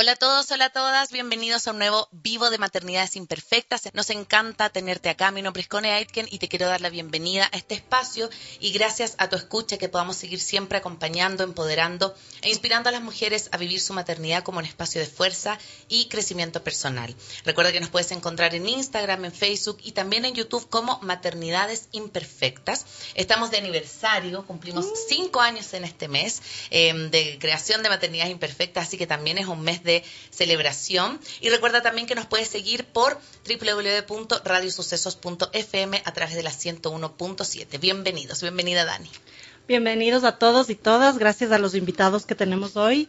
Hola 0.00 0.12
a 0.12 0.16
todos, 0.16 0.48
hola 0.52 0.66
a 0.66 0.70
todas, 0.70 1.10
bienvenidos 1.10 1.66
a 1.66 1.72
un 1.72 1.78
nuevo 1.78 2.06
vivo 2.12 2.50
de 2.50 2.58
maternidades 2.58 3.16
imperfectas. 3.16 3.92
Nos 3.94 4.10
encanta 4.10 4.70
tenerte 4.70 5.08
acá. 5.08 5.32
Mi 5.32 5.42
nombre 5.42 5.60
es 5.60 5.66
Cone 5.66 5.90
Aitken 5.90 6.28
y 6.30 6.38
te 6.38 6.46
quiero 6.46 6.68
dar 6.68 6.80
la 6.80 6.88
bienvenida 6.88 7.50
a 7.50 7.56
este 7.56 7.74
espacio 7.74 8.30
y 8.60 8.70
gracias 8.70 9.16
a 9.18 9.28
tu 9.28 9.34
escucha 9.34 9.76
que 9.76 9.88
podamos 9.88 10.14
seguir 10.14 10.38
siempre 10.38 10.78
acompañando, 10.78 11.42
empoderando 11.42 12.14
e 12.42 12.48
inspirando 12.48 12.90
a 12.90 12.92
las 12.92 13.02
mujeres 13.02 13.48
a 13.50 13.56
vivir 13.56 13.80
su 13.80 13.92
maternidad 13.92 14.44
como 14.44 14.60
un 14.60 14.66
espacio 14.66 15.00
de 15.00 15.08
fuerza 15.08 15.58
y 15.88 16.06
crecimiento 16.06 16.62
personal. 16.62 17.12
Recuerda 17.44 17.72
que 17.72 17.80
nos 17.80 17.90
puedes 17.90 18.12
encontrar 18.12 18.54
en 18.54 18.68
Instagram, 18.68 19.24
en 19.24 19.32
Facebook 19.32 19.78
y 19.82 19.90
también 19.90 20.24
en 20.24 20.34
YouTube 20.34 20.68
como 20.68 21.00
Maternidades 21.02 21.88
Imperfectas. 21.90 22.86
Estamos 23.16 23.50
de 23.50 23.58
aniversario, 23.58 24.46
cumplimos 24.46 24.86
mm. 24.86 24.90
cinco 25.08 25.40
años 25.40 25.74
en 25.74 25.82
este 25.82 26.06
mes 26.06 26.40
eh, 26.70 26.94
de 27.10 27.36
creación 27.40 27.82
de 27.82 27.88
Maternidades 27.88 28.30
Imperfectas, 28.30 28.86
así 28.86 28.96
que 28.96 29.08
también 29.08 29.38
es 29.38 29.48
un 29.48 29.60
mes 29.60 29.82
de 29.82 29.87
de 29.88 30.04
celebración. 30.30 31.18
Y 31.40 31.48
recuerda 31.48 31.82
también 31.82 32.06
que 32.06 32.14
nos 32.14 32.26
puedes 32.26 32.46
seguir 32.48 32.84
por 32.84 33.18
www.radiosucesos.fm 33.48 36.02
a 36.04 36.12
través 36.12 36.36
de 36.36 36.44
la 36.44 36.52
101.7. 36.52 37.80
Bienvenidos, 37.80 38.42
bienvenida 38.42 38.84
Dani. 38.84 39.10
Bienvenidos 39.66 40.24
a 40.24 40.38
todos 40.38 40.68
y 40.70 40.76
todas, 40.76 41.18
gracias 41.18 41.50
a 41.50 41.58
los 41.58 41.74
invitados 41.74 42.26
que 42.26 42.34
tenemos 42.34 42.76
hoy. 42.76 43.08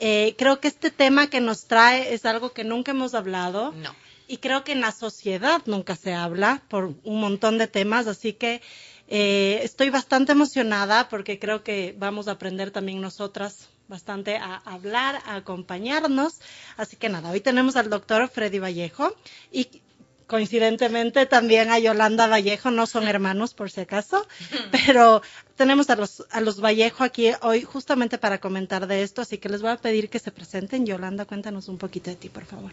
Eh, 0.00 0.34
creo 0.38 0.60
que 0.60 0.68
este 0.68 0.90
tema 0.90 1.28
que 1.28 1.40
nos 1.40 1.64
trae 1.64 2.14
es 2.14 2.24
algo 2.24 2.52
que 2.52 2.62
nunca 2.62 2.92
hemos 2.92 3.14
hablado. 3.14 3.72
No. 3.72 3.94
Y 4.28 4.38
creo 4.38 4.62
que 4.62 4.72
en 4.72 4.82
la 4.82 4.92
sociedad 4.92 5.62
nunca 5.64 5.96
se 5.96 6.14
habla 6.14 6.62
por 6.68 6.94
un 7.02 7.20
montón 7.20 7.56
de 7.56 7.66
temas, 7.66 8.06
así 8.06 8.34
que 8.34 8.60
eh, 9.08 9.60
estoy 9.62 9.88
bastante 9.88 10.32
emocionada 10.32 11.08
porque 11.08 11.38
creo 11.38 11.64
que 11.64 11.94
vamos 11.98 12.28
a 12.28 12.32
aprender 12.32 12.70
también 12.70 13.00
nosotras 13.00 13.70
bastante 13.88 14.36
a 14.36 14.56
hablar, 14.64 15.20
a 15.26 15.36
acompañarnos. 15.36 16.40
Así 16.76 16.96
que 16.96 17.08
nada, 17.08 17.30
hoy 17.30 17.40
tenemos 17.40 17.76
al 17.76 17.90
doctor 17.90 18.28
Freddy 18.28 18.58
Vallejo 18.58 19.14
y 19.50 19.82
coincidentemente 20.28 21.24
también 21.24 21.70
a 21.70 21.78
Yolanda 21.78 22.28
Vallejo, 22.28 22.70
no 22.70 22.86
son 22.86 23.08
hermanos 23.08 23.54
por 23.54 23.70
si 23.70 23.80
acaso, 23.80 24.28
pero 24.70 25.22
tenemos 25.56 25.90
a 25.90 25.96
los, 25.96 26.24
a 26.30 26.40
los 26.40 26.60
Vallejo 26.60 27.02
aquí 27.02 27.30
hoy 27.40 27.62
justamente 27.62 28.18
para 28.18 28.38
comentar 28.38 28.86
de 28.86 29.02
esto, 29.02 29.22
así 29.22 29.38
que 29.38 29.48
les 29.48 29.62
voy 29.62 29.70
a 29.70 29.78
pedir 29.78 30.10
que 30.10 30.18
se 30.18 30.30
presenten. 30.30 30.86
Yolanda, 30.86 31.24
cuéntanos 31.24 31.68
un 31.68 31.78
poquito 31.78 32.10
de 32.10 32.16
ti, 32.16 32.28
por 32.28 32.44
favor. 32.44 32.72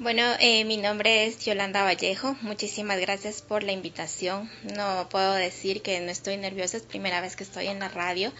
Bueno, 0.00 0.22
eh, 0.40 0.64
mi 0.64 0.76
nombre 0.76 1.26
es 1.26 1.44
Yolanda 1.44 1.84
Vallejo. 1.84 2.36
Muchísimas 2.42 2.98
gracias 2.98 3.40
por 3.40 3.62
la 3.62 3.70
invitación. 3.70 4.50
No 4.76 5.08
puedo 5.08 5.32
decir 5.34 5.80
que 5.80 6.00
no 6.00 6.10
estoy 6.10 6.36
nerviosa, 6.36 6.76
es 6.76 6.82
primera 6.82 7.20
vez 7.20 7.36
que 7.36 7.44
estoy 7.44 7.68
en 7.68 7.78
la 7.78 7.88
radio 7.88 8.32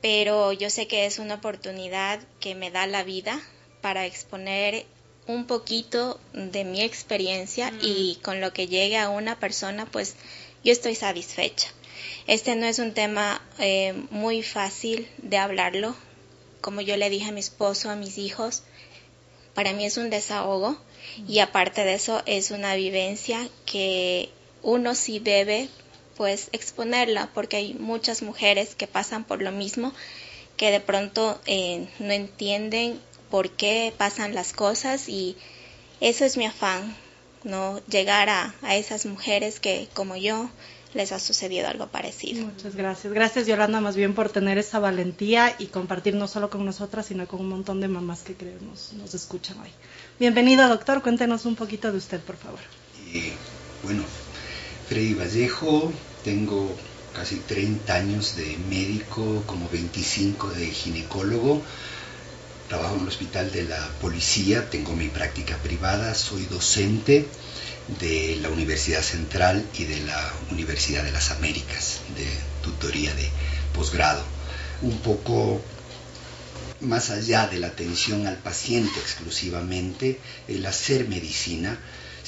pero 0.00 0.52
yo 0.52 0.70
sé 0.70 0.86
que 0.86 1.06
es 1.06 1.18
una 1.18 1.34
oportunidad 1.34 2.20
que 2.40 2.54
me 2.54 2.70
da 2.70 2.86
la 2.86 3.02
vida 3.02 3.40
para 3.80 4.06
exponer 4.06 4.86
un 5.26 5.46
poquito 5.46 6.18
de 6.32 6.64
mi 6.64 6.82
experiencia 6.82 7.72
y 7.82 8.18
con 8.22 8.40
lo 8.40 8.52
que 8.52 8.66
llegue 8.66 8.96
a 8.96 9.10
una 9.10 9.38
persona, 9.38 9.86
pues 9.86 10.14
yo 10.64 10.72
estoy 10.72 10.94
satisfecha. 10.94 11.68
Este 12.26 12.56
no 12.56 12.66
es 12.66 12.78
un 12.78 12.94
tema 12.94 13.42
eh, 13.58 13.92
muy 14.10 14.42
fácil 14.42 15.08
de 15.18 15.36
hablarlo. 15.36 15.94
Como 16.60 16.80
yo 16.80 16.96
le 16.96 17.10
dije 17.10 17.28
a 17.28 17.32
mi 17.32 17.40
esposo, 17.40 17.90
a 17.90 17.96
mis 17.96 18.18
hijos, 18.18 18.62
para 19.54 19.72
mí 19.72 19.84
es 19.84 19.96
un 19.96 20.10
desahogo 20.10 20.78
y 21.26 21.40
aparte 21.40 21.84
de 21.84 21.94
eso 21.94 22.22
es 22.26 22.50
una 22.50 22.74
vivencia 22.74 23.48
que 23.66 24.30
uno 24.62 24.94
sí 24.94 25.18
debe 25.18 25.68
pues 26.18 26.48
exponerla 26.50 27.30
porque 27.32 27.56
hay 27.56 27.74
muchas 27.74 28.22
mujeres 28.22 28.74
que 28.74 28.88
pasan 28.88 29.24
por 29.24 29.40
lo 29.40 29.52
mismo 29.52 29.92
que 30.56 30.72
de 30.72 30.80
pronto 30.80 31.40
eh, 31.46 31.88
no 32.00 32.12
entienden 32.12 33.00
por 33.30 33.50
qué 33.50 33.94
pasan 33.96 34.34
las 34.34 34.52
cosas 34.52 35.08
y 35.08 35.36
eso 36.00 36.24
es 36.24 36.36
mi 36.36 36.44
afán, 36.44 36.96
no 37.44 37.80
llegar 37.86 38.28
a, 38.28 38.54
a 38.62 38.74
esas 38.74 39.06
mujeres 39.06 39.60
que 39.60 39.88
como 39.94 40.16
yo 40.16 40.50
les 40.94 41.12
ha 41.12 41.20
sucedido 41.20 41.68
algo 41.68 41.86
parecido. 41.86 42.46
Muchas 42.46 42.74
gracias. 42.74 43.12
Gracias 43.12 43.46
Yolanda 43.46 43.80
más 43.80 43.94
bien 43.94 44.14
por 44.14 44.30
tener 44.30 44.58
esa 44.58 44.80
valentía 44.80 45.54
y 45.60 45.66
compartir 45.66 46.14
no 46.14 46.26
solo 46.26 46.50
con 46.50 46.64
nosotras, 46.64 47.06
sino 47.06 47.28
con 47.28 47.40
un 47.40 47.48
montón 47.48 47.80
de 47.80 47.86
mamás 47.86 48.22
que 48.22 48.34
creo 48.34 48.58
nos, 48.60 48.92
nos 48.94 49.14
escuchan 49.14 49.60
hoy. 49.60 49.70
Bienvenido 50.18 50.68
doctor, 50.68 51.00
cuéntenos 51.00 51.44
un 51.44 51.54
poquito 51.54 51.92
de 51.92 51.98
usted, 51.98 52.20
por 52.20 52.36
favor. 52.36 52.58
Eh, 53.14 53.32
bueno, 53.84 54.02
Freddy 54.88 55.14
Vallejo, 55.14 55.92
tengo 56.24 56.74
casi 57.14 57.36
30 57.36 57.94
años 57.94 58.36
de 58.36 58.56
médico, 58.68 59.42
como 59.46 59.68
25 59.68 60.50
de 60.50 60.66
ginecólogo. 60.66 61.62
Trabajo 62.68 62.96
en 62.96 63.02
el 63.02 63.08
hospital 63.08 63.50
de 63.50 63.64
la 63.64 63.88
policía, 64.00 64.68
tengo 64.68 64.94
mi 64.94 65.08
práctica 65.08 65.56
privada, 65.56 66.14
soy 66.14 66.44
docente 66.44 67.26
de 68.00 68.38
la 68.42 68.50
Universidad 68.50 69.02
Central 69.02 69.64
y 69.74 69.84
de 69.84 70.00
la 70.00 70.32
Universidad 70.50 71.02
de 71.02 71.12
las 71.12 71.30
Américas, 71.30 72.00
de 72.14 72.26
tutoría 72.62 73.14
de 73.14 73.28
posgrado. 73.74 74.22
Un 74.82 74.98
poco 74.98 75.62
más 76.80 77.10
allá 77.10 77.48
de 77.48 77.58
la 77.58 77.68
atención 77.68 78.26
al 78.26 78.36
paciente 78.36 79.00
exclusivamente, 79.00 80.20
el 80.46 80.64
hacer 80.66 81.08
medicina 81.08 81.78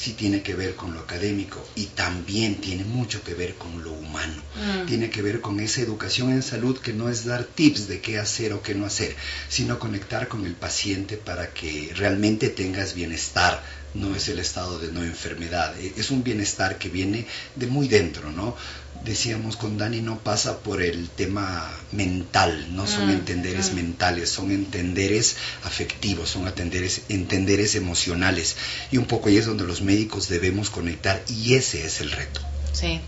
sí 0.00 0.14
tiene 0.14 0.42
que 0.42 0.54
ver 0.54 0.76
con 0.76 0.94
lo 0.94 1.00
académico 1.00 1.62
y 1.74 1.86
también 1.86 2.54
tiene 2.56 2.84
mucho 2.84 3.22
que 3.22 3.34
ver 3.34 3.56
con 3.56 3.84
lo 3.84 3.92
humano. 3.92 4.42
Mm. 4.56 4.86
Tiene 4.86 5.10
que 5.10 5.20
ver 5.20 5.42
con 5.42 5.60
esa 5.60 5.82
educación 5.82 6.30
en 6.30 6.42
salud 6.42 6.78
que 6.78 6.94
no 6.94 7.10
es 7.10 7.26
dar 7.26 7.44
tips 7.44 7.86
de 7.86 8.00
qué 8.00 8.18
hacer 8.18 8.54
o 8.54 8.62
qué 8.62 8.74
no 8.74 8.86
hacer, 8.86 9.14
sino 9.50 9.78
conectar 9.78 10.28
con 10.28 10.46
el 10.46 10.54
paciente 10.54 11.18
para 11.18 11.52
que 11.52 11.92
realmente 11.94 12.48
tengas 12.48 12.94
bienestar. 12.94 13.62
No 13.94 14.14
es 14.14 14.28
el 14.28 14.38
estado 14.38 14.78
de 14.78 14.92
no 14.92 15.02
enfermedad, 15.02 15.74
es 15.78 16.10
un 16.10 16.22
bienestar 16.22 16.78
que 16.78 16.88
viene 16.88 17.26
de 17.56 17.66
muy 17.66 17.88
dentro, 17.88 18.30
¿no? 18.30 18.56
decíamos 19.04 19.56
con 19.56 19.78
Dani, 19.78 20.02
no 20.02 20.18
pasa 20.18 20.58
por 20.58 20.82
el 20.82 21.08
tema 21.08 21.70
mental, 21.92 22.74
no 22.74 22.86
son 22.86 23.08
mm, 23.08 23.10
entenderes 23.10 23.72
mm. 23.72 23.76
mentales, 23.76 24.30
son 24.30 24.50
entenderes 24.50 25.36
afectivos, 25.64 26.30
son 26.30 26.46
entenderes, 26.46 27.02
entenderes 27.08 27.74
emocionales. 27.74 28.56
Y 28.90 28.98
un 28.98 29.06
poco 29.06 29.28
ahí 29.28 29.38
es 29.38 29.46
donde 29.46 29.64
los 29.64 29.80
médicos 29.80 30.28
debemos 30.28 30.70
conectar 30.70 31.22
y 31.28 31.54
ese 31.54 31.84
es 31.84 32.00
el 32.00 32.10
reto. 32.10 32.40
Sí, 32.72 33.00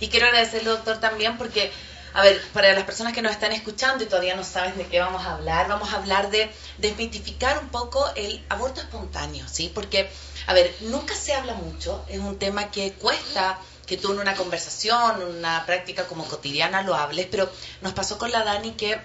y 0.00 0.08
quiero 0.08 0.26
agradecerle, 0.26 0.70
doctor, 0.70 1.00
también 1.00 1.38
porque, 1.38 1.72
a 2.14 2.22
ver, 2.22 2.40
para 2.52 2.72
las 2.74 2.84
personas 2.84 3.12
que 3.12 3.22
nos 3.22 3.32
están 3.32 3.52
escuchando 3.52 4.04
y 4.04 4.06
todavía 4.06 4.36
no 4.36 4.44
saben 4.44 4.76
de 4.76 4.86
qué 4.86 5.00
vamos 5.00 5.24
a 5.24 5.34
hablar, 5.34 5.68
vamos 5.68 5.92
a 5.92 5.96
hablar 5.96 6.30
de 6.30 6.50
desmitificar 6.78 7.58
un 7.58 7.68
poco 7.70 8.04
el 8.16 8.44
aborto 8.48 8.80
espontáneo, 8.80 9.46
¿sí? 9.50 9.70
Porque, 9.74 10.08
a 10.48 10.54
ver, 10.54 10.74
nunca 10.80 11.14
se 11.14 11.34
habla 11.34 11.52
mucho, 11.52 12.02
es 12.08 12.18
un 12.20 12.38
tema 12.38 12.70
que 12.70 12.92
cuesta 12.94 13.58
que 13.86 13.98
tú 13.98 14.12
en 14.12 14.18
una 14.18 14.34
conversación, 14.34 15.22
una 15.22 15.66
práctica 15.66 16.06
como 16.06 16.24
cotidiana 16.24 16.80
lo 16.80 16.94
hables, 16.94 17.26
pero 17.30 17.50
nos 17.82 17.92
pasó 17.92 18.16
con 18.16 18.32
la 18.32 18.44
Dani 18.44 18.70
que 18.72 18.98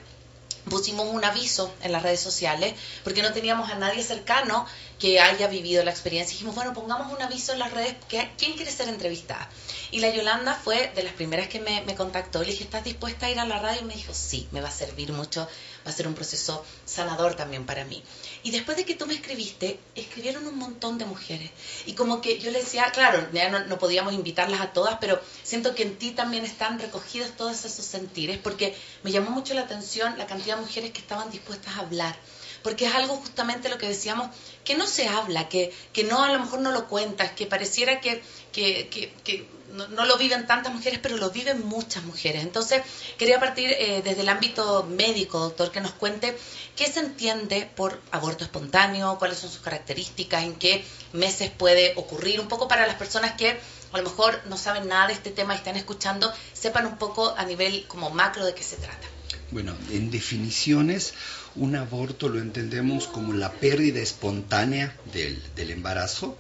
pusimos 0.70 1.06
un 1.06 1.26
aviso 1.26 1.74
en 1.82 1.92
las 1.92 2.02
redes 2.02 2.22
sociales 2.22 2.74
porque 3.04 3.22
no 3.22 3.34
teníamos 3.34 3.70
a 3.70 3.76
nadie 3.76 4.02
cercano 4.02 4.66
que 5.00 5.20
haya 5.20 5.48
vivido 5.48 5.84
la 5.84 5.92
experiencia. 5.92 6.32
Dijimos, 6.32 6.56
bueno, 6.56 6.74
pongamos 6.74 7.12
un 7.12 7.22
aviso 7.22 7.52
en 7.52 7.60
las 7.60 7.74
redes, 7.74 7.96
¿quién 8.08 8.54
quiere 8.54 8.72
ser 8.72 8.88
entrevistada? 8.88 9.50
Y 9.92 10.00
la 10.00 10.10
Yolanda 10.16 10.54
fue 10.56 10.94
de 10.96 11.04
las 11.04 11.12
primeras 11.12 11.50
que 11.50 11.60
me, 11.60 11.82
me 11.82 11.96
contactó. 11.96 12.40
Le 12.40 12.52
dije, 12.52 12.64
¿estás 12.64 12.86
dispuesta 12.86 13.26
a 13.26 13.32
ir 13.32 13.40
a 13.40 13.46
la 13.46 13.60
radio? 13.60 13.82
Y 13.82 13.86
me 13.86 13.96
dijo, 13.96 14.14
sí, 14.14 14.48
me 14.52 14.62
va 14.62 14.70
a 14.70 14.72
servir 14.72 15.12
mucho, 15.12 15.46
va 15.86 15.92
a 15.92 15.94
ser 15.94 16.08
un 16.08 16.14
proceso 16.14 16.66
sanador 16.86 17.36
también 17.36 17.66
para 17.66 17.86
mí. 17.86 18.04
Y 18.44 18.52
después 18.52 18.78
de 18.78 18.86
que 18.86 18.96
tú 18.96 19.06
me 19.06 19.14
escribiste, 19.14 19.80
escribieron 19.96 20.48
un 20.48 20.58
montón 20.58 20.98
de 20.98 21.06
mujeres. 21.06 21.52
Y 21.86 21.94
como 21.94 22.22
que 22.22 22.40
yo 22.40 22.52
le 22.52 22.60
decía, 22.60 22.92
claro, 22.92 23.28
ya 23.34 23.50
no, 23.50 23.78
podíamos 23.78 24.14
invitarlas 24.14 24.62
a 24.62 24.74
todas, 24.74 24.98
pero 25.00 25.20
siento 25.44 25.76
que 25.76 25.84
en 25.84 25.98
ti 25.98 26.12
también 26.12 26.46
están 26.46 26.80
recogidos 26.80 27.36
todos 27.36 27.66
esos 27.66 27.86
sentires, 27.86 28.38
porque 28.38 28.76
me 29.04 29.12
llamó 29.12 29.32
mucho 29.32 29.54
la 29.54 29.62
atención 29.62 30.18
la 30.18 30.28
cantidad 30.28 30.56
de 30.56 30.62
mujeres 30.62 30.92
que 30.92 31.00
estaban 31.00 31.30
dispuestas 31.32 31.76
a 31.76 31.80
hablar. 31.80 32.16
porque 32.64 32.86
es 32.86 32.96
algo 32.96 33.18
justamente 33.18 33.68
lo 33.68 33.78
que 33.78 33.90
decíamos, 33.90 34.30
que 34.64 34.78
no 34.78 34.88
se 34.88 35.10
habla, 35.10 35.50
que, 35.50 35.74
que 35.92 36.06
no 36.06 36.24
a 36.24 36.32
lo 36.32 36.40
mejor 36.40 36.62
no 36.62 36.72
lo 36.72 36.88
cuentas, 36.88 37.32
que 37.32 37.46
pareciera 37.46 38.00
que, 38.00 38.24
que, 38.54 38.88
que 39.24 39.48
no, 39.74 40.06
lo 40.06 40.18
viven 40.18 40.46
tantas 40.46 40.74
mujeres, 40.74 41.00
pero 41.02 41.18
lo 41.18 41.32
viven 41.32 41.66
muchas 41.66 42.04
mujeres. 42.04 42.44
Entonces, 42.44 42.82
quería 43.18 43.40
partir 43.40 43.72
eh, 43.72 44.02
desde 44.04 44.22
el 44.22 44.30
ámbito 44.30 44.84
médico, 44.84 45.40
doctor, 45.40 45.72
que 45.72 45.82
nos 45.82 45.92
cuente 45.94 46.38
qué 46.76 46.86
se 46.88 47.00
entiende 47.00 47.70
por 47.76 48.00
aborto 48.12 48.44
espontáneo, 48.44 49.18
cuáles 49.18 49.40
son 49.40 49.50
sus 49.50 49.62
características, 49.62 50.44
en 50.44 50.56
qué 50.56 50.86
meses 51.12 51.50
puede 51.50 51.94
ocurrir, 51.96 52.40
un 52.40 52.48
poco 52.48 52.68
para 52.68 52.88
las 52.88 52.96
personas 52.96 53.34
que 53.34 53.58
a 53.92 53.98
lo 53.98 54.04
mejor 54.04 54.42
no 54.48 54.58
saben 54.58 54.88
nada 54.88 55.08
de 55.08 55.14
este 55.14 55.32
tema 55.32 55.54
y 55.54 55.58
están 55.58 55.76
escuchando, 55.76 56.32
sepan 56.54 56.86
un 56.86 56.98
poco 56.98 57.34
a 57.38 57.46
nivel 57.46 57.86
como 57.88 58.10
macro 58.10 58.46
de 58.46 58.54
qué 58.54 58.64
se 58.64 58.78
trata. 58.78 59.08
Bueno, 59.52 59.76
en 59.92 60.10
definiciones, 60.10 61.14
un 61.56 61.76
aborto 61.76 62.28
lo 62.28 62.40
entendemos 62.40 63.08
como 63.08 63.34
la 63.34 63.52
pérdida 63.52 64.00
espontánea 64.00 64.98
del, 65.14 65.42
del 65.56 65.70
embarazo, 65.70 66.38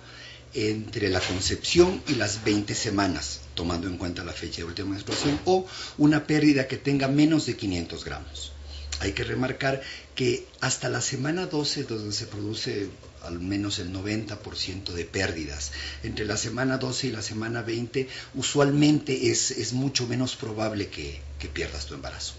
entre 0.54 1.10
la 1.10 1.20
concepción 1.20 2.02
y 2.08 2.16
las 2.16 2.44
20 2.44 2.76
semanas, 2.76 3.42
tomando 3.56 3.88
en 3.88 3.98
cuenta 3.98 4.24
la 4.24 4.34
fecha 4.34 4.58
de 4.58 4.66
última 4.66 4.92
menstruación, 4.92 5.40
o 5.46 5.66
una 5.98 6.26
pérdida 6.26 6.68
que 6.68 6.78
tenga 6.78 7.08
menos 7.08 7.46
de 7.46 7.56
500 7.56 8.06
gramos. 8.06 8.52
Hay 9.00 9.14
que 9.14 9.24
remarcar 9.24 9.82
que 10.16 10.46
hasta 10.62 10.90
la 10.90 11.02
semana 11.02 11.48
12, 11.48 11.84
donde 11.84 12.14
se 12.14 12.28
produce 12.28 12.90
al 13.24 13.40
menos 13.40 13.80
el 13.80 13.92
90% 13.92 14.94
de 14.94 15.06
pérdidas. 15.06 15.72
Entre 16.04 16.26
la 16.26 16.38
semana 16.38 16.78
12 16.78 17.08
y 17.08 17.12
la 17.12 17.22
semana 17.22 17.62
20, 17.62 18.08
usualmente 18.36 19.32
es, 19.32 19.74
mucho 19.74 20.08
menos 20.08 20.36
probable 20.36 20.90
que, 20.90 21.22
pierdas 21.54 21.88
tu 21.88 21.94
embarazo. 21.94 22.36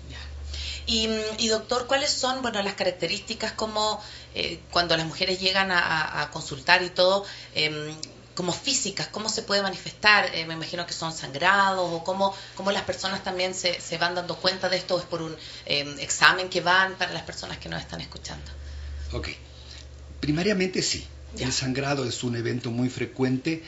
Y, 0.86 1.48
doctor, 1.48 1.86
¿cuáles 1.86 2.10
son 2.10 2.42
bueno, 2.42 2.62
las 2.62 2.74
características 2.74 3.52
como 3.52 4.02
eh, 4.34 4.60
cuando 4.70 4.96
las 4.96 5.06
mujeres 5.06 5.40
llegan 5.40 5.70
a, 5.70 6.28
consultar 6.32 6.82
y 6.82 6.90
todo, 6.90 7.24
em, 7.54 7.94
como 8.34 8.52
físicas, 8.52 9.08
cómo 9.08 9.28
se 9.28 9.42
puede 9.42 9.62
manifestar? 9.62 10.34
Eh, 10.34 10.44
me 10.44 10.54
imagino 10.54 10.86
que 10.86 10.92
son 10.92 11.12
sangrados 11.12 11.90
o 11.90 12.04
cómo, 12.04 12.34
cómo 12.54 12.70
las 12.70 12.82
personas 12.82 13.24
también 13.24 13.54
se, 13.54 13.80
se, 13.80 13.96
van 13.96 14.14
dando 14.14 14.36
cuenta 14.36 14.68
de 14.68 14.76
esto, 14.76 14.98
es 14.98 15.06
por 15.06 15.22
un 15.22 15.34
em, 15.64 15.98
examen 16.00 16.50
que 16.50 16.60
van 16.60 16.96
para 16.96 17.12
las 17.12 17.22
personas 17.22 17.58
que 17.58 17.68
nos 17.68 17.80
están 17.80 18.00
escuchando. 18.00 18.50
Ok, 19.12 19.28
primariamente 20.20 20.82
sí. 20.82 21.06
El 21.38 21.52
sangrado 21.52 22.04
es 22.04 22.22
un 22.22 22.36
evento 22.36 22.70
muy 22.70 22.88
frecuente. 22.88 23.62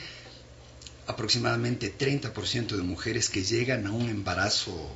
Aproximadamente 1.07 1.93
30% 1.97 2.75
de 2.75 2.83
mujeres 2.83 3.29
que 3.29 3.43
llegan 3.43 3.87
a 3.87 3.91
un 3.91 4.09
embarazo 4.09 4.89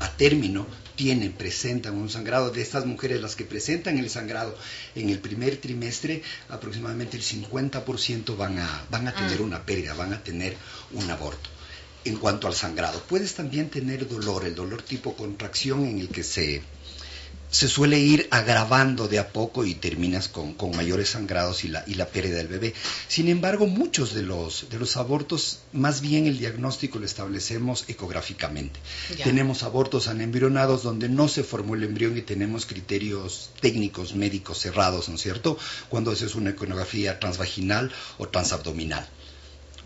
a 0.00 0.10
término 0.16 0.66
tienen, 0.94 1.32
presentan 1.32 1.94
un 1.94 2.08
sangrado. 2.08 2.50
De 2.50 2.62
estas 2.62 2.86
mujeres, 2.86 3.20
las 3.20 3.36
que 3.36 3.44
presentan 3.44 3.98
el 3.98 4.10
sangrado 4.10 4.56
en 4.94 5.10
el 5.10 5.18
primer 5.18 5.56
trimestre, 5.56 6.22
aproximadamente 6.48 7.16
el 7.16 7.22
50% 7.22 8.36
van 8.36 8.58
a, 8.58 8.86
van 8.90 9.08
a 9.08 9.14
tener 9.14 9.38
ah. 9.40 9.42
una 9.42 9.64
pérdida, 9.64 9.94
van 9.94 10.12
a 10.12 10.22
tener 10.22 10.56
un 10.92 11.10
aborto. 11.10 11.50
En 12.04 12.16
cuanto 12.16 12.46
al 12.46 12.54
sangrado, 12.54 13.02
puedes 13.08 13.34
también 13.34 13.70
tener 13.70 14.06
dolor, 14.06 14.44
el 14.44 14.54
dolor 14.54 14.82
tipo 14.82 15.16
contracción 15.16 15.86
en 15.86 15.98
el 15.98 16.08
que 16.08 16.22
se 16.22 16.62
se 17.54 17.68
suele 17.68 18.00
ir 18.00 18.26
agravando 18.32 19.06
de 19.06 19.20
a 19.20 19.28
poco 19.28 19.64
y 19.64 19.76
terminas 19.76 20.26
con, 20.26 20.56
mayores 20.74 21.10
sangrados 21.10 21.62
y 21.62 21.68
la, 21.68 21.84
y 21.86 21.94
la, 21.94 22.08
pérdida 22.08 22.38
del 22.38 22.48
bebé. 22.48 22.74
Sin 23.06 23.28
embargo, 23.28 23.68
muchos 23.68 24.12
de 24.12 24.22
los, 24.22 24.68
de 24.70 24.78
los 24.80 24.96
abortos, 24.96 25.60
más 25.72 26.00
bien 26.00 26.26
el 26.26 26.36
diagnóstico 26.36 26.98
lo 26.98 27.06
establecemos 27.06 27.84
ecográficamente. 27.86 28.80
Tenemos 29.22 29.62
abortos 29.62 30.08
anembrionados 30.08 30.82
donde 30.82 31.08
no 31.08 31.28
se 31.28 31.44
formó 31.44 31.76
el 31.76 31.84
embrión 31.84 32.18
y 32.18 32.22
tenemos 32.22 32.66
criterios 32.66 33.50
técnicos 33.60 34.16
médicos 34.16 34.58
cerrados, 34.58 35.08
¿no 35.08 35.14
es 35.14 35.20
cierto? 35.20 35.56
Cuando 35.88 36.10
es 36.10 36.34
una 36.34 36.50
ecografía 36.50 37.20
transvaginal 37.20 37.92
o 38.18 38.26
transabdominal 38.26 39.08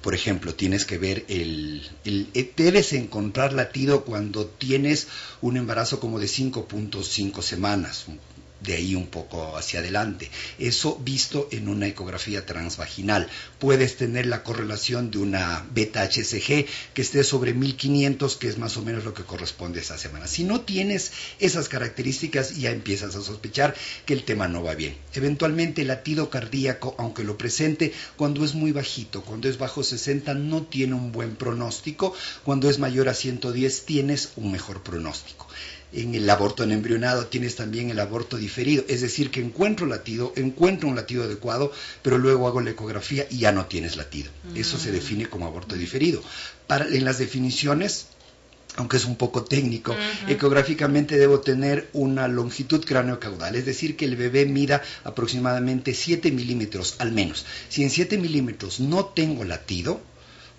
por 0.02 0.14
ejemplo, 0.14 0.54
tienes 0.54 0.84
que 0.84 0.98
ver 0.98 1.24
el, 1.28 1.88
eh, 2.04 2.52
debes 2.56 2.92
encontrar 2.92 3.52
latido 3.52 4.04
cuando 4.04 4.46
tienes 4.46 5.08
un 5.40 5.56
embarazo 5.56 6.00
como 6.00 6.18
de 6.18 6.26
5.5 6.26 7.42
semanas, 7.42 8.06
de 8.60 8.74
ahí 8.74 8.94
un 8.94 9.06
poco 9.06 9.56
hacia 9.56 9.80
adelante. 9.80 10.30
Eso 10.58 10.98
visto 11.02 11.48
en 11.52 11.68
una 11.68 11.86
ecografía 11.86 12.44
transvaginal. 12.44 13.28
Puedes 13.58 13.96
tener 13.96 14.26
la 14.26 14.42
correlación 14.42 15.10
de 15.10 15.18
una 15.18 15.66
beta 15.72 16.02
HCG 16.02 16.66
que 16.94 17.02
esté 17.02 17.24
sobre 17.24 17.54
1500, 17.54 18.36
que 18.36 18.48
es 18.48 18.58
más 18.58 18.76
o 18.76 18.82
menos 18.82 19.04
lo 19.04 19.14
que 19.14 19.24
corresponde 19.24 19.78
a 19.78 19.82
esa 19.82 19.98
semana. 19.98 20.26
Si 20.26 20.44
no 20.44 20.60
tienes 20.60 21.12
esas 21.38 21.68
características, 21.68 22.56
ya 22.56 22.70
empiezas 22.70 23.14
a 23.14 23.22
sospechar 23.22 23.74
que 24.06 24.14
el 24.14 24.24
tema 24.24 24.48
no 24.48 24.62
va 24.62 24.74
bien. 24.74 24.96
Eventualmente 25.14 25.82
el 25.82 25.88
latido 25.88 26.30
cardíaco, 26.30 26.94
aunque 26.98 27.24
lo 27.24 27.38
presente, 27.38 27.92
cuando 28.16 28.44
es 28.44 28.54
muy 28.54 28.72
bajito, 28.72 29.22
cuando 29.22 29.48
es 29.48 29.58
bajo 29.58 29.82
60, 29.82 30.34
no 30.34 30.62
tiene 30.62 30.94
un 30.94 31.12
buen 31.12 31.36
pronóstico. 31.36 32.14
Cuando 32.44 32.68
es 32.68 32.78
mayor 32.78 33.08
a 33.08 33.14
110, 33.14 33.84
tienes 33.84 34.32
un 34.36 34.52
mejor 34.52 34.82
pronóstico 34.82 35.46
en 35.92 36.14
el 36.14 36.28
aborto 36.28 36.62
en 36.62 36.72
embrionado 36.72 37.26
tienes 37.26 37.56
también 37.56 37.90
el 37.90 38.00
aborto 38.00 38.36
diferido, 38.36 38.84
es 38.88 39.00
decir, 39.00 39.30
que 39.30 39.40
encuentro 39.40 39.86
latido, 39.86 40.32
encuentro 40.36 40.88
un 40.88 40.96
latido 40.96 41.24
adecuado, 41.24 41.72
pero 42.02 42.18
luego 42.18 42.46
hago 42.46 42.60
la 42.60 42.70
ecografía 42.70 43.26
y 43.30 43.38
ya 43.38 43.52
no 43.52 43.66
tienes 43.66 43.96
latido. 43.96 44.30
Eso 44.54 44.78
se 44.78 44.90
mm. 44.90 44.92
define 44.92 45.26
como 45.26 45.46
aborto 45.46 45.74
diferido. 45.74 46.22
Para, 46.66 46.86
en 46.86 47.04
las 47.04 47.18
definiciones, 47.18 48.06
aunque 48.76 48.96
es 48.96 49.06
un 49.06 49.16
poco 49.16 49.44
técnico, 49.44 49.96
ecográficamente 50.28 51.16
debo 51.16 51.40
tener 51.40 51.88
una 51.92 52.28
longitud 52.28 52.84
cráneo-caudal, 52.84 53.56
es 53.56 53.66
decir, 53.66 53.96
que 53.96 54.04
el 54.04 54.16
bebé 54.16 54.46
mida 54.46 54.82
aproximadamente 55.04 55.94
7 55.94 56.30
milímetros 56.30 56.96
al 56.98 57.12
menos. 57.12 57.44
Si 57.68 57.82
en 57.82 57.90
7 57.90 58.18
milímetros 58.18 58.78
no 58.78 59.06
tengo 59.06 59.44
latido, 59.44 60.00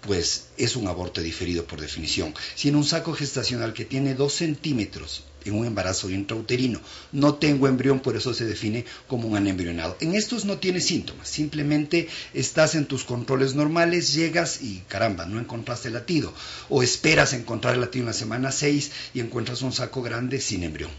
pues 0.01 0.47
es 0.57 0.75
un 0.75 0.87
aborto 0.87 1.21
diferido 1.21 1.65
por 1.65 1.81
definición. 1.81 2.33
Si 2.55 2.69
en 2.69 2.75
un 2.75 2.85
saco 2.85 3.13
gestacional 3.13 3.73
que 3.73 3.85
tiene 3.85 4.15
dos 4.15 4.33
centímetros 4.33 5.23
en 5.45 5.55
un 5.55 5.65
embarazo 5.65 6.09
intrauterino 6.09 6.81
no 7.11 7.35
tengo 7.35 7.67
embrión, 7.67 7.99
por 7.99 8.15
eso 8.15 8.33
se 8.33 8.45
define 8.45 8.85
como 9.07 9.27
un 9.27 9.37
anembrionado. 9.37 9.97
En 9.99 10.15
estos 10.15 10.45
no 10.45 10.57
tiene 10.57 10.81
síntomas, 10.81 11.29
simplemente 11.29 12.07
estás 12.33 12.75
en 12.75 12.85
tus 12.85 13.03
controles 13.03 13.55
normales, 13.55 14.13
llegas 14.13 14.61
y 14.61 14.83
caramba, 14.87 15.25
no 15.25 15.39
encontraste 15.39 15.89
latido. 15.89 16.33
O 16.69 16.83
esperas 16.83 17.33
encontrar 17.33 17.75
el 17.75 17.81
latido 17.81 18.03
en 18.03 18.07
la 18.07 18.13
semana 18.13 18.51
6 18.51 18.91
y 19.13 19.19
encuentras 19.19 19.61
un 19.61 19.73
saco 19.73 20.01
grande 20.01 20.39
sin 20.39 20.63
embrión. 20.63 20.91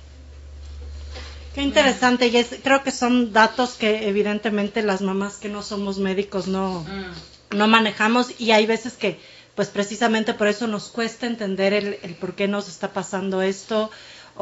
Qué 1.55 1.63
interesante, 1.63 2.29
y 2.29 2.45
creo 2.63 2.85
que 2.85 2.93
son 2.93 3.33
datos 3.33 3.71
que 3.71 4.09
evidentemente 4.09 4.83
las 4.83 5.01
mamás 5.01 5.35
que 5.35 5.49
no 5.49 5.65
somos 5.65 5.99
médicos 5.99 6.47
no, 6.47 6.85
mm 6.85 7.30
no 7.51 7.69
manejamos 7.69 8.41
y 8.41 8.53
hay 8.53 8.67
veces 8.67 8.95
que 8.95 9.19
pues 9.55 9.69
precisamente 9.69 10.35
por 10.35 10.49
eso 10.49 10.67
nos 10.67 10.89
cuesta 10.89 11.27
entender 11.27 11.73
el, 11.73 11.99
el 12.03 12.15
por 12.15 12.35
qué 12.35 12.49
nos 12.49 12.69
está 12.69 12.93
pasando 12.93 13.43
esto 13.43 13.91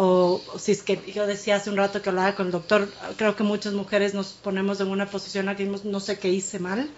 o, 0.00 0.40
si 0.58 0.72
es 0.72 0.82
que 0.82 1.12
yo 1.12 1.26
decía 1.26 1.56
hace 1.56 1.70
un 1.70 1.76
rato 1.76 2.00
que 2.00 2.10
hablaba 2.10 2.36
con 2.36 2.46
el 2.46 2.52
doctor, 2.52 2.88
creo 3.16 3.34
que 3.34 3.42
muchas 3.42 3.72
mujeres 3.72 4.14
nos 4.14 4.28
ponemos 4.28 4.80
en 4.80 4.88
una 4.88 5.06
posición 5.06 5.48
aquí, 5.48 5.64
no 5.64 5.98
sé 5.98 6.20
qué 6.20 6.28
hice 6.28 6.60
mal, 6.60 6.88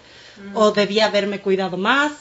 o 0.53 0.71
debía 0.71 1.07
haberme 1.07 1.41
cuidado 1.41 1.77
más, 1.77 2.11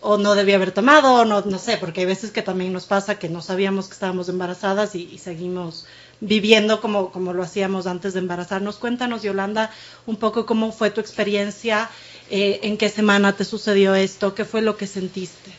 o 0.00 0.16
no 0.16 0.34
debía 0.34 0.56
haber 0.56 0.72
tomado, 0.72 1.12
o 1.12 1.24
no, 1.26 1.42
no 1.42 1.58
sé, 1.58 1.76
porque 1.76 2.00
hay 2.00 2.06
veces 2.06 2.30
que 2.30 2.40
también 2.40 2.72
nos 2.72 2.86
pasa 2.86 3.18
que 3.18 3.28
no 3.28 3.42
sabíamos 3.42 3.88
que 3.88 3.92
estábamos 3.92 4.30
embarazadas 4.30 4.94
y, 4.94 5.10
y 5.12 5.18
seguimos 5.18 5.86
viviendo 6.20 6.80
como, 6.80 7.12
como 7.12 7.34
lo 7.34 7.42
hacíamos 7.42 7.86
antes 7.86 8.14
de 8.14 8.20
embarazarnos. 8.20 8.76
Cuéntanos, 8.76 9.22
Yolanda, 9.22 9.70
un 10.06 10.16
poco 10.16 10.46
cómo 10.46 10.72
fue 10.72 10.90
tu 10.90 11.02
experiencia 11.02 11.90
eh, 12.30 12.60
en 12.62 12.76
qué 12.76 12.88
semana 12.88 13.36
te 13.36 13.44
sucedió 13.44 13.94
esto, 13.94 14.34
qué 14.34 14.44
fue 14.44 14.62
lo 14.62 14.76
que 14.76 14.86
sentiste. 14.86 15.50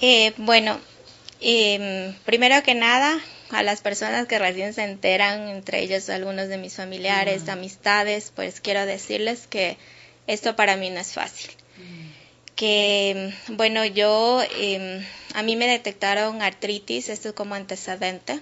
Eh, 0.00 0.32
bueno, 0.36 0.78
em, 1.40 2.14
primero 2.24 2.62
que 2.62 2.74
nada, 2.74 3.18
a 3.50 3.62
las 3.62 3.80
personas 3.80 4.26
que 4.26 4.38
recién 4.38 4.72
se 4.72 4.84
enteran, 4.84 5.48
entre 5.48 5.82
ellos 5.82 6.08
algunos 6.10 6.48
de 6.48 6.58
mis 6.58 6.74
familiares, 6.74 7.48
amistades, 7.48 8.32
pues 8.34 8.60
quiero 8.60 8.86
decirles 8.86 9.46
que 9.46 9.76
esto 10.26 10.56
para 10.56 10.76
mí 10.76 10.90
no 10.90 11.00
es 11.00 11.12
fácil. 11.12 11.50
Que, 12.54 13.34
bueno, 13.48 13.84
yo, 13.84 14.42
em, 14.56 15.04
a 15.34 15.42
mí 15.42 15.56
me 15.56 15.66
detectaron 15.66 16.40
artritis, 16.40 17.08
esto 17.08 17.30
es 17.30 17.34
como 17.34 17.56
antecedente, 17.56 18.40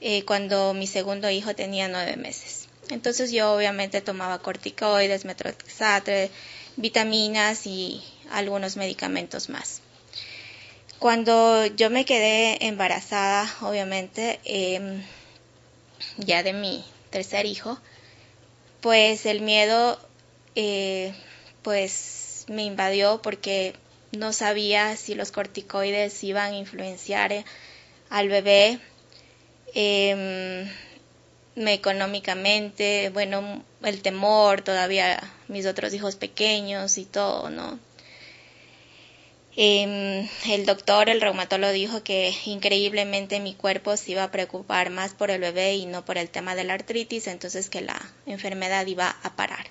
eh, 0.00 0.24
cuando 0.24 0.74
mi 0.74 0.88
segundo 0.88 1.30
hijo 1.30 1.54
tenía 1.54 1.88
nueve 1.88 2.16
meses. 2.16 2.67
Entonces 2.90 3.30
yo 3.32 3.52
obviamente 3.52 4.00
tomaba 4.00 4.38
corticoides, 4.38 5.24
metroxatre, 5.24 6.30
vitaminas 6.76 7.66
y 7.66 8.02
algunos 8.30 8.76
medicamentos 8.76 9.48
más. 9.48 9.82
Cuando 10.98 11.66
yo 11.66 11.90
me 11.90 12.04
quedé 12.04 12.66
embarazada, 12.66 13.48
obviamente, 13.60 14.40
em, 14.44 15.02
ya 16.16 16.42
de 16.42 16.52
mi 16.52 16.84
tercer 17.10 17.46
hijo, 17.46 17.78
pues 18.80 19.26
el 19.26 19.40
miedo, 19.40 19.98
eh, 20.56 21.12
pues 21.62 22.44
me 22.48 22.64
invadió 22.64 23.20
porque 23.22 23.74
no 24.12 24.32
sabía 24.32 24.96
si 24.96 25.14
los 25.14 25.32
corticoides 25.32 26.24
iban 26.24 26.52
a 26.52 26.56
influenciar 26.56 27.44
al 28.10 28.28
bebé. 28.28 28.80
Em, 29.74 30.68
económicamente, 31.66 33.10
bueno, 33.12 33.64
el 33.82 34.02
temor, 34.02 34.62
todavía 34.62 35.20
mis 35.48 35.66
otros 35.66 35.92
hijos 35.94 36.16
pequeños 36.16 36.98
y 36.98 37.04
todo, 37.04 37.50
¿no? 37.50 37.78
Em, 39.60 40.28
el 40.46 40.66
doctor, 40.66 41.08
el 41.08 41.20
reumatólogo, 41.20 41.72
dijo 41.72 42.04
que 42.04 42.32
increíblemente 42.44 43.40
mi 43.40 43.54
cuerpo 43.54 43.96
se 43.96 44.12
iba 44.12 44.22
a 44.22 44.30
preocupar 44.30 44.90
más 44.90 45.14
por 45.14 45.32
el 45.32 45.40
bebé 45.40 45.74
y 45.74 45.86
no 45.86 46.04
por 46.04 46.16
el 46.16 46.30
tema 46.30 46.54
de 46.54 46.62
la 46.62 46.74
artritis, 46.74 47.26
entonces 47.26 47.68
que 47.68 47.80
la 47.80 48.00
enfermedad 48.26 48.86
iba 48.86 49.16
a 49.22 49.34
parar. 49.34 49.66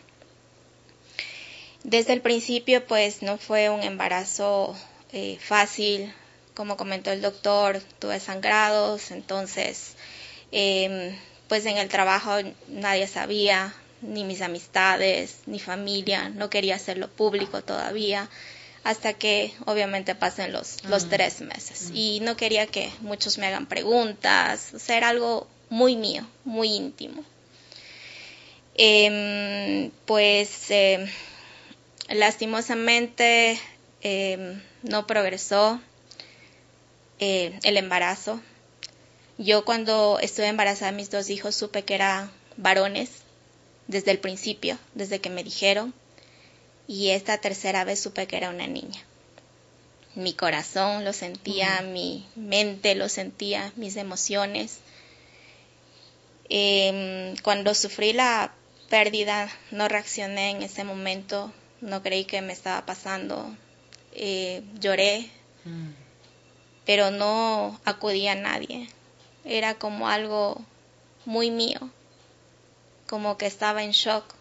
Desde 1.84 2.12
el 2.12 2.20
principio, 2.22 2.86
pues 2.86 3.22
no 3.22 3.38
fue 3.38 3.70
un 3.70 3.82
embarazo 3.82 4.76
eh, 5.14 5.38
fácil, 5.40 6.14
como 6.54 6.76
comentó 6.76 7.12
el 7.14 7.22
doctor, 7.22 7.80
tuve 8.00 8.20
sangrados, 8.20 9.12
entonces, 9.12 9.96
em, 10.52 11.16
pues 11.48 11.66
en 11.66 11.78
el 11.78 11.90
trabajo 11.90 12.32
nadie 12.68 13.08
sabía, 13.08 13.74
ni 14.02 14.24
mis 14.24 14.42
amistades, 14.42 15.40
ni 15.46 15.60
familia, 15.60 16.30
no 16.30 16.50
quería 16.50 16.76
hacerlo 16.76 17.10
público 17.10 17.64
todavía 17.64 18.30
hasta 18.84 19.14
que 19.14 19.52
obviamente 19.66 20.16
pasen 20.16 20.54
los, 20.54 20.84
los 20.86 21.06
mm. 21.06 21.10
tres 21.10 21.42
meses. 21.42 21.90
Mm. 21.92 21.96
Y 21.96 22.20
no 22.22 22.38
quería 22.38 22.68
que 22.68 22.90
muchos 23.02 23.38
me 23.38 23.48
hagan 23.48 23.66
preguntas, 23.66 24.74
o 24.74 24.80
sea, 24.80 24.96
era 24.96 25.10
algo 25.10 25.46
muy 25.70 25.98
mío, 25.98 26.26
muy 26.46 26.70
íntimo. 26.70 27.24
Em, 28.76 29.92
pues 30.06 30.70
em, 30.70 31.06
lastimosamente 32.10 33.60
em, 34.02 34.62
no 34.84 35.06
progresó 35.08 35.82
eh, 37.20 37.60
el 37.64 37.76
embarazo. 37.76 38.40
Yo 39.38 39.66
cuando 39.66 40.18
estuve 40.20 40.48
embarazada 40.48 40.92
mis 40.92 41.12
dos 41.12 41.30
hijos 41.30 41.56
supe 41.56 41.84
que 41.84 41.96
eran 41.96 42.32
varones 42.58 43.10
desde 43.88 44.12
el 44.12 44.20
principio, 44.20 44.78
desde 44.96 45.20
que 45.20 45.30
me 45.30 45.44
dijeron 45.44 45.94
y 46.88 47.10
esta 47.10 47.38
tercera 47.38 47.84
vez 47.84 48.00
supe 48.00 48.28
que 48.28 48.38
era 48.38 48.50
una 48.50 48.66
niña. 48.66 49.00
Mi 50.16 50.34
corazón 50.34 51.06
lo 51.06 51.14
sentía, 51.14 51.82
mi 51.82 52.26
mente 52.36 52.96
lo 52.96 53.10
sentía, 53.10 53.72
mis 53.76 53.98
emociones. 53.98 54.80
Em, 56.50 57.36
cuando 57.44 57.76
sufrí 57.76 58.14
la 58.14 58.54
pérdida 58.90 59.52
no 59.70 59.88
reaccioné 59.88 60.52
en 60.52 60.64
ese 60.64 60.84
momento, 60.84 61.54
no 61.82 62.02
creí 62.02 62.26
que 62.26 62.42
me 62.42 62.54
estaba 62.54 62.86
pasando, 62.86 63.56
eh, 64.14 64.64
lloré, 64.80 65.30
mm. 65.66 65.90
pero 66.86 67.12
no 67.12 67.80
acudí 67.86 68.28
a 68.28 68.36
nadie. 68.36 68.90
Era 69.48 69.76
como 69.76 70.08
algo 70.10 70.62
muy 71.26 71.52
mío, 71.52 71.80
como 73.08 73.38
que 73.38 73.46
estaba 73.46 73.84
en 73.84 73.92
shock 73.92 74.38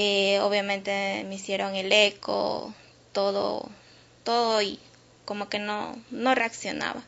eh, 0.00 0.38
obviamente 0.40 1.24
me 1.26 1.34
hicieron 1.34 1.74
el 1.74 1.90
eco, 1.90 2.72
todo, 3.10 3.68
todo 4.22 4.62
y 4.62 4.78
como 5.24 5.48
que 5.48 5.58
no, 5.58 6.00
no 6.10 6.36
reaccionaba. 6.36 7.02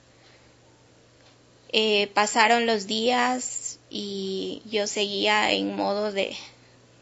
Eh, 1.72 2.08
pasaron 2.14 2.66
los 2.66 2.88
días 2.88 3.78
y 3.90 4.62
yo 4.66 4.88
seguía 4.88 5.52
en 5.52 5.76
modo 5.76 6.10
de, 6.10 6.36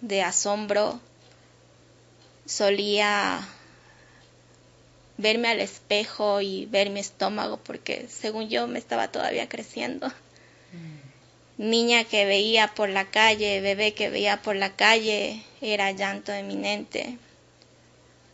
de 0.03 0.23
asombro. 0.23 1.01
Solía 2.45 3.49
verme 5.19 5.49
al 5.49 5.61
espejo 5.61 6.41
y 6.41 6.67
ver 6.67 6.89
mi 6.89 7.01
estómago 7.01 7.59
porque 7.59 8.07
según 8.09 8.49
yo 8.49 8.67
me 8.67 8.79
estaba 8.79 9.09
todavía 9.09 9.49
creciendo. 9.49 10.09
Mm 10.73 11.09
niña 11.59 12.05
que 12.05 12.25
veía 12.25 12.69
por 12.69 12.89
la 12.89 13.11
calle, 13.11 13.61
bebé 13.61 13.93
que 13.93 14.09
veía 14.09 14.41
por 14.41 14.57
la 14.57 14.75
calle, 14.77 15.43
era 15.61 15.91
llanto 15.91 16.33
eminente. 16.33 17.19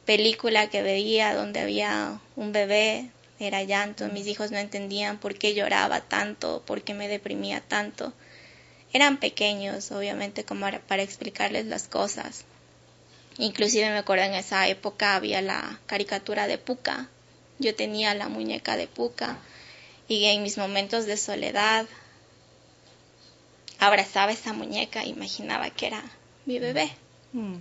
Película 0.05 0.69
que 0.69 0.83
veía 0.83 1.35
donde 1.35 1.61
había 1.61 2.21
un 2.37 2.53
bebé, 2.53 3.09
era 3.41 3.63
llanto. 3.65 4.07
Mis 4.09 4.27
hijos 4.27 4.51
no 4.51 4.59
entendían 4.59 5.19
por 5.19 5.37
qué 5.37 5.55
lloraba 5.55 6.03
tanto, 6.03 6.63
por 6.67 6.83
qué 6.83 6.93
me 6.93 7.09
deprimía 7.09 7.63
tanto. 7.63 8.13
Eran 8.93 9.17
pequeños, 9.17 9.91
obviamente, 9.91 10.45
como 10.45 10.67
para 10.87 11.03
explicarles 11.03 11.65
las 11.67 11.89
cosas. 11.89 12.45
Inclusive 13.39 13.91
me 13.91 13.99
acuerdo 13.99 14.25
en 14.25 14.35
esa 14.35 14.69
época 14.69 15.17
había 15.17 15.43
la 15.43 15.81
caricatura 15.87 16.47
de 16.47 16.59
Puka. 16.59 17.09
Yo 17.59 17.75
tenía 17.75 18.15
la 18.15 18.29
muñeca 18.29 18.77
de 18.77 18.87
Puka 18.87 19.39
y 20.09 20.27
en 20.27 20.43
mis 20.43 20.59
momentos 20.59 21.07
de 21.07 21.17
soledad 21.17 21.87
abrazaba 23.79 24.33
esa 24.33 24.53
muñeca, 24.53 25.05
imaginaba 25.05 25.71
que 25.71 25.87
era 25.87 26.03
mi 26.47 26.59
bebé. 26.59 26.91
Mm. 27.33 27.57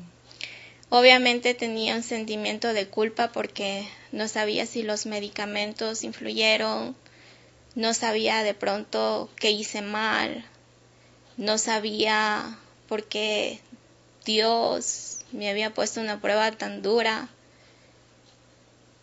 Obviamente 0.90 1.56
tenía 1.56 1.96
un 1.96 2.04
sentimiento 2.04 2.74
de 2.74 2.88
culpa 2.88 3.32
porque 3.32 3.88
no 4.12 4.28
sabía 4.28 4.68
si 4.68 4.84
los 4.84 5.08
medicamentos 5.08 6.04
influyeron, 6.04 6.96
no 7.74 7.96
sabía 7.96 8.44
de 8.44 8.54
pronto 8.54 9.30
qué 9.36 9.50
hice 9.50 9.82
mal, 9.82 10.46
no 11.38 11.58
sabía 11.58 12.60
por 12.88 13.06
qué 13.06 13.60
Dios 14.24 15.13
me 15.34 15.50
había 15.50 15.74
puesto 15.74 16.00
una 16.00 16.22
prueba 16.22 16.52
tan 16.52 16.82
dura. 16.82 17.28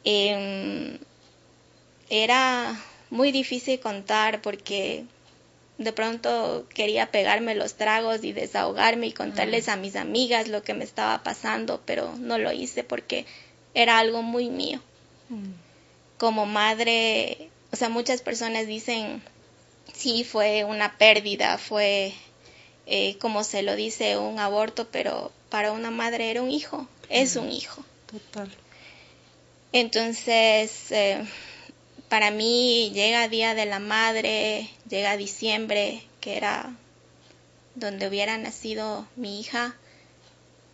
Em, 0.05 0.99
era 2.09 2.81
muy 3.11 3.33
difícil 3.33 3.79
contar 3.81 4.41
porque 4.41 5.05
de 5.79 5.93
pronto 5.93 6.67
quería 6.73 7.11
pegarme 7.11 7.55
los 7.55 7.75
tragos 7.75 8.23
y 8.23 8.33
desahogarme 8.33 9.09
y 9.09 9.13
contarles 9.13 9.69
a 9.69 9.77
mis 9.77 9.97
amigas 9.97 10.49
lo 10.49 10.63
que 10.63 10.75
me 10.75 10.85
estaba 10.85 11.23
pasando, 11.23 11.81
pero 11.85 12.15
no 12.17 12.39
lo 12.39 12.53
hice 12.53 12.85
porque 12.85 13.27
era 13.75 13.99
algo 13.99 14.23
muy 14.23 14.51
mío. 14.51 14.81
Mm. 15.29 15.53
Como 16.19 16.47
madre, 16.47 17.51
o 17.73 17.77
sea, 17.77 17.89
muchas 17.89 18.21
personas 18.23 18.67
dicen, 18.67 19.23
sí, 19.95 20.23
fue 20.25 20.65
una 20.65 20.99
pérdida, 20.99 21.57
fue, 21.59 22.13
eh, 22.87 23.17
como 23.19 23.43
se 23.43 23.63
lo 23.63 23.75
dice, 23.75 24.19
un 24.19 24.39
aborto, 24.39 24.89
pero 24.89 25.33
para 25.51 25.73
una 25.73 25.91
madre 25.91 26.31
era 26.31 26.43
un 26.43 26.51
hijo, 26.51 26.89
es 27.09 27.37
un 27.37 27.51
hijo. 27.51 27.85
Total. 28.07 28.51
Entonces, 29.73 30.91
eh, 30.91 31.25
para 32.09 32.31
mí 32.31 32.91
llega 32.93 33.29
Día 33.29 33.55
de 33.55 33.67
la 33.67 33.79
Madre, 33.79 34.69
llega 34.89 35.17
diciembre, 35.17 36.03
que 36.21 36.37
era 36.37 36.75
donde 37.75 38.09
hubiera 38.09 38.37
nacido 38.37 39.07
mi 39.17 39.41
hija, 39.41 39.77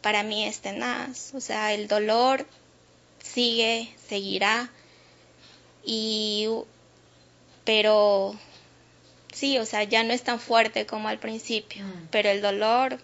para 0.00 0.22
mí 0.22 0.46
es 0.46 0.60
tenaz. 0.60 1.34
O 1.34 1.40
sea, 1.40 1.74
el 1.74 1.88
dolor 1.88 2.46
sigue, 3.22 3.92
seguirá. 4.08 4.70
Y, 5.84 6.48
pero 7.64 8.34
sí, 9.32 9.58
o 9.58 9.66
sea, 9.66 9.84
ya 9.84 10.04
no 10.04 10.12
es 10.12 10.22
tan 10.22 10.40
fuerte 10.40 10.86
como 10.86 11.08
al 11.08 11.18
principio, 11.18 11.84
mm. 11.84 12.08
pero 12.10 12.30
el 12.30 12.40
dolor 12.40 12.98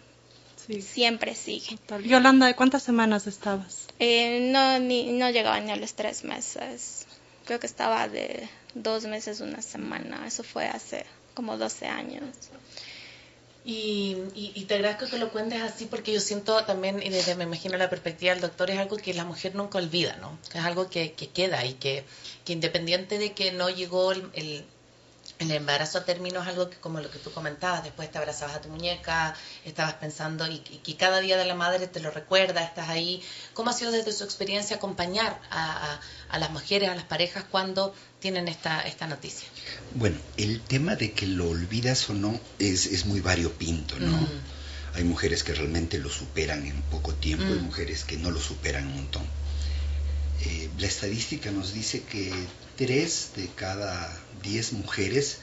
siempre 0.80 1.34
sigue. 1.34 1.78
Yolanda, 2.04 2.46
¿de 2.46 2.54
cuántas 2.54 2.82
semanas 2.82 3.26
estabas? 3.26 3.86
Eh, 3.98 4.50
no, 4.52 4.78
ni, 4.78 5.12
no 5.12 5.30
llegaba 5.30 5.60
ni 5.60 5.70
a 5.70 5.76
los 5.76 5.94
tres 5.94 6.24
meses 6.24 7.06
creo 7.44 7.60
que 7.60 7.66
estaba 7.66 8.08
de 8.08 8.48
dos 8.74 9.04
meses, 9.04 9.40
una 9.40 9.62
semana. 9.62 10.26
Eso 10.26 10.42
fue 10.42 10.66
hace 10.66 11.04
como 11.34 11.56
12 11.56 11.86
años. 11.86 12.24
Y, 13.64 14.16
y, 14.34 14.64
te 14.64 14.74
agradezco 14.74 15.06
que 15.06 15.18
lo 15.18 15.30
cuentes 15.30 15.62
así 15.62 15.86
porque 15.86 16.12
yo 16.12 16.18
siento 16.18 16.64
también, 16.64 17.00
y 17.00 17.10
desde 17.10 17.36
me 17.36 17.44
imagino 17.44 17.76
la 17.76 17.88
perspectiva 17.88 18.32
del 18.32 18.40
doctor, 18.40 18.70
es 18.70 18.78
algo 18.78 18.96
que 18.96 19.14
la 19.14 19.24
mujer 19.24 19.54
nunca 19.54 19.78
olvida, 19.78 20.16
¿no? 20.16 20.36
Es 20.52 20.64
algo 20.64 20.90
que, 20.90 21.12
que 21.12 21.28
queda 21.28 21.64
y 21.64 21.74
que, 21.74 22.02
que, 22.44 22.54
independiente 22.54 23.18
de 23.18 23.32
que 23.32 23.52
no 23.52 23.70
llegó 23.70 24.10
el 24.10 24.28
el 24.34 24.64
embarazo 25.50 25.98
a 25.98 26.04
término 26.04 26.42
es 26.42 26.48
algo 26.48 26.70
que, 26.70 26.76
como 26.76 27.00
lo 27.00 27.10
que 27.10 27.18
tú 27.18 27.32
comentabas, 27.32 27.84
después 27.84 28.10
te 28.10 28.18
abrazabas 28.18 28.56
a 28.56 28.60
tu 28.60 28.68
muñeca, 28.68 29.34
estabas 29.64 29.94
pensando 29.94 30.46
y, 30.46 30.58
que 30.58 30.96
cada 30.96 31.20
día 31.20 31.36
de 31.36 31.44
la 31.44 31.54
madre 31.54 31.86
te 31.86 32.00
lo 32.00 32.10
recuerda, 32.10 32.62
estás 32.62 32.88
ahí. 32.88 33.22
¿Cómo 33.54 33.70
ha 33.70 33.72
sido 33.72 33.90
desde 33.90 34.12
su 34.12 34.24
experiencia 34.24 34.76
acompañar 34.76 35.40
a, 35.50 36.00
las 36.38 36.50
mujeres, 36.50 36.88
a 36.88 36.94
las 36.94 37.04
parejas 37.04 37.44
cuando 37.50 37.94
tienen 38.20 38.48
esta, 38.48 38.80
esta 38.82 39.06
noticia? 39.06 39.48
Bueno, 39.94 40.16
el 40.36 40.60
tema 40.60 40.96
de 40.96 41.12
que 41.12 41.26
lo 41.26 41.48
olvidas 41.48 42.08
o 42.10 42.14
no 42.14 42.38
es, 42.58 42.86
es 42.86 43.06
muy 43.06 43.20
variopinto, 43.20 43.98
¿no? 43.98 44.16
Mm. 44.16 44.28
Hay 44.94 45.04
mujeres 45.04 45.42
que 45.42 45.54
realmente 45.54 45.98
lo 45.98 46.10
superan 46.10 46.66
en 46.66 46.82
poco 46.82 47.14
tiempo 47.14 47.46
y 47.46 47.58
mm. 47.58 47.64
mujeres 47.64 48.04
que 48.04 48.16
no 48.16 48.30
lo 48.30 48.40
superan 48.40 48.86
un 48.86 48.96
montón. 48.96 49.24
Eh, 50.44 50.70
la 50.78 50.86
estadística 50.86 51.50
nos 51.50 51.72
dice 51.72 52.02
que 52.02 52.32
tres 52.76 53.30
de 53.36 53.48
cada 53.48 54.12
diez 54.42 54.72
mujeres 54.72 55.38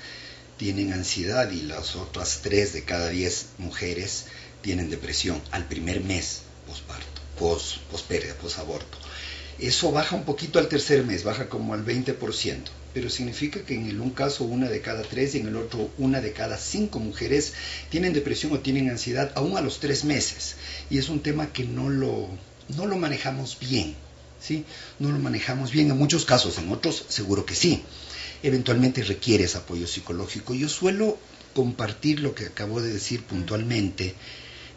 tienen 0.58 0.94
ansiedad 0.94 1.50
y 1.51 1.62
las 1.62 1.96
otras 1.96 2.41
tres 2.44 2.74
de 2.74 2.84
cada 2.84 3.10
diez 3.10 3.48
mujeres 3.58 4.25
tienen 4.62 4.89
depresión 4.89 5.41
al 5.51 5.65
primer 5.68 6.01
mes 6.01 6.41
posparto, 6.68 7.22
pos, 7.38 7.79
pospérdida, 7.89 8.36
posaborto. 8.36 8.98
Eso 9.58 9.91
baja 9.91 10.15
un 10.15 10.24
poquito 10.24 10.60
al 10.60 10.70
tercer 10.70 11.03
mes, 11.03 11.24
baja 11.24 11.50
como 11.50 11.74
al 11.74 11.86
20%. 11.86 12.15
pero 12.94 13.10
significa 13.10 13.62
que 13.63 13.75
en 13.75 13.88
el 13.88 14.00
un 14.00 14.10
caso 14.10 14.44
una 14.46 14.68
de 14.68 14.82
cada 14.82 15.03
tres 15.03 15.36
y 15.36 15.39
en 15.39 15.48
el 15.48 15.58
otro 15.58 15.91
una 15.98 16.22
de 16.22 16.34
cada 16.34 16.58
cinco 16.58 17.00
mujeres 17.00 17.53
tienen 17.89 18.13
depresión 18.13 18.51
o 18.53 18.60
tienen 18.60 18.89
ansiedad 18.89 19.32
aún 19.36 19.58
a 19.58 19.62
los 19.62 19.79
tres 19.79 20.06
meses. 20.06 20.56
Y 20.89 20.98
es 20.98 21.10
un 21.10 21.20
tema 21.22 21.53
que 21.53 21.65
no 21.65 21.89
lo, 21.89 22.27
no 22.75 22.88
lo 22.88 22.98
manejamos 22.98 23.58
bien, 23.60 23.96
¿sí? 24.39 24.65
No 24.98 25.12
lo 25.12 25.20
manejamos 25.20 25.72
bien 25.72 25.91
en 25.91 25.98
muchos 25.98 26.25
casos, 26.25 26.58
en 26.58 26.72
otros 26.72 27.06
seguro 27.10 27.46
que 27.46 27.56
sí. 27.56 27.84
Eventualmente 28.43 29.03
requieres 29.03 29.55
apoyo 29.55 29.88
psicológico. 29.88 30.53
Yo 30.53 30.69
suelo 30.69 31.17
compartir 31.53 32.19
lo 32.22 32.36
que 32.36 32.46
acabo 32.46 32.81
de 32.81 32.93
decir 32.93 33.24
puntualmente. 33.24 34.15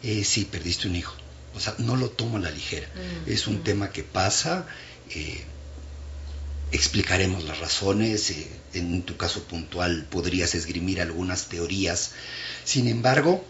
Eh, 0.01 0.23
sí, 0.23 0.45
perdiste 0.45 0.87
un 0.87 0.95
hijo. 0.95 1.15
O 1.55 1.59
sea, 1.59 1.75
no 1.77 1.95
lo 1.95 2.09
tomo 2.09 2.37
a 2.37 2.41
la 2.41 2.51
ligera. 2.51 2.87
Mm. 2.87 3.31
Es 3.31 3.47
un 3.47 3.63
tema 3.63 3.91
que 3.91 4.03
pasa. 4.03 4.67
Eh, 5.09 5.43
explicaremos 6.73 7.43
las 7.43 7.59
razones, 7.59 8.31
eh, 8.31 8.47
en 8.73 9.03
tu 9.03 9.15
caso 9.15 9.43
puntual 9.43 10.07
podrías 10.09 10.55
esgrimir 10.55 11.01
algunas 11.01 11.47
teorías. 11.47 12.11
Sin 12.65 12.87
embargo, 12.87 13.45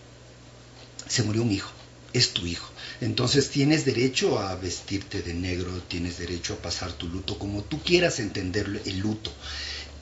se 1.08 1.24
murió 1.24 1.42
un 1.42 1.52
hijo, 1.52 1.72
es 2.12 2.32
tu 2.32 2.46
hijo. 2.46 2.70
Entonces 3.02 3.50
tienes 3.50 3.86
derecho 3.86 4.40
a 4.40 4.56
vestirte 4.56 5.22
de 5.22 5.34
negro, 5.34 5.72
tienes 5.88 6.18
derecho 6.18 6.54
a 6.54 6.58
pasar 6.58 6.92
tu 6.94 7.08
luto 7.08 7.40
como 7.40 7.64
tú 7.64 7.82
quieras 7.82 8.20
entender 8.20 8.82
el 8.86 9.00
luto. 9.00 9.32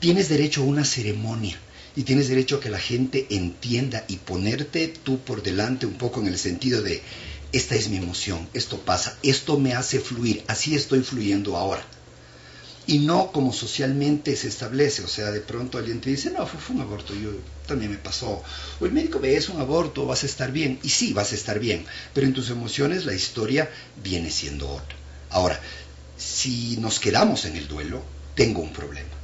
Tienes 0.02 0.28
derecho 0.28 0.62
a 0.62 0.64
una 0.64 0.84
ceremonia 0.84 1.56
y 1.94 2.02
tienes 2.02 2.26
derecho 2.26 2.56
a 2.56 2.60
que 2.60 2.70
la 2.70 2.80
gente 2.80 3.28
entienda 3.30 4.04
y 4.08 4.16
ponerte 4.16 4.88
tú 4.88 5.20
por 5.20 5.44
delante 5.44 5.86
un 5.86 5.94
poco 5.94 6.18
en 6.18 6.26
el 6.26 6.38
sentido 6.38 6.82
de, 6.82 7.00
esta 7.52 7.76
es 7.76 7.88
mi 7.88 7.98
emoción, 7.98 8.48
esto 8.52 8.80
pasa, 8.80 9.16
esto 9.22 9.60
me 9.60 9.74
hace 9.74 10.00
fluir, 10.00 10.42
así 10.48 10.74
estoy 10.74 11.04
fluyendo 11.04 11.56
ahora 11.56 11.86
y 12.88 12.98
no 12.98 13.30
como 13.30 13.52
socialmente 13.52 14.34
se 14.34 14.48
establece. 14.48 15.04
O 15.04 15.08
sea, 15.08 15.30
de 15.30 15.38
pronto 15.38 15.78
alguien 15.78 16.00
te 16.00 16.10
dice, 16.10 16.32
no, 16.32 16.48
fue, 16.48 16.74
un 16.74 16.82
aborto, 16.82 17.14
yo 17.14 17.30
también 17.68 17.92
me 17.92 17.96
pasó. 17.96 18.42
O 18.80 18.84
el 18.86 18.90
médico 18.90 19.20
ve, 19.20 19.36
es 19.36 19.50
un 19.50 19.60
aborto, 19.60 20.04
vas 20.04 20.24
a 20.24 20.26
estar 20.26 20.50
bien. 20.50 20.80
Y 20.82 20.88
sí, 20.88 21.12
vas 21.12 21.30
a 21.30 21.36
estar 21.36 21.60
bien, 21.60 21.86
pero 22.12 22.26
en 22.26 22.32
tus 22.32 22.50
emociones 22.50 23.04
la 23.04 23.14
historia 23.14 23.70
viene 24.02 24.32
siendo 24.32 24.68
otra. 24.68 24.96
Ahora, 25.30 25.60
si 26.16 26.76
nos 26.78 26.98
quedamos 26.98 27.44
en 27.44 27.54
el 27.54 27.68
duelo, 27.68 28.02
tengo 28.34 28.60
un 28.62 28.72
problema. 28.72 29.21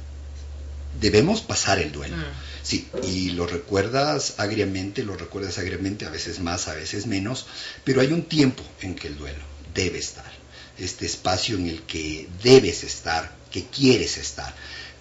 Debemos 0.99 1.41
pasar 1.41 1.79
el 1.79 1.91
duelo. 1.91 2.17
Mm. 2.17 2.23
Sí, 2.63 2.87
y 3.03 3.31
lo 3.31 3.47
recuerdas 3.47 4.35
agriamente, 4.37 5.03
lo 5.03 5.15
recuerdas 5.15 5.57
agriamente, 5.57 6.05
a 6.05 6.09
veces 6.09 6.39
más, 6.39 6.67
a 6.67 6.75
veces 6.75 7.07
menos, 7.07 7.47
pero 7.83 8.01
hay 8.01 8.11
un 8.11 8.23
tiempo 8.23 8.63
en 8.81 8.95
que 8.95 9.07
el 9.07 9.17
duelo 9.17 9.43
debe 9.73 9.99
estar. 9.99 10.31
Este 10.77 11.05
espacio 11.05 11.57
en 11.57 11.67
el 11.67 11.81
que 11.83 12.27
debes 12.43 12.83
estar 12.83 13.39
que 13.51 13.65
quieres 13.65 14.17
estar. 14.17 14.53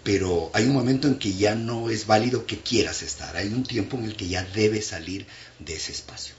Pero 0.02 0.50
hay 0.54 0.64
un 0.64 0.72
momento 0.72 1.08
en 1.08 1.18
que 1.18 1.34
ya 1.34 1.54
no 1.54 1.90
es 1.90 2.06
válido 2.06 2.46
que 2.46 2.58
quieras 2.58 3.02
estar. 3.02 3.36
Hay 3.36 3.48
un 3.48 3.64
tiempo 3.64 3.96
en 3.96 4.04
el 4.04 4.16
que 4.16 4.28
ya 4.28 4.42
debes 4.42 4.86
salir 4.86 5.26
de 5.58 5.74
ese 5.74 5.92
espacio. 5.92 6.34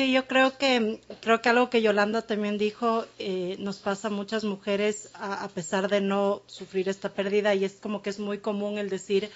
Sí, 0.00 0.12
yo 0.12 0.26
creo 0.26 0.56
que 0.56 0.98
creo 1.20 1.42
que 1.42 1.50
algo 1.50 1.68
que 1.68 1.82
Yolanda 1.82 2.22
también 2.22 2.56
dijo 2.56 3.04
eh, 3.18 3.56
nos 3.58 3.80
pasa 3.80 4.08
a 4.08 4.10
muchas 4.10 4.44
mujeres 4.44 5.10
a, 5.12 5.46
pesar 5.48 5.90
de 5.90 6.00
no 6.00 6.40
sufrir 6.46 6.88
esta 6.88 7.10
pérdida 7.10 7.54
y 7.54 7.66
es 7.66 7.74
como 7.74 8.00
que 8.00 8.08
es 8.08 8.18
muy 8.18 8.38
común 8.38 8.78
el 8.78 8.88
decir 8.88 9.30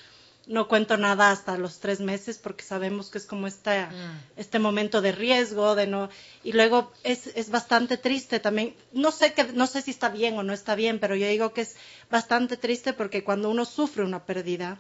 no 0.47 0.67
cuento 0.67 0.97
nada 0.97 1.31
hasta 1.31 1.59
los 1.59 1.81
tres 1.81 2.01
meses 2.01 2.39
porque 2.39 2.65
sabemos 2.65 3.11
que 3.11 3.19
es 3.19 3.27
como 3.27 3.47
esta, 3.47 3.91
mm. 3.91 4.41
este 4.41 4.59
momento 4.59 5.03
de 5.03 5.13
riesgo, 5.13 5.75
de 5.75 5.87
no, 5.87 6.09
y 6.43 6.53
luego 6.53 6.91
es, 7.03 7.27
es 7.35 7.51
bastante 7.51 7.99
triste 7.99 8.41
también, 8.41 8.75
no 8.93 9.11
sé 9.11 9.35
que, 9.35 9.45
no 9.45 9.67
sé 9.67 9.83
si 9.83 9.91
está 9.91 10.09
bien 10.09 10.39
o 10.39 10.43
no 10.43 10.55
está 10.55 10.75
bien, 10.75 10.99
pero 10.99 11.15
yo 11.15 11.29
digo 11.29 11.53
que 11.53 11.61
es 11.61 11.77
bastante 12.11 12.57
triste 12.57 12.95
porque 12.95 13.23
cuando 13.23 13.51
uno 13.51 13.67
sufre 13.67 14.03
una 14.03 14.25
pérdida 14.25 14.79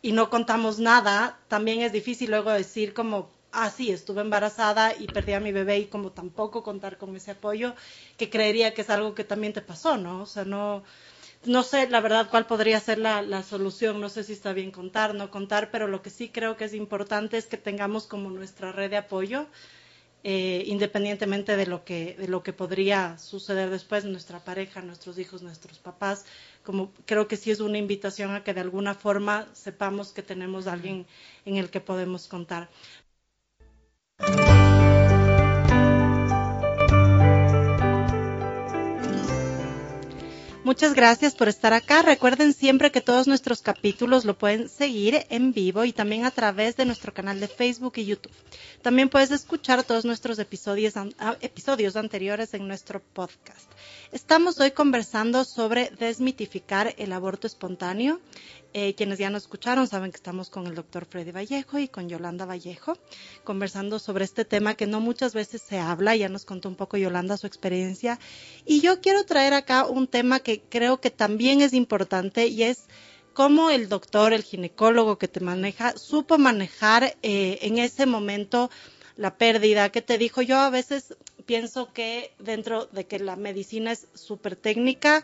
y 0.00 0.12
no 0.12 0.30
contamos 0.30 0.78
nada, 0.78 1.38
también 1.48 1.82
es 1.82 1.92
difícil 1.92 2.30
luego 2.30 2.50
decir 2.50 2.94
como, 2.94 3.28
ah, 3.52 3.70
sí, 3.70 3.90
estuve 3.90 4.22
embarazada 4.22 4.94
y 4.98 5.06
perdí 5.06 5.32
a 5.32 5.40
mi 5.40 5.52
bebé 5.52 5.78
y 5.78 5.86
como 5.86 6.12
tampoco 6.12 6.62
contar 6.62 6.98
con 6.98 7.14
ese 7.16 7.32
apoyo, 7.32 7.74
que 8.16 8.30
creería 8.30 8.74
que 8.74 8.82
es 8.82 8.90
algo 8.90 9.14
que 9.14 9.24
también 9.24 9.52
te 9.52 9.62
pasó, 9.62 9.96
¿no? 9.96 10.22
O 10.22 10.26
sea, 10.26 10.44
no, 10.44 10.82
no 11.44 11.62
sé 11.62 11.88
la 11.88 12.00
verdad 12.00 12.28
cuál 12.30 12.46
podría 12.46 12.78
ser 12.80 12.98
la, 12.98 13.42
solución, 13.42 14.00
no 14.00 14.08
sé 14.08 14.24
si 14.24 14.32
está 14.32 14.52
bien 14.52 14.70
contar, 14.70 15.14
no 15.14 15.30
contar, 15.30 15.70
pero 15.70 15.88
lo 15.88 16.02
que 16.02 16.10
sí 16.10 16.28
creo 16.28 16.56
que 16.56 16.64
es 16.64 16.74
importante 16.74 17.36
es 17.36 17.46
que 17.46 17.56
tengamos 17.56 18.06
como 18.06 18.30
nuestra 18.30 18.72
red 18.72 18.90
de 18.90 18.96
apoyo, 18.96 19.46
eh, 20.24 20.62
independientemente 20.66 21.56
de 21.56 21.66
lo, 21.66 21.84
que, 21.84 22.14
de 22.16 22.28
lo 22.28 22.44
que 22.44 22.52
podría 22.52 23.18
suceder 23.18 23.70
después, 23.70 24.04
nuestra 24.04 24.38
pareja, 24.38 24.80
nuestros 24.82 25.18
hijos, 25.18 25.42
nuestros 25.42 25.80
papás, 25.80 26.24
como 26.62 26.92
creo 27.06 27.26
que 27.26 27.36
sí 27.36 27.50
es 27.50 27.58
una 27.58 27.78
invitación 27.78 28.32
a 28.32 28.44
que 28.44 28.54
de 28.54 28.60
alguna 28.60 28.94
forma 28.94 29.48
sepamos 29.52 30.12
que 30.12 30.22
tenemos 30.22 30.68
alguien 30.68 31.06
en 31.44 31.56
el 31.56 31.70
que 31.70 31.80
podemos 31.80 32.28
contar. 32.28 32.68
Muchas 40.72 40.94
gracias 40.94 41.34
por 41.34 41.48
estar 41.48 41.74
acá. 41.74 42.00
Recuerden 42.00 42.54
siempre 42.54 42.90
que 42.90 43.02
todos 43.02 43.26
nuestros 43.26 43.60
capítulos 43.60 44.24
lo 44.24 44.38
pueden 44.38 44.70
seguir 44.70 45.26
en 45.28 45.52
vivo 45.52 45.84
y 45.84 45.92
también 45.92 46.24
a 46.24 46.30
través 46.30 46.76
de 46.76 46.86
nuestro 46.86 47.12
canal 47.12 47.40
de 47.40 47.48
Facebook 47.48 47.92
y 47.96 48.06
YouTube. 48.06 48.32
También 48.80 49.10
puedes 49.10 49.32
escuchar 49.32 49.84
todos 49.84 50.06
nuestros 50.06 50.38
episodios, 50.38 50.94
ah, 50.96 51.36
episodios 51.42 51.94
anteriores 51.96 52.54
en 52.54 52.66
nuestro 52.66 53.02
podcast. 53.02 53.70
Estamos 54.12 54.60
hoy 54.60 54.70
conversando 54.70 55.44
sobre 55.44 55.90
desmitificar 55.98 56.94
el 56.96 57.12
aborto 57.12 57.46
espontáneo. 57.46 58.20
Eh, 58.74 58.94
quienes 58.94 59.18
ya 59.18 59.28
nos 59.28 59.42
escucharon 59.42 59.86
saben 59.86 60.10
que 60.10 60.16
estamos 60.16 60.48
con 60.48 60.66
el 60.66 60.74
doctor 60.74 61.04
Freddy 61.04 61.30
Vallejo 61.30 61.78
y 61.78 61.88
con 61.88 62.08
Yolanda 62.08 62.46
Vallejo 62.46 62.96
conversando 63.44 63.98
sobre 63.98 64.24
este 64.24 64.46
tema 64.46 64.74
que 64.76 64.86
no 64.86 64.98
muchas 65.00 65.34
veces 65.34 65.60
se 65.60 65.78
habla. 65.78 66.16
Ya 66.16 66.30
nos 66.30 66.46
contó 66.46 66.70
un 66.70 66.76
poco 66.76 66.96
Yolanda 66.96 67.36
su 67.36 67.46
experiencia. 67.46 68.18
Y 68.64 68.80
yo 68.80 69.02
quiero 69.02 69.24
traer 69.24 69.52
acá 69.52 69.84
un 69.84 70.06
tema 70.06 70.40
que 70.40 70.62
creo 70.62 71.00
que 71.02 71.10
también 71.10 71.60
es 71.60 71.74
importante 71.74 72.46
y 72.46 72.62
es 72.62 72.86
cómo 73.34 73.68
el 73.68 73.90
doctor, 73.90 74.32
el 74.32 74.42
ginecólogo 74.42 75.18
que 75.18 75.28
te 75.28 75.40
maneja, 75.40 75.96
supo 75.98 76.38
manejar 76.38 77.16
eh, 77.22 77.58
en 77.62 77.76
ese 77.76 78.06
momento 78.06 78.70
la 79.16 79.36
pérdida, 79.36 79.90
que 79.90 80.00
te 80.00 80.16
dijo, 80.16 80.40
yo 80.40 80.56
a 80.56 80.70
veces 80.70 81.14
pienso 81.44 81.92
que 81.92 82.32
dentro 82.38 82.86
de 82.86 83.06
que 83.06 83.18
la 83.18 83.36
medicina 83.36 83.92
es 83.92 84.08
súper 84.14 84.56
técnica, 84.56 85.22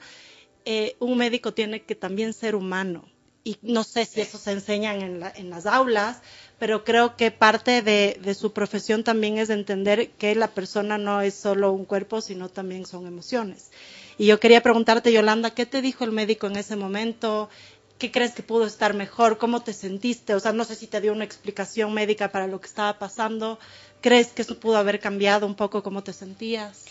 eh, 0.67 0.97
un 0.99 1.17
médico 1.17 1.55
tiene 1.55 1.83
que 1.85 1.95
también 1.95 2.35
ser 2.35 2.55
humano 2.55 3.09
y 3.49 3.57
no 3.63 3.83
sé 3.83 4.05
si 4.05 4.21
eso 4.21 4.37
se 4.37 4.53
enseña 4.53 4.95
en, 4.95 5.25
en 5.35 5.49
las 5.49 5.65
aulas, 5.65 6.19
pero 6.59 6.85
creo 6.85 7.17
que 7.17 7.31
parte 7.31 7.81
de, 7.81 8.21
de, 8.23 8.35
su 8.35 8.53
profesión 8.53 9.05
también 9.05 9.39
es 9.39 9.49
entender 9.49 10.11
que 10.11 10.35
la 10.35 10.49
persona 10.49 10.99
no 10.99 11.23
es 11.23 11.33
solo 11.33 11.73
un 11.73 11.87
cuerpo, 11.87 12.21
sino 12.21 12.51
también 12.51 12.85
son 12.85 13.07
emociones. 13.07 13.71
Y 14.19 14.27
yo 14.27 14.39
quería 14.39 14.63
preguntarte, 14.63 15.15
Yolanda, 15.15 15.55
¿qué 15.55 15.65
te 15.65 15.81
dijo 15.81 16.05
el 16.05 16.13
médico 16.13 16.47
en 16.47 16.57
ese 16.57 16.77
momento? 16.77 17.49
¿Qué 17.97 18.11
crees 18.11 18.33
que 18.33 18.43
pudo 18.43 18.67
estar 18.67 18.93
mejor? 18.93 19.39
¿Cómo 19.39 19.63
te 19.63 19.73
sentiste? 19.73 20.35
O 20.35 20.41
sea, 20.41 20.53
no 20.53 20.65
sé 20.65 20.75
si 20.75 20.87
te 20.87 21.01
dio 21.01 21.13
una 21.13 21.25
explicación 21.25 21.95
médica 21.95 22.31
para 22.31 22.49
lo 22.49 22.61
que 22.61 22.67
estaba 22.67 22.99
pasando. 22.99 23.59
¿Crees 24.03 24.27
que 24.27 24.43
eso 24.43 24.61
pudo 24.61 24.77
haber 24.77 25.01
cambiado 25.01 25.47
un 25.47 25.55
poco 25.55 25.83
cómo 25.83 26.03
te 26.03 26.13
sentías? 26.13 26.85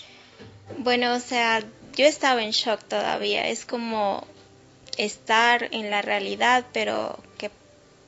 Bueno, 0.79 1.13
o 1.13 1.19
sea, 1.19 1.63
yo 1.95 2.05
estaba 2.05 2.41
en 2.41 2.49
shock 2.49 2.83
todavía. 2.85 3.47
Es 3.47 3.63
como 3.63 4.25
estar 4.97 5.69
en 5.71 5.89
la 5.89 6.01
realidad, 6.01 6.65
pero 6.73 7.19
que 7.37 7.51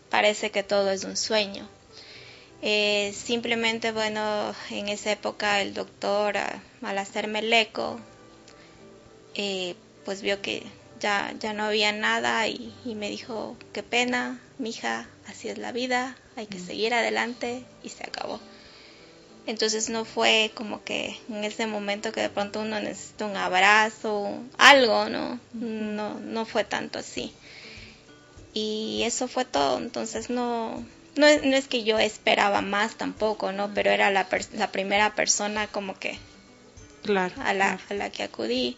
parece 0.10 0.52
que 0.52 0.64
todo 0.64 0.92
es 0.92 1.04
un 1.04 1.18
sueño. 1.18 1.68
Eh, 2.62 3.14
simplemente, 3.16 3.92
bueno, 3.92 4.54
en 4.70 4.90
esa 4.90 5.12
época 5.12 5.62
el 5.62 5.74
doctor, 5.74 6.36
al 6.38 6.98
hacerme 6.98 7.40
el 7.40 7.54
eco, 7.54 8.00
eh, 9.36 9.76
pues 10.04 10.22
vio 10.22 10.42
que 10.42 10.64
ya, 11.00 11.34
ya 11.40 11.54
no 11.54 11.64
había 11.64 11.92
nada 11.92 12.48
y, 12.48 12.74
me 12.86 13.10
dijo, 13.10 13.56
qué 13.72 13.84
pena, 13.84 14.42
mija, 14.58 15.08
así 15.28 15.48
es 15.48 15.58
la 15.58 15.72
vida, 15.72 16.18
hay 16.36 16.48
que 16.48 16.58
mm. 16.58 16.66
seguir 16.66 16.94
adelante 16.94 17.64
y 17.84 17.90
se 17.90 18.04
acabó. 18.04 18.40
Entonces 19.50 19.90
no 19.90 20.06
fue 20.06 20.52
como 20.54 20.84
que 20.84 21.18
en 21.28 21.44
ese 21.44 21.66
momento 21.66 22.12
que 22.12 22.22
de 22.22 22.30
pronto 22.30 22.62
uno 22.62 22.80
necesita 22.80 23.26
un 23.26 23.36
abrazo, 23.36 24.32
algo, 24.60 25.10
¿no? 25.10 25.40
No, 25.54 26.20
no 26.20 26.46
fue 26.46 26.64
tanto 26.64 27.00
así. 27.00 27.34
Y 28.54 29.02
eso 29.06 29.28
fue 29.28 29.46
todo. 29.46 29.80
Entonces 29.80 30.30
no, 30.30 30.86
no, 31.16 31.26
es, 31.26 31.68
que 31.68 31.84
yo 31.84 31.98
esperaba 31.98 32.62
más 32.62 32.96
tampoco, 32.96 33.52
¿no? 33.52 33.74
Pero 33.74 33.90
era 33.90 34.12
la, 34.12 34.28
la 34.54 34.72
primera 34.72 35.16
persona 35.16 35.66
como 35.66 35.98
que 35.98 36.20
claro, 37.02 37.34
a, 37.42 37.56
la, 37.56 37.80
a 37.90 37.94
la 37.96 38.12
que 38.12 38.22
acudí. 38.22 38.78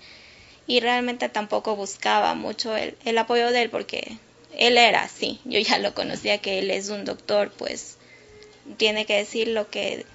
Y 0.68 0.80
realmente 0.80 1.28
tampoco 1.28 1.76
buscaba 1.76 2.34
mucho 2.34 2.78
el, 2.78 2.98
el 3.04 3.18
apoyo 3.18 3.52
de 3.52 3.64
él 3.64 3.70
porque 3.70 4.20
él 4.58 4.78
era 4.78 5.04
así. 5.04 5.42
Yo 5.44 5.60
ya 5.60 5.80
lo 5.80 5.94
conocía 5.94 6.38
que 6.38 6.60
él 6.60 6.72
es 6.72 6.88
un 6.88 7.04
doctor, 7.04 7.52
pues 7.52 7.98
tiene 8.78 9.06
que 9.06 9.18
decir 9.18 9.50
lo 9.50 9.70
que 9.70 10.06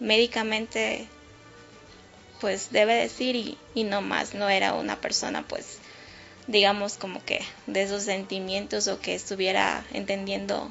médicamente 0.00 1.06
pues 2.40 2.72
debe 2.72 2.94
decir 2.94 3.56
y, 3.74 3.84
no 3.84 4.00
más, 4.00 4.34
no 4.34 4.48
era 4.48 4.74
una 4.74 5.00
persona 5.00 5.46
pues 5.46 5.78
digamos, 6.46 6.96
como 6.96 7.24
que 7.24 7.40
de 7.66 7.82
esos 7.82 8.02
sentimientos 8.02 8.88
o 8.88 9.00
que 9.00 9.14
estuviera 9.14 9.84
entendiendo 9.92 10.70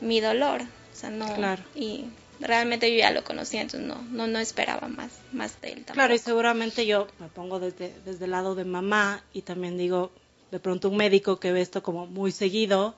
mi 0.00 0.20
dolor. 0.20 0.62
O 0.62 0.96
sea, 0.96 1.10
no. 1.10 1.34
Claro. 1.34 1.62
Y 1.74 2.04
realmente 2.38 2.90
yo 2.92 2.98
ya 2.98 3.10
lo 3.10 3.24
conocía, 3.24 3.60
entonces 3.60 3.88
no, 3.88 4.02
no, 4.10 4.26
no 4.26 4.38
esperaba 4.38 4.88
más, 4.88 5.10
más 5.32 5.60
de 5.60 5.68
él. 5.68 5.74
Tampoco. 5.76 5.94
Claro, 5.94 6.14
y 6.14 6.18
seguramente 6.18 6.86
yo 6.86 7.08
me 7.18 7.28
pongo 7.28 7.60
desde, 7.60 7.92
desde 8.04 8.24
el 8.24 8.30
lado 8.30 8.54
de 8.54 8.64
mamá 8.64 9.24
y 9.32 9.42
también 9.42 9.76
digo, 9.76 10.12
de 10.50 10.60
pronto 10.60 10.88
un 10.88 10.96
médico 10.96 11.40
que 11.40 11.52
ve 11.52 11.60
esto 11.60 11.82
como 11.82 12.06
muy 12.06 12.32
seguido, 12.32 12.94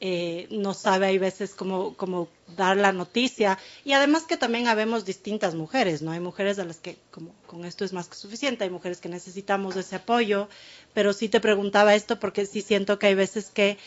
eh, 0.00 0.46
no 0.50 0.74
sabe 0.74 1.06
hay 1.06 1.18
veces 1.18 1.54
cómo, 1.54 1.94
cómo 1.96 2.28
dar 2.56 2.76
la 2.76 2.92
noticia. 2.92 3.58
Y 3.84 3.92
además 3.92 4.24
que 4.24 4.36
también 4.36 4.68
habemos 4.68 5.04
distintas 5.04 5.54
mujeres, 5.54 6.02
¿no? 6.02 6.10
Hay 6.12 6.20
mujeres 6.20 6.58
a 6.58 6.64
las 6.64 6.78
que 6.78 6.96
como 7.10 7.34
con 7.46 7.64
esto 7.64 7.84
es 7.84 7.92
más 7.92 8.08
que 8.08 8.16
suficiente, 8.16 8.64
hay 8.64 8.70
mujeres 8.70 9.00
que 9.00 9.08
necesitamos 9.08 9.76
ese 9.76 9.96
apoyo, 9.96 10.48
pero 10.92 11.12
sí 11.12 11.28
te 11.28 11.40
preguntaba 11.40 11.94
esto 11.94 12.20
porque 12.20 12.46
sí 12.46 12.60
siento 12.60 12.98
que 12.98 13.06
hay 13.06 13.14
veces 13.14 13.50
que 13.50 13.78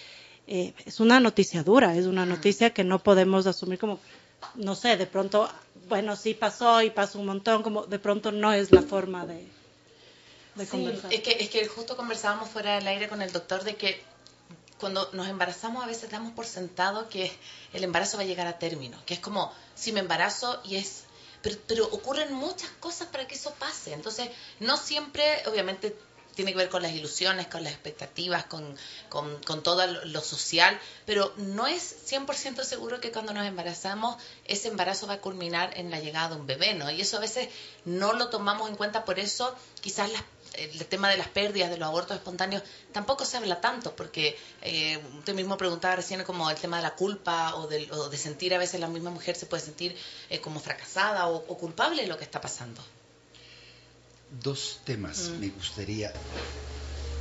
eh, 0.48 0.74
es 0.86 1.00
una 1.00 1.20
noticia 1.20 1.64
dura, 1.64 1.96
es 1.96 2.06
una 2.06 2.26
noticia 2.26 2.72
que 2.74 2.84
no 2.84 3.00
podemos 3.00 3.46
asumir 3.48 3.78
como, 3.80 4.00
no 4.56 4.76
sé, 4.76 4.96
de 4.98 5.06
pronto, 5.06 5.50
bueno, 5.90 6.16
sí 6.16 6.34
pasó 6.34 6.82
y 6.82 6.90
pasó 6.90 7.20
un 7.20 7.26
montón, 7.28 7.64
como 7.64 7.86
de 7.86 8.00
pronto 8.00 8.32
no 8.32 8.54
es 8.54 8.72
la 8.72 8.82
forma 8.82 9.26
de, 9.26 9.36
de 10.56 10.66
Sí, 10.66 10.70
conversar. 10.72 11.14
es 11.14 11.22
que, 11.22 11.32
es 11.40 11.50
que 11.50 11.68
justo 11.68 11.96
conversábamos 11.98 12.50
fuera 12.50 12.76
del 12.76 12.88
aire 12.88 13.08
con 13.08 13.22
el 13.22 13.32
doctor 13.32 13.64
de 13.64 13.76
que 13.76 14.02
cuando 14.80 15.10
nos 15.14 15.28
embarazamos 15.28 15.84
a 15.84 15.88
veces 15.88 16.10
damos 16.10 16.34
por 16.34 16.46
sentado 16.46 17.10
que 17.10 17.32
el 17.74 17.84
embarazo 17.84 18.18
va 18.18 18.24
a 18.24 18.26
llegar 18.26 18.48
a 18.48 18.60
término, 18.60 19.02
que 19.06 19.14
es 19.14 19.20
como 19.20 19.54
si 19.76 19.92
me 19.92 20.00
embarazo 20.00 20.62
y 20.64 20.76
es... 20.76 21.04
Pero, 21.42 21.56
pero 21.68 21.86
ocurren 21.86 22.34
muchas 22.34 22.70
cosas 22.80 23.08
para 23.10 23.28
que 23.28 23.36
eso 23.36 23.54
pase, 23.60 23.94
entonces 23.94 24.30
no 24.60 24.76
siempre, 24.76 25.44
obviamente 25.48 25.96
tiene 26.38 26.52
que 26.52 26.60
ver 26.60 26.70
con 26.70 26.84
las 26.84 26.92
ilusiones, 26.92 27.48
con 27.48 27.64
las 27.64 27.74
expectativas, 27.74 28.46
con, 28.46 28.78
con, 29.10 29.42
con 29.42 29.64
todo 29.64 29.88
lo, 29.88 30.22
social, 30.22 30.80
pero 31.08 31.34
no 31.38 31.66
es 31.66 31.96
100% 32.08 32.64
seguro 32.64 33.02
que 33.02 33.12
cuando 33.12 33.34
nos 33.34 33.48
embarazamos 33.48 34.18
ese 34.46 34.68
embarazo 34.68 35.08
va 35.08 35.14
a 35.14 35.22
culminar 35.22 35.76
en 35.78 35.90
la 35.90 36.00
llegada 36.00 36.30
de 36.30 36.36
un 36.36 36.46
bebé, 36.46 36.76
¿no? 36.76 36.92
Y 36.92 37.02
eso 37.02 37.18
a 37.18 37.22
veces 37.22 37.50
no 37.86 38.14
lo 38.14 38.30
tomamos 38.30 38.70
en 38.70 38.76
cuenta, 38.76 39.04
por 39.04 39.18
eso 39.18 39.56
quizás 39.82 40.12
las 40.12 40.22
el 40.58 40.86
tema 40.88 41.10
de 41.10 41.18
las 41.18 41.28
pérdidas, 41.28 41.70
de 41.70 41.78
los 41.78 41.88
abortos 41.88 42.18
espontáneos, 42.18 42.64
tampoco 42.92 43.26
se 43.26 43.38
habla 43.38 43.62
tanto, 43.62 43.96
porque 43.96 44.36
eh, 44.62 45.00
usted 45.20 45.34
mismo 45.34 45.58
preguntaba 45.58 45.96
recién 45.96 46.24
como 46.24 46.50
el 46.50 46.58
tema 46.58 46.78
de 46.78 46.84
la 46.84 46.96
culpa 46.96 47.56
o, 47.56 47.68
de 47.68 48.18
sentir 48.18 48.54
a 48.54 48.58
veces 48.58 48.80
la 48.80 48.88
misma 48.88 49.10
mujer 49.12 49.36
se 49.36 49.46
puede 49.46 49.64
sentir 49.64 49.96
eh, 50.30 50.40
como 50.40 50.60
fracasada 50.60 51.28
o, 51.28 51.36
o 51.48 51.58
culpable 51.58 52.02
de 52.02 52.08
lo 52.08 52.18
que 52.18 52.24
está 52.24 52.42
pasando. 52.42 52.82
Dos 54.44 54.80
temas 54.84 55.30
Mm. 55.30 55.40
me 55.40 55.50
gustaría. 55.50 56.12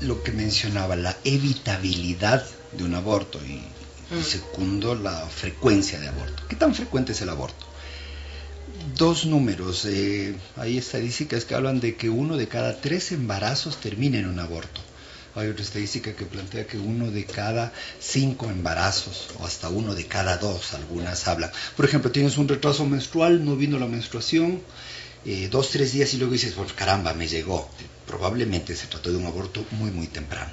Lo 0.00 0.22
que 0.22 0.32
mencionaba, 0.32 0.96
la 0.96 1.16
evitabilidad 1.24 2.44
de 2.72 2.84
un 2.84 2.94
aborto 2.94 3.38
y, 3.44 3.52
y 4.10 4.14
Mm. 4.14 4.22
segundo, 4.24 4.94
la 4.94 5.26
frecuencia 5.28 5.98
de 6.00 6.08
aborto. 6.08 6.42
¿Qué 6.48 6.56
tan 6.56 6.74
frecuente 6.74 7.12
es 7.12 7.20
el 7.22 7.28
aborto? 7.30 7.66
Dos 8.94 9.26
números. 9.26 9.84
eh, 9.84 10.36
hay 10.56 10.78
estadísticas 10.78 11.44
que 11.44 11.54
hablan 11.54 11.80
de 11.80 11.96
que 11.96 12.08
uno 12.08 12.36
de 12.36 12.46
cada 12.46 12.80
tres 12.80 13.10
embarazos 13.10 13.78
termina 13.80 14.18
en 14.18 14.26
un 14.26 14.38
aborto. 14.38 14.80
Hay 15.34 15.48
otra 15.48 15.64
estadística 15.64 16.14
que 16.14 16.24
plantea 16.24 16.66
que 16.66 16.78
uno 16.78 17.10
de 17.10 17.24
cada 17.24 17.72
cinco 18.00 18.48
embarazos, 18.48 19.28
o 19.38 19.44
hasta 19.44 19.68
uno 19.68 19.94
de 19.94 20.06
cada 20.06 20.38
dos, 20.38 20.72
algunas 20.72 21.26
hablan. 21.26 21.50
Por 21.76 21.84
ejemplo, 21.84 22.10
tienes 22.10 22.38
un 22.38 22.48
retraso 22.48 22.86
menstrual, 22.86 23.44
no 23.44 23.56
vino 23.56 23.78
la 23.78 23.86
menstruación, 23.86 24.62
eh, 25.24 25.48
dos, 25.50 25.70
tres 25.70 25.92
días 25.92 26.14
y 26.14 26.18
luego 26.18 26.32
dices, 26.32 26.54
pues 26.54 26.72
caramba, 26.72 27.12
me 27.12 27.26
llegó. 27.26 27.68
Probablemente 28.06 28.76
se 28.76 28.86
trató 28.86 29.10
de 29.10 29.18
un 29.18 29.26
aborto 29.26 29.66
muy, 29.72 29.90
muy 29.90 30.06
temprano. 30.06 30.52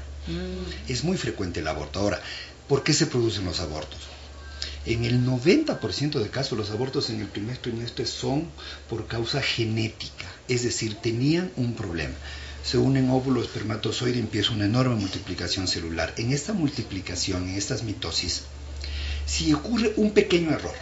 Es 0.87 1.03
muy 1.03 1.17
frecuente 1.17 1.59
el 1.59 1.67
aborto. 1.67 1.99
Ahora, 1.99 2.19
¿por 2.67 2.83
qué 2.83 2.93
se 2.93 3.05
producen 3.05 3.45
los 3.45 3.59
abortos? 3.59 3.99
En 4.85 5.05
el 5.05 5.25
90% 5.25 6.19
de 6.19 6.29
casos 6.29 6.57
los 6.57 6.71
abortos 6.71 7.09
en 7.09 7.21
el 7.21 7.27
primer 7.27 7.57
trimestre 7.57 8.05
son 8.05 8.47
por 8.89 9.07
causa 9.07 9.41
genética, 9.41 10.25
es 10.49 10.63
decir, 10.63 10.95
tenían 10.95 11.51
un 11.55 11.73
problema. 11.73 12.15
Se 12.65 12.77
unen 12.77 13.09
óvulo, 13.09 13.41
espermatozoide 13.41 14.17
y 14.17 14.21
empieza 14.21 14.51
una 14.51 14.65
enorme 14.65 14.95
multiplicación 14.95 15.67
celular. 15.67 16.13
En 16.17 16.33
esta 16.33 16.51
multiplicación, 16.51 17.49
en 17.49 17.55
estas 17.55 17.83
mitosis, 17.83 18.43
si 19.25 19.53
ocurre 19.53 19.93
un 19.95 20.11
pequeño 20.11 20.51
error, 20.51 20.75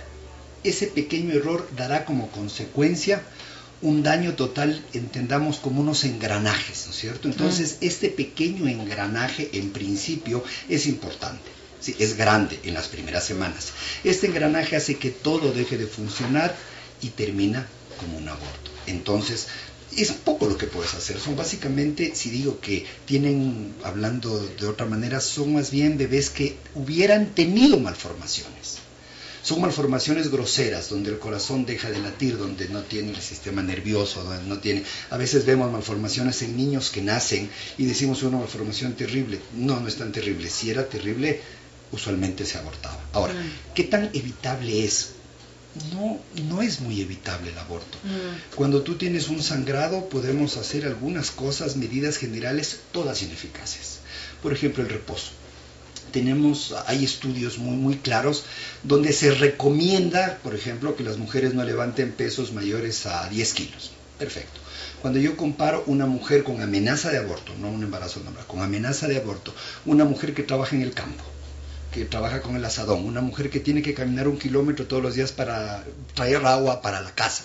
ese 0.64 0.88
pequeño 0.88 1.34
error 1.34 1.68
dará 1.76 2.06
como 2.06 2.30
consecuencia 2.32 3.24
un 3.84 4.04
daño 4.04 4.34
total, 4.34 4.84
entendamos 4.94 5.58
como 5.58 5.82
unos 5.82 6.04
engranajes, 6.06 6.86
¿no 6.86 6.92
es 6.92 7.00
cierto? 7.00 7.28
Entonces, 7.28 7.78
este 7.82 8.10
pequeño 8.10 8.68
engranaje 8.68 9.50
en 9.54 9.72
principio 9.72 10.44
es 10.70 10.86
importante. 10.86 11.61
Es 11.88 12.18
grande 12.18 12.60
en 12.64 12.74
las 12.74 12.88
primeras 12.88 13.26
semanas. 13.26 13.74
Este 14.04 14.28
engranaje 14.28 14.76
hace 14.76 14.98
que 14.98 15.10
todo 15.10 15.52
deje 15.52 15.78
de 15.78 15.88
funcionar 15.88 16.56
y 17.02 17.10
termina 17.10 17.68
como 18.00 18.18
un 18.18 18.30
aborto. 18.30 18.72
Entonces, 18.88 19.48
es 19.96 20.12
poco 20.12 20.46
lo 20.48 20.58
que 20.58 20.68
puedes 20.68 20.94
hacer. 20.94 21.20
Son 21.20 21.36
básicamente, 21.36 22.16
si 22.16 22.30
digo 22.30 22.60
que 22.60 22.86
tienen, 23.06 23.74
hablando 23.84 24.40
de 24.40 24.68
otra 24.68 24.86
manera, 24.86 25.20
son 25.20 25.54
más 25.54 25.72
bien 25.72 25.98
bebés 25.98 26.30
que 26.30 26.58
hubieran 26.76 27.34
tenido 27.34 27.80
malformaciones. 27.80 28.80
Son 29.44 29.60
malformaciones 29.60 30.30
groseras, 30.30 30.90
donde 30.90 31.10
el 31.10 31.18
corazón 31.18 31.66
deja 31.66 31.90
de 31.90 32.00
latir, 32.00 32.38
donde 32.38 32.70
no 32.70 32.84
tiene 32.84 33.10
el 33.10 33.22
sistema 33.22 33.64
nervioso, 33.64 34.24
donde 34.24 34.48
no 34.48 34.60
tiene... 34.60 34.84
A 35.10 35.18
veces 35.18 35.46
vemos 35.46 35.72
malformaciones 35.72 36.44
en 36.44 36.56
niños 36.56 36.92
que 36.92 37.02
nacen 37.02 37.50
y 37.80 37.86
decimos 37.86 38.22
una 38.22 38.38
malformación 38.38 38.94
terrible. 38.94 39.40
No, 39.56 39.80
no 39.80 39.88
es 39.88 39.96
tan 39.96 40.12
terrible. 40.12 40.48
Si 40.48 40.70
era 40.70 40.88
terrible, 40.88 41.42
usualmente 41.92 42.46
se 42.46 42.58
abortaba. 42.58 43.00
Ahora, 43.14 43.34
¿qué 43.76 43.84
tan 43.84 44.06
evitable 44.14 44.86
es? 44.86 45.14
No, 45.94 46.20
no 46.50 46.62
es 46.62 46.82
muy 46.82 47.02
evitable 47.02 47.52
el 47.52 47.58
aborto. 47.58 47.98
Cuando 48.56 48.82
tú 48.82 48.96
tienes 48.96 49.30
un 49.30 49.42
sangrado, 49.42 50.10
podemos 50.10 50.58
hacer 50.58 50.86
algunas 50.86 51.32
cosas, 51.32 51.78
medidas 51.78 52.18
generales, 52.18 52.80
todas 52.92 53.22
ineficaces. 53.22 54.00
Por 54.42 54.54
ejemplo, 54.54 54.84
el 54.84 54.90
reposo 54.90 55.32
tenemos, 56.12 56.76
hay 56.88 57.04
estudios 57.04 57.58
muy, 57.58 57.76
muy 57.76 57.98
claros 57.98 58.44
donde 58.84 59.14
se 59.14 59.32
recomienda, 59.32 60.40
por 60.44 60.54
ejemplo, 60.54 60.96
que 60.96 61.04
las 61.04 61.18
mujeres 61.18 61.54
no 61.54 61.64
levanten 61.64 62.12
pesos 62.12 62.52
mayores 62.52 63.06
a 63.06 63.28
10 63.30 63.54
kilos. 63.54 63.92
Perfecto. 64.20 64.60
Cuando 65.02 65.20
yo 65.20 65.36
comparo 65.36 65.84
una 65.88 66.06
mujer 66.06 66.44
con 66.44 66.62
amenaza 66.62 67.10
de 67.10 67.18
aborto, 67.18 67.54
no 67.60 67.70
un 67.70 67.84
embarazo 67.84 68.20
normal, 68.20 68.46
con 68.46 68.62
amenaza 68.62 69.08
de 69.08 69.18
aborto, 69.18 69.54
una 69.86 70.06
mujer 70.06 70.34
que 70.36 70.44
trabaja 70.44 70.76
en 70.76 70.84
el 70.84 70.94
campo, 70.94 71.24
que 71.92 72.06
trabaja 72.06 72.42
con 72.42 72.56
el 72.56 72.66
asadón, 72.66 73.06
una 73.06 73.22
mujer 73.22 73.50
que 73.50 73.60
tiene 73.60 73.82
que 73.82 73.94
caminar 73.94 74.28
un 74.28 74.40
kilómetro 74.40 74.88
todos 74.88 75.04
los 75.04 75.16
días 75.16 75.32
para 75.32 75.84
traer 76.14 76.46
agua 76.46 76.82
para 76.82 77.02
la 77.02 77.14
casa, 77.14 77.44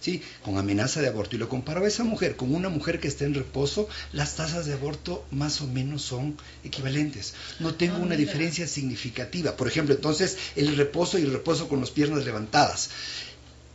¿sí? 0.00 0.20
con 0.42 0.58
amenaza 0.58 1.00
de 1.00 1.08
aborto, 1.08 1.36
y 1.36 1.38
lo 1.38 1.48
comparaba 1.48 1.86
a 1.86 1.88
esa 1.88 2.04
mujer 2.04 2.36
con 2.36 2.54
una 2.54 2.68
mujer 2.68 2.98
que 2.98 3.08
está 3.08 3.24
en 3.24 3.34
reposo, 3.34 3.88
las 4.12 4.34
tasas 4.34 4.66
de 4.66 4.74
aborto 4.74 5.24
más 5.30 5.60
o 5.60 5.68
menos 5.68 6.02
son 6.02 6.36
equivalentes. 6.64 7.34
No 7.60 7.74
tengo 7.74 7.98
una 7.98 8.16
diferencia 8.16 8.66
significativa. 8.66 9.56
Por 9.56 9.68
ejemplo, 9.68 9.94
entonces, 9.94 10.36
el 10.56 10.76
reposo 10.76 11.18
y 11.18 11.22
el 11.22 11.32
reposo 11.32 11.68
con 11.68 11.80
las 11.80 11.90
piernas 11.90 12.24
levantadas. 12.24 12.90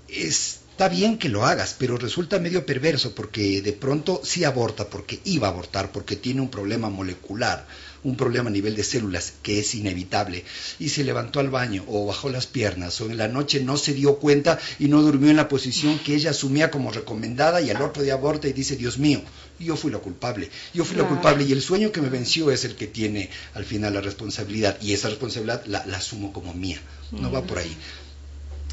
Está 0.10 0.90
bien 0.90 1.18
que 1.18 1.30
lo 1.30 1.46
hagas, 1.46 1.76
pero 1.78 1.98
resulta 1.98 2.40
medio 2.40 2.66
perverso 2.66 3.14
porque 3.14 3.62
de 3.62 3.74
pronto 3.74 4.22
sí 4.24 4.44
aborta, 4.44 4.90
porque 4.90 5.20
iba 5.24 5.48
a 5.48 5.52
abortar, 5.52 5.92
porque 5.92 6.16
tiene 6.16 6.42
un 6.42 6.50
problema 6.50 6.90
molecular, 6.90 7.68
un 8.04 8.16
problema 8.16 8.50
a 8.50 8.54
nivel 8.54 8.76
de 8.76 8.84
células 8.84 9.34
que 9.44 9.60
es 9.60 9.76
inevitable, 9.76 10.44
y 10.80 10.90
se 10.90 11.04
levantó 11.04 11.40
al 11.40 11.50
baño 11.50 11.84
o 11.88 12.06
bajó 12.06 12.30
las 12.30 12.48
piernas 12.48 13.00
o 13.02 13.06
en 13.10 13.18
la 13.18 13.28
noche 13.28 13.60
no 13.62 13.78
se 13.78 13.94
dio 13.94 14.16
cuenta 14.20 14.60
y 14.80 14.88
no 14.88 15.02
durmió 15.02 15.30
en 15.30 15.36
la 15.38 15.48
posición 15.50 16.00
que 16.00 16.16
ella 16.16 16.32
asumía 16.32 16.72
como 16.72 16.92
recomendada 16.92 17.62
y 17.62 17.70
al 17.70 17.82
otro 17.82 18.04
día 18.04 18.14
aborta 18.14 18.48
y 18.48 18.54
dice, 18.54 18.76
Dios 18.76 18.98
mío, 18.98 19.22
yo 19.60 19.76
fui 19.76 19.92
la 19.92 19.98
culpable, 20.00 20.50
yo 20.74 20.86
fui 20.86 20.96
la 20.96 21.04
Claro. 21.04 21.16
culpable 21.16 21.44
y 21.44 21.52
el 21.52 21.62
sueño 21.62 21.92
que 21.92 22.02
me 22.02 22.10
venció 22.10 22.52
es 22.52 22.64
el 22.66 22.76
que 22.76 22.88
tiene 22.88 23.30
al 23.54 23.66
final 23.66 23.94
la 23.94 24.02
responsabilidad 24.02 24.78
y 24.82 24.94
esa 24.94 25.10
responsabilidad 25.10 25.66
la, 25.66 25.86
la 25.86 25.98
asumo 25.98 26.32
como 26.32 26.54
mía, 26.54 26.80
no 27.12 27.30
va 27.32 27.44
por 27.44 27.58
ahí 27.60 27.76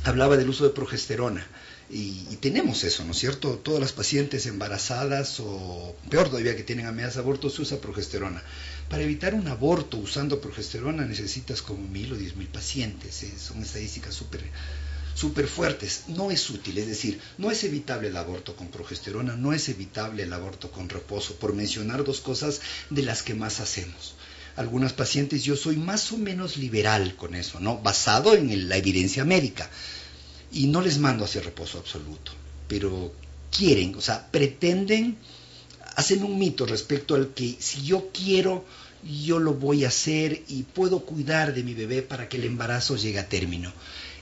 hablaba 0.05 0.37
del 0.37 0.49
uso 0.49 0.65
de 0.65 0.71
progesterona. 0.71 1.45
Y, 1.89 2.27
y 2.31 2.37
tenemos 2.41 2.83
eso, 2.83 3.05
¿no 3.05 3.12
es 3.12 3.19
cierto? 3.19 3.61
Todas 3.62 3.81
las 3.81 3.93
pacientes 3.93 4.47
embarazadas 4.47 5.39
o 5.41 5.95
peor 6.11 6.29
todavía 6.29 6.57
que 6.57 6.65
tienen 6.65 6.87
amenazas 6.87 7.17
de 7.17 7.21
aborto 7.23 7.49
se 7.49 7.62
usa 7.62 7.79
progesterona. 7.81 8.43
Para 8.88 9.03
evitar 9.03 9.35
un 9.35 9.49
aborto 9.49 9.96
usando 9.96 10.40
progesterona 10.40 11.05
necesitas 11.05 11.61
como 11.62 11.87
mil 11.88 12.12
o 12.12 12.16
diez 12.16 12.37
mil 12.37 12.49
pacientes. 12.49 13.22
¿eh? 13.22 13.33
Son 13.38 13.62
estadísticas 13.62 14.14
súper 14.14 14.42
súper 15.14 15.49
fuertes. 15.49 16.05
No 16.09 16.31
es 16.31 16.51
útil, 16.51 16.77
es 16.79 16.87
decir, 16.87 17.18
no 17.38 17.51
es 17.51 17.64
evitable 17.64 18.09
el 18.09 18.16
aborto 18.16 18.55
con 18.55 18.68
progesterona, 18.68 19.35
no 19.35 19.55
es 19.55 19.68
evitable 19.68 20.25
el 20.25 20.33
aborto 20.33 20.70
con 20.70 20.90
reposo, 20.90 21.37
por 21.37 21.55
mencionar 21.55 22.05
dos 22.05 22.20
cosas 22.20 22.61
de 22.90 23.03
las 23.03 23.22
que 23.22 23.35
más 23.35 23.61
hacemos 23.61 24.14
algunas 24.57 24.94
pacientes 24.94 25.44
yo 25.44 25.55
soy 25.55 25.77
más 25.77 26.11
o 26.12 26.18
menos 26.18 26.57
liberal 26.57 27.14
con 27.14 27.35
eso, 27.35 27.61
¿no? 27.61 27.79
Basado 27.79 28.35
en 28.35 28.68
la 28.68 28.77
evidencia 28.77 29.25
médica. 29.25 29.70
Y 30.51 30.66
no 30.66 30.81
les 30.81 30.99
mando 30.99 31.25
hacer 31.25 31.44
reposo 31.44 31.79
absoluto, 31.79 32.33
pero 32.66 33.12
quieren, 33.51 33.94
o 33.94 34.01
sea, 34.01 34.31
pretenden 34.31 35.18
hacen 35.97 36.23
un 36.23 36.39
mito 36.39 36.67
respecto 36.67 37.15
al 37.15 37.33
que 37.33 37.57
si 37.59 37.83
yo 37.83 38.11
quiero, 38.13 38.65
yo 39.03 39.39
lo 39.39 39.55
voy 39.55 39.85
a 39.85 39.89
hacer 39.89 40.43
y 40.47 40.63
puedo 40.63 41.01
cuidar 41.01 41.55
de 41.55 41.65
mi 41.65 41.75
bebé 41.75 42.03
para 42.03 42.29
que 42.29 42.37
el 42.37 42.45
embarazo 42.45 42.97
llegue 42.97 43.19
a 43.19 43.29
término. 43.29 43.73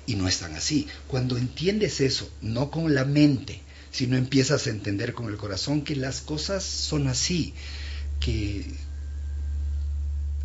Y 0.06 0.14
no 0.14 0.28
es 0.28 0.38
tan 0.38 0.54
así. 0.54 0.86
Cuando 1.08 1.36
entiendes 1.36 2.00
eso, 2.00 2.30
no 2.40 2.70
con 2.70 2.94
la 2.94 3.04
mente, 3.04 3.60
sino 3.90 4.16
empiezas 4.16 4.66
a 4.66 4.70
entender 4.70 5.14
con 5.14 5.28
el 5.28 5.36
corazón 5.36 5.82
que 5.82 5.96
las 5.96 6.20
cosas 6.20 6.62
son 6.62 7.08
así, 7.08 7.54
que 8.20 8.64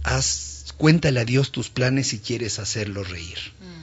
haz, 0.04 0.74
cuéntale 0.78 1.20
a 1.20 1.26
Dios 1.26 1.52
tus 1.52 1.70
planes 1.70 2.08
si 2.08 2.20
quieres 2.20 2.58
hacerlo 2.58 3.04
reír. 3.04 3.38
Mm 3.60 3.79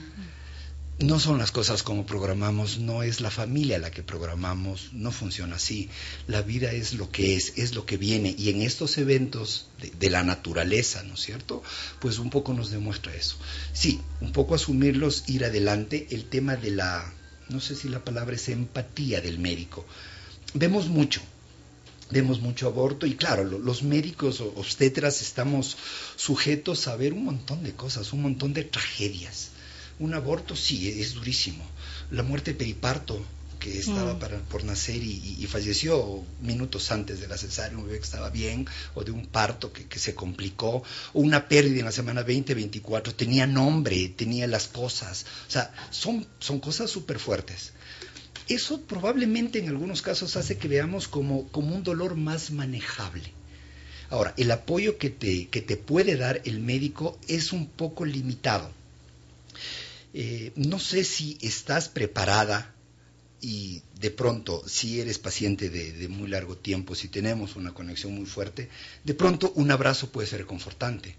no 0.99 1.19
son 1.19 1.37
las 1.37 1.51
cosas 1.51 1.83
como 1.83 2.07
programamos, 2.07 2.79
no 2.79 3.03
es 3.03 3.21
la 3.21 3.29
familia 3.29 3.77
la 3.77 3.91
que 3.91 4.01
programamos, 4.01 4.89
no 4.93 5.11
funciona 5.11 5.57
así. 5.57 5.89
La 6.25 6.41
vida 6.41 6.71
es 6.71 6.93
lo 6.93 7.11
que 7.11 7.35
es, 7.35 7.53
es 7.57 7.75
lo 7.75 7.85
que 7.85 7.97
viene. 7.97 8.33
Y 8.35 8.49
en 8.49 8.63
estos 8.63 8.97
eventos 8.97 9.67
de, 9.99 10.09
la 10.09 10.23
naturaleza, 10.23 11.03
¿no 11.03 11.13
es 11.13 11.19
cierto? 11.19 11.61
Pues 11.99 12.17
un 12.17 12.31
poco 12.31 12.53
nos 12.53 12.71
demuestra 12.71 13.13
eso. 13.13 13.37
Sí, 13.73 14.01
un 14.21 14.31
poco 14.31 14.55
asumirlos, 14.55 15.25
ir 15.27 15.45
adelante. 15.45 16.07
El 16.09 16.25
tema 16.25 16.55
de 16.55 16.71
la, 16.71 17.13
no 17.49 17.59
sé 17.59 17.75
si 17.75 17.89
la 17.89 18.03
palabra 18.03 18.35
es 18.35 18.49
empatía 18.49 19.21
del 19.21 19.37
médico. 19.37 19.85
Vemos 20.55 20.87
mucho, 20.87 21.21
vemos 22.09 22.41
mucho 22.41 22.65
aborto 22.65 23.05
y 23.05 23.15
claro, 23.15 23.43
los 23.43 23.83
médicos 23.83 24.41
obstetras 24.41 25.21
estamos 25.21 25.77
sujetos 26.15 26.87
a 26.87 26.95
ver 26.95 27.13
un 27.13 27.25
montón 27.25 27.63
de 27.63 27.73
cosas, 27.73 28.13
un 28.13 28.23
montón 28.23 28.53
de 28.53 28.63
tragedias 28.63 29.51
un 29.99 30.13
aborto 30.13 30.55
sí, 30.55 30.89
es 31.01 31.13
durísimo. 31.13 31.63
La 32.11 32.23
muerte 32.23 32.51
de 32.51 32.57
periparto, 32.57 33.23
que 33.59 33.79
estaba 33.79 34.13
mm. 34.13 34.19
para, 34.19 34.37
por 34.39 34.63
nacer 34.63 34.97
y, 34.97 35.45
falleció 35.47 36.23
minutos 36.41 36.91
antes 36.91 37.19
de 37.19 37.27
la 37.27 37.37
cesárea, 37.37 37.77
un 37.77 37.85
bebé 37.85 37.97
que 37.97 38.05
estaba 38.05 38.29
bien, 38.29 38.67
o 38.93 39.03
de 39.03 39.11
un 39.11 39.25
parto 39.25 39.73
que, 39.73 39.99
se 39.99 40.13
complicó, 40.13 40.83
o 41.13 41.19
una 41.19 41.47
pérdida 41.47 41.79
en 41.79 41.85
la 41.85 41.91
semana 41.91 42.23
20, 42.23 42.53
24, 42.53 43.15
tenía 43.15 43.47
nombre, 43.47 44.09
tenía 44.09 44.47
las 44.47 44.67
cosas. 44.67 45.25
O 45.47 45.51
sea, 45.51 45.73
son, 45.89 46.27
son 46.39 46.59
cosas 46.59 46.89
súper 46.91 47.19
fuertes. 47.19 47.73
Eso 48.47 48.81
probablemente 48.81 49.59
en 49.59 49.67
algunos 49.67 50.01
casos 50.01 50.37
hace 50.37 50.57
que 50.57 50.67
veamos 50.67 51.07
como, 51.07 51.47
como 51.49 51.75
un 51.75 51.83
dolor 51.83 52.15
más 52.15 52.51
manejable. 52.51 53.33
Ahora, 54.09 54.33
el 54.37 54.51
apoyo 54.51 54.97
que 54.97 55.09
te, 55.09 55.49
que 55.49 55.61
te 55.61 55.75
puede 55.75 56.15
dar 56.15 56.41
el 56.45 56.59
médico 56.59 57.19
es 57.27 57.51
un 57.51 57.67
poco 57.67 58.05
limitado 58.05 58.71
eh, 60.19 60.51
no 60.55 60.79
sé 60.79 61.03
si 61.03 61.37
estás 61.41 61.89
preparada 61.89 62.73
y 63.39 63.83
de 63.99 64.09
pronto, 64.09 64.63
si 64.67 64.99
eres 64.99 65.19
paciente 65.19 65.69
de, 65.69 66.07
muy 66.07 66.27
largo 66.27 66.57
tiempo, 66.57 66.95
si 66.95 67.07
tenemos 67.07 67.55
una 67.55 67.71
conexión 67.71 68.15
muy 68.15 68.25
fuerte, 68.25 68.67
de 69.03 69.13
pronto 69.13 69.51
un 69.53 69.69
abrazo 69.69 70.11
puede 70.11 70.27
ser 70.27 70.47
confortante, 70.47 71.15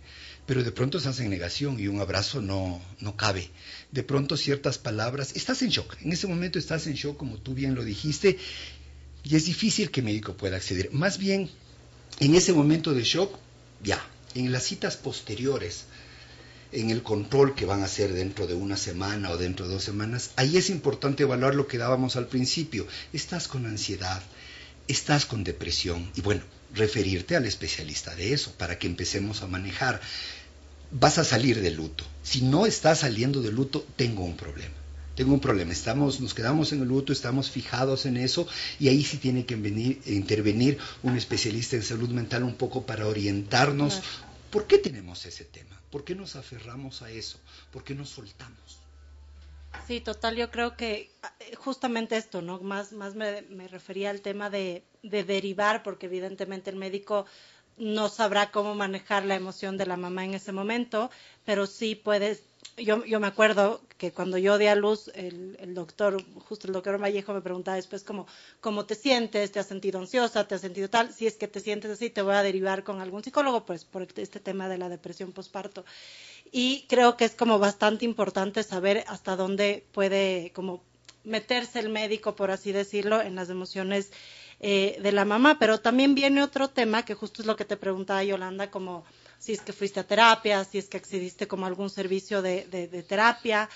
pero 0.47 0.65
de 0.65 0.73
pronto 0.73 0.99
estás 0.99 1.21
en 1.21 1.31
negación 1.31 1.79
y 1.79 1.87
un 1.87 2.01
abrazo 2.01 2.43
no, 2.43 2.83
no 2.99 3.17
cabe. 3.17 3.51
De 3.93 4.03
pronto 4.03 4.37
ciertas 4.37 4.79
palabras, 4.79 5.31
estás 5.37 5.63
en 5.63 5.69
shock, 5.69 5.95
en 6.03 6.11
ese 6.11 6.27
momento 6.27 6.59
estás 6.59 6.89
en 6.89 6.95
shock 6.95 7.17
como 7.17 7.39
tú 7.39 7.55
bien 7.55 7.77
lo 7.77 7.85
dijiste, 7.85 8.37
y 9.23 9.37
es 9.37 9.45
difícil 9.45 9.93
que 9.93 10.01
el 10.01 10.07
médico 10.07 10.37
pueda 10.37 10.57
acceder. 10.57 10.91
Más 10.91 11.19
bien, 11.19 11.49
en 12.19 12.35
ese 12.35 12.53
momento 12.53 12.95
de 12.95 13.05
shock, 13.05 13.39
ya, 13.81 14.05
en 14.35 14.51
las 14.51 14.65
citas 14.65 14.97
posteriores, 14.97 15.85
en 16.73 16.91
el 16.91 17.03
control 17.03 17.55
que 17.55 17.65
van 17.65 17.83
a 17.83 17.87
hacer 17.87 18.13
dentro 18.13 18.47
de 18.47 18.55
una 18.55 18.77
semana 18.77 19.31
o 19.31 19.37
dentro 19.37 19.67
de 19.67 19.75
dos 19.75 19.85
semanas, 19.85 20.31
ahí 20.37 20.57
es 20.57 20.71
importante 20.71 21.23
evaluar 21.23 21.55
lo 21.55 21.67
que 21.67 21.79
dábamos 21.79 22.17
al 22.17 22.27
principio. 22.27 22.87
Estás 23.13 23.49
con 23.49 23.67
ansiedad, 23.67 24.23
estás 24.87 25.27
con 25.27 25.45
depresión 25.45 26.11
y 26.15 26.21
bueno, 26.21 26.43
referirte 26.75 27.37
al 27.37 27.47
especialista 27.47 28.15
de 28.15 28.33
eso 28.33 28.53
para 28.53 28.79
que 28.79 28.87
empecemos 28.87 29.43
a 29.43 29.47
manejar. 29.47 30.01
Vas 30.91 31.19
a 31.19 31.25
salir 31.25 31.61
de 31.61 31.71
luto. 31.71 32.05
Si 32.23 32.43
no 32.43 32.67
estás 32.67 33.01
saliendo 33.01 33.43
de 33.43 33.53
luto, 33.53 33.87
tengo 33.97 34.25
un 34.25 34.37
problema. 34.37 34.75
Tengo 35.15 35.35
un 35.35 35.41
problema. 35.41 35.73
Estamos, 35.73 36.21
nos 36.21 36.33
quedamos 36.33 36.73
en 36.73 36.81
el 36.81 36.89
luto, 36.89 37.13
estamos 37.13 37.51
fijados 37.51 38.07
en 38.07 38.17
eso 38.17 38.47
y 38.79 38.89
ahí 38.89 39.03
sí 39.03 39.17
tiene 39.17 39.45
que 39.45 39.57
venir, 39.57 40.01
intervenir 40.07 40.79
un 41.03 41.17
especialista 41.17 41.77
en 41.77 41.83
salud 41.83 42.11
mental 42.11 42.45
un 42.45 42.55
poco 42.55 42.87
para 42.87 43.07
orientarnos. 43.07 44.01
¿Por 44.51 44.67
qué 44.67 44.79
tenemos 44.79 45.27
ese 45.27 45.45
tema? 45.45 45.78
¿Por 45.91 46.05
qué 46.05 46.15
nos 46.15 46.37
aferramos 46.37 47.03
a 47.03 47.11
eso? 47.11 47.39
¿Por 47.73 47.85
qué 47.85 47.95
nos 47.95 48.11
soltamos? 48.11 48.81
Sí, 49.87 50.01
total, 50.01 50.37
yo 50.37 50.51
creo 50.51 50.77
que 50.77 51.11
eh, 51.41 51.55
justamente 51.57 52.17
esto, 52.17 52.43
¿no? 52.43 52.61
Más, 52.61 52.93
más 52.93 53.15
me, 53.15 53.43
refería 53.69 54.11
al 54.11 54.21
tema 54.21 54.51
de, 54.51 54.83
de, 55.03 55.25
derivar, 55.25 55.83
porque 55.83 56.07
evidentemente 56.07 56.71
el 56.71 56.77
médico 56.77 57.27
no 57.77 58.09
sabrá 58.09 58.51
cómo 58.51 58.75
manejar 58.75 59.25
la 59.25 59.35
emoción 59.35 59.77
de 59.77 59.87
la 59.87 59.97
mamá 59.97 60.25
en 60.25 60.35
ese 60.35 60.53
momento, 60.53 61.11
pero 61.45 61.67
sí 61.67 61.95
puedes 61.95 62.43
yo, 62.79 63.05
yo 63.05 63.21
me 63.21 63.27
acuerdo 63.27 63.81
que 63.97 64.13
cuando 64.13 64.39
yo 64.39 64.59
di 64.59 64.67
a 64.67 64.75
luz, 64.75 65.11
el, 65.15 65.57
el, 65.61 65.75
doctor, 65.75 66.23
justo 66.41 66.67
el 66.67 66.73
doctor 66.73 67.03
Vallejo 67.03 67.35
me 67.35 67.41
preguntaba 67.41 67.77
después 67.77 68.05
como, 68.05 68.27
¿cómo 68.61 68.87
te 68.87 68.95
sientes? 68.95 69.53
¿Te 69.53 69.59
has 69.59 69.67
sentido 69.67 69.99
ansiosa? 69.99 70.47
¿Te 70.47 70.55
has 70.55 70.61
sentido 70.61 70.89
tal? 70.89 71.13
Si 71.13 71.27
es 71.27 71.35
que 71.35 71.49
te 71.49 71.61
sientes 71.61 71.91
así, 71.91 72.11
te 72.11 72.23
voy 72.23 72.35
a 72.35 72.43
derivar 72.43 72.85
con 72.85 73.01
algún 73.01 73.23
psicólogo, 73.23 73.67
pues 73.67 73.85
por 73.85 74.07
este 74.17 74.41
tema 74.41 74.69
de 74.69 74.79
la 74.79 74.89
depresión 74.89 75.33
postparto. 75.33 75.85
Y 76.53 76.87
creo 76.89 77.17
que 77.17 77.25
es 77.25 77.35
como 77.35 77.59
bastante 77.59 78.05
importante 78.05 78.63
saber 78.63 79.05
hasta 79.09 79.37
dónde 79.37 79.87
puede 79.93 80.53
como 80.55 80.83
meterse 81.25 81.79
el 81.81 81.91
médico, 81.91 82.37
por 82.37 82.51
así 82.51 82.73
decirlo, 82.73 83.21
en 83.21 83.35
las 83.35 83.51
emociones 83.51 84.13
eh, 84.61 84.99
de 85.03 85.13
la 85.13 85.25
mamá. 85.25 85.59
Pero 85.59 85.81
también 85.81 86.15
viene 86.15 86.43
otro 86.43 86.69
tema 86.69 87.05
que 87.05 87.15
justo 87.15 87.43
es 87.43 87.47
lo 87.47 87.57
que 87.57 87.65
te 87.65 87.77
preguntaba 87.77 88.25
Yolanda, 88.25 88.71
como 88.71 89.05
si 89.39 89.53
es 89.53 89.61
que 89.61 89.73
fuiste 89.73 90.01
a 90.01 90.07
terapia, 90.07 90.65
si 90.65 90.79
es 90.79 90.89
que 90.89 90.97
accediste 90.97 91.47
como 91.47 91.65
a 91.65 91.69
algún 91.69 91.91
servicio 91.91 92.43
de, 92.43 92.67
de, 92.67 93.03
terapia. 93.03 93.69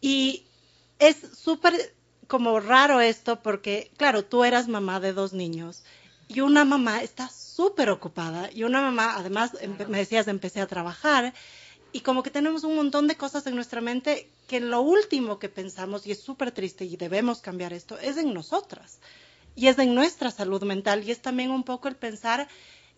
Y 0.00 0.46
es 0.98 1.16
súper 1.36 1.94
como 2.26 2.60
raro 2.60 3.00
esto 3.00 3.42
porque, 3.42 3.90
claro, 3.96 4.24
tú 4.24 4.44
eras 4.44 4.68
mamá 4.68 5.00
de 5.00 5.12
dos 5.12 5.32
niños 5.32 5.84
y 6.28 6.40
una 6.40 6.64
mamá 6.64 7.02
está 7.02 7.28
súper 7.28 7.90
ocupada 7.90 8.50
y 8.52 8.64
una 8.64 8.80
mamá, 8.80 9.14
además, 9.16 9.52
me 9.88 9.98
decías, 9.98 10.28
empecé 10.28 10.60
a 10.60 10.66
trabajar 10.66 11.34
y 11.92 12.00
como 12.00 12.22
que 12.22 12.30
tenemos 12.30 12.64
un 12.64 12.76
montón 12.76 13.06
de 13.06 13.16
cosas 13.16 13.46
en 13.46 13.54
nuestra 13.54 13.80
mente 13.80 14.28
que 14.48 14.60
lo 14.60 14.80
último 14.80 15.38
que 15.38 15.48
pensamos, 15.48 16.06
y 16.06 16.12
es 16.12 16.20
súper 16.20 16.50
triste 16.50 16.84
y 16.84 16.96
debemos 16.96 17.40
cambiar 17.40 17.72
esto, 17.72 17.98
es 17.98 18.16
en 18.16 18.34
nosotras 18.34 19.00
y 19.54 19.68
es 19.68 19.78
en 19.78 19.94
nuestra 19.94 20.30
salud 20.30 20.62
mental 20.64 21.04
y 21.04 21.10
es 21.10 21.22
también 21.22 21.50
un 21.50 21.64
poco 21.64 21.88
el 21.88 21.96
pensar 21.96 22.48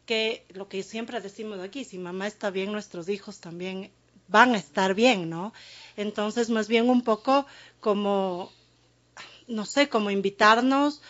que 0.08 0.46
lo 0.54 0.70
que 0.70 0.82
siempre 0.82 1.20
decimos 1.20 1.60
aquí, 1.60 1.84
si 1.84 1.98
mamá 1.98 2.26
está 2.26 2.48
bien, 2.48 2.72
nuestros 2.72 3.10
hijos 3.10 3.40
también 3.40 3.90
van 4.26 4.54
a 4.54 4.56
estar 4.56 4.94
bien, 4.94 5.28
¿no? 5.28 5.52
Entonces, 5.98 6.48
más 6.48 6.66
bien 6.66 6.88
un 6.88 7.02
poco 7.02 7.44
como, 7.78 8.50
no 9.48 9.66
sé, 9.66 9.90
como 9.90 10.10
invitarnos 10.10 11.02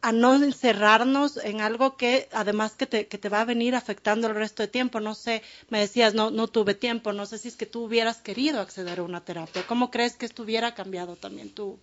a 0.00 0.12
no 0.12 0.36
encerrarnos 0.36 1.38
en 1.38 1.60
algo 1.60 1.96
que 1.96 2.28
además 2.30 2.74
que 2.74 2.86
te, 2.86 3.08
que 3.08 3.18
te 3.18 3.28
va 3.28 3.40
a 3.40 3.44
venir 3.44 3.74
afectando 3.74 4.28
el 4.28 4.36
resto 4.36 4.62
de 4.62 4.68
tiempo. 4.68 5.00
No 5.00 5.16
sé, 5.16 5.42
me 5.68 5.80
decías, 5.80 6.14
no, 6.14 6.30
no 6.30 6.46
tuve 6.46 6.74
tiempo, 6.74 7.12
no 7.12 7.26
sé 7.26 7.36
si 7.36 7.48
es 7.48 7.56
que 7.56 7.66
tú 7.66 7.82
hubieras 7.86 8.18
querido 8.18 8.60
acceder 8.60 9.00
a 9.00 9.02
una 9.02 9.24
terapia. 9.24 9.66
¿Cómo 9.66 9.90
crees 9.90 10.14
que 10.14 10.26
esto 10.26 10.44
hubiera 10.44 10.72
cambiado 10.76 11.16
también 11.16 11.50
tu, 11.50 11.80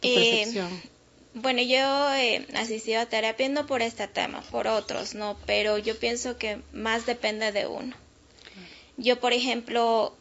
tu 0.00 0.08
eh, 0.08 0.14
percepción? 0.14 0.97
Bueno, 1.34 1.60
yo 1.60 2.12
he 2.14 2.46
asistido 2.54 3.00
a 3.00 3.06
terapia 3.06 3.48
no 3.50 3.66
por 3.66 3.82
este 3.82 4.08
tema, 4.08 4.42
por 4.50 4.66
otros, 4.66 5.14
¿no? 5.14 5.36
Pero 5.44 5.76
yo 5.76 5.98
pienso 5.98 6.38
que 6.38 6.60
más 6.72 7.04
depende 7.04 7.52
de 7.52 7.66
uno. 7.66 7.94
Yo, 8.96 9.20
por 9.20 9.34
ejemplo, 9.34 10.16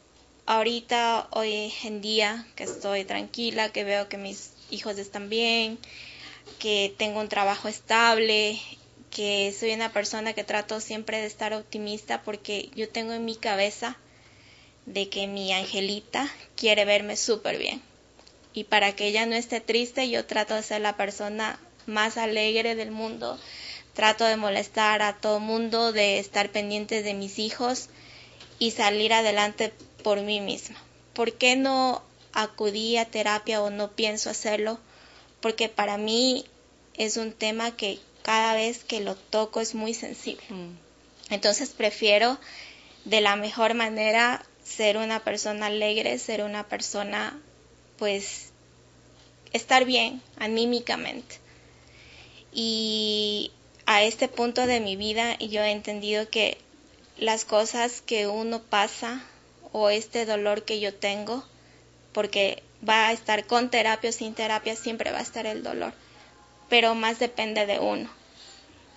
ahorita, 0.45 1.29
hoy 1.31 1.73
en 1.83 2.01
día, 2.01 2.45
que 2.55 2.65
estoy 2.65 3.05
tranquila, 3.05 3.71
que 3.71 3.85
veo 3.85 4.09
que 4.09 4.17
mis 4.17 4.51
hijos 4.69 4.97
están 4.97 5.29
bien, 5.29 5.79
que 6.59 6.93
tengo 6.97 7.21
un 7.21 7.29
trabajo 7.29 7.69
estable, 7.69 8.59
que 9.09 9.55
soy 9.57 9.71
una 9.71 9.93
persona 9.93 10.33
que 10.33 10.43
trato 10.43 10.81
siempre 10.81 11.19
de 11.21 11.27
estar 11.27 11.53
optimista 11.53 12.21
porque 12.21 12.69
yo 12.75 12.89
tengo 12.89 13.13
en 13.13 13.23
mi 13.23 13.37
cabeza 13.37 13.97
de 14.85 15.07
que 15.07 15.27
mi 15.27 15.53
angelita 15.53 16.29
quiere 16.55 16.83
verme 16.83 17.15
súper 17.15 17.57
bien 17.57 17.81
y 18.57 18.63
para 18.63 18.95
que 18.95 19.05
ella 19.05 19.27
no 19.27 19.35
esté 19.35 19.61
triste 19.61 20.09
yo 20.09 20.25
trato 20.25 20.55
de 20.55 20.63
ser 20.63 20.81
la 20.81 20.97
persona 20.97 21.59
más 21.85 22.17
alegre 22.17 22.73
del 22.73 22.89
mundo, 22.89 23.39
trato 23.93 24.25
de 24.25 24.35
molestar 24.35 25.03
a 25.03 25.13
todo 25.13 25.39
mundo, 25.39 25.91
de 25.91 26.17
estar 26.17 26.49
pendiente 26.49 27.03
de 27.03 27.13
mis 27.13 27.37
hijos 27.37 27.89
y 28.57 28.71
salir 28.71 29.13
adelante 29.13 29.71
por 30.01 30.21
mí 30.21 30.41
misma. 30.41 30.75
¿Por 31.13 31.33
qué 31.33 31.55
no 31.55 32.01
acudí 32.33 32.97
a 32.97 33.05
terapia 33.05 33.61
o 33.61 33.69
no 33.69 33.91
pienso 33.91 34.31
hacerlo? 34.31 34.79
Porque 35.39 35.69
para 35.69 35.99
mí 35.99 36.43
es 36.95 37.17
un 37.17 37.33
tema 37.33 37.77
que 37.77 37.99
cada 38.23 38.55
vez 38.55 38.83
que 38.83 39.01
lo 39.01 39.13
toco 39.13 39.61
es 39.61 39.75
muy 39.75 39.93
sensible. 39.93 40.43
Mm. 40.49 40.79
Entonces 41.29 41.69
prefiero 41.77 42.39
de 43.05 43.21
la 43.21 43.35
mejor 43.35 43.75
manera 43.75 44.43
ser 44.63 44.97
una 44.97 45.19
persona 45.23 45.67
alegre, 45.67 46.17
ser 46.17 46.41
una 46.41 46.67
persona 46.67 47.39
pues 47.97 48.51
estar 49.53 49.85
bien 49.85 50.21
anímicamente. 50.37 51.35
Y 52.51 53.51
a 53.85 54.03
este 54.03 54.27
punto 54.27 54.65
de 54.67 54.79
mi 54.79 54.95
vida 54.95 55.37
yo 55.39 55.61
he 55.61 55.71
entendido 55.71 56.29
que 56.29 56.57
las 57.17 57.45
cosas 57.45 58.01
que 58.01 58.27
uno 58.27 58.61
pasa 58.61 59.23
o 59.71 59.89
este 59.89 60.25
dolor 60.25 60.63
que 60.63 60.79
yo 60.79 60.93
tengo, 60.93 61.43
porque 62.13 62.63
va 62.87 63.07
a 63.07 63.11
estar 63.13 63.45
con 63.45 63.69
terapia 63.69 64.09
o 64.09 64.13
sin 64.13 64.33
terapia, 64.33 64.75
siempre 64.75 65.11
va 65.11 65.19
a 65.19 65.23
estar 65.23 65.45
el 65.45 65.63
dolor, 65.63 65.93
pero 66.69 66.95
más 66.95 67.19
depende 67.19 67.65
de 67.65 67.79
uno. 67.79 68.09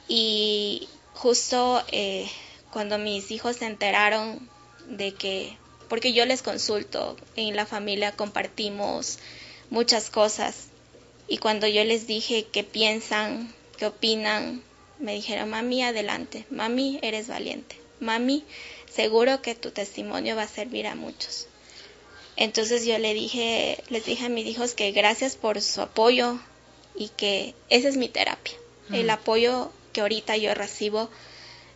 Y 0.08 0.88
justo 1.14 1.82
eh, 1.92 2.28
cuando 2.70 2.98
mis 2.98 3.30
hijos 3.30 3.56
se 3.56 3.66
enteraron 3.66 4.48
de 4.86 5.14
que, 5.14 5.56
porque 5.90 6.12
yo 6.12 6.24
les 6.24 6.40
consulto, 6.40 7.16
en 7.34 7.56
la 7.56 7.66
familia 7.66 8.12
compartimos 8.12 9.18
muchas 9.70 10.08
cosas, 10.08 10.68
y 11.26 11.38
cuando 11.38 11.66
yo 11.66 11.84
les 11.84 12.06
dije 12.06 12.46
qué 12.50 12.62
piensan, 12.62 13.52
qué 13.76 13.86
opinan, 13.86 14.62
me 15.00 15.14
dijeron, 15.14 15.50
mami, 15.50 15.82
adelante, 15.82 16.46
mami, 16.48 17.00
eres 17.02 17.26
valiente, 17.26 17.76
mami, 17.98 18.44
seguro 18.88 19.42
que 19.42 19.56
tu 19.56 19.72
testimonio 19.72 20.36
va 20.36 20.44
a 20.44 20.48
servir 20.48 20.86
a 20.86 20.94
muchos. 20.94 21.48
Entonces 22.36 22.86
yo 22.86 22.96
le 22.98 23.12
dije, 23.12 23.82
les 23.88 24.04
dije 24.04 24.26
a 24.26 24.28
mis 24.28 24.46
hijos 24.46 24.74
que 24.74 24.92
gracias 24.92 25.34
por 25.34 25.60
su 25.60 25.80
apoyo 25.80 26.38
y 26.94 27.08
que 27.08 27.54
esa 27.68 27.88
es 27.88 27.96
mi 27.96 28.08
terapia. 28.08 28.54
El 28.92 29.10
apoyo 29.10 29.72
que 29.92 30.00
ahorita 30.00 30.36
yo 30.36 30.54
recibo 30.54 31.10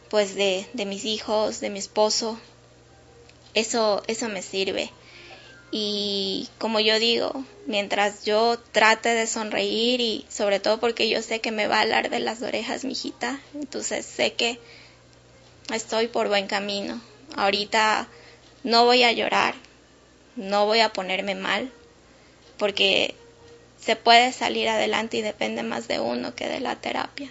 pues 0.08 0.34
de, 0.36 0.66
de 0.72 0.84
mis 0.84 1.04
hijos, 1.04 1.60
de 1.60 1.70
mi 1.70 1.78
esposo, 1.78 2.38
eso, 3.54 4.02
eso 4.06 4.28
me 4.28 4.42
sirve. 4.42 4.90
Y 5.70 6.48
como 6.58 6.78
yo 6.78 6.98
digo, 6.98 7.44
mientras 7.66 8.24
yo 8.24 8.58
trate 8.72 9.08
de 9.08 9.26
sonreír 9.26 10.00
y 10.00 10.24
sobre 10.28 10.60
todo 10.60 10.78
porque 10.78 11.08
yo 11.08 11.20
sé 11.22 11.40
que 11.40 11.50
me 11.50 11.66
va 11.66 11.78
a 11.78 11.82
hablar 11.82 12.10
de 12.10 12.20
las 12.20 12.42
orejas 12.42 12.84
mi 12.84 12.92
hijita, 12.92 13.40
entonces 13.54 14.06
sé 14.06 14.34
que 14.34 14.60
estoy 15.72 16.06
por 16.06 16.28
buen 16.28 16.46
camino. 16.46 17.00
Ahorita 17.36 18.06
no 18.62 18.84
voy 18.84 19.02
a 19.02 19.12
llorar, 19.12 19.54
no 20.36 20.66
voy 20.66 20.80
a 20.80 20.92
ponerme 20.92 21.34
mal, 21.34 21.72
porque 22.56 23.14
se 23.80 23.96
puede 23.96 24.32
salir 24.32 24.68
adelante 24.68 25.16
y 25.16 25.22
depende 25.22 25.62
más 25.62 25.88
de 25.88 26.00
uno 26.00 26.34
que 26.34 26.48
de 26.48 26.60
la 26.60 26.76
terapia. 26.76 27.30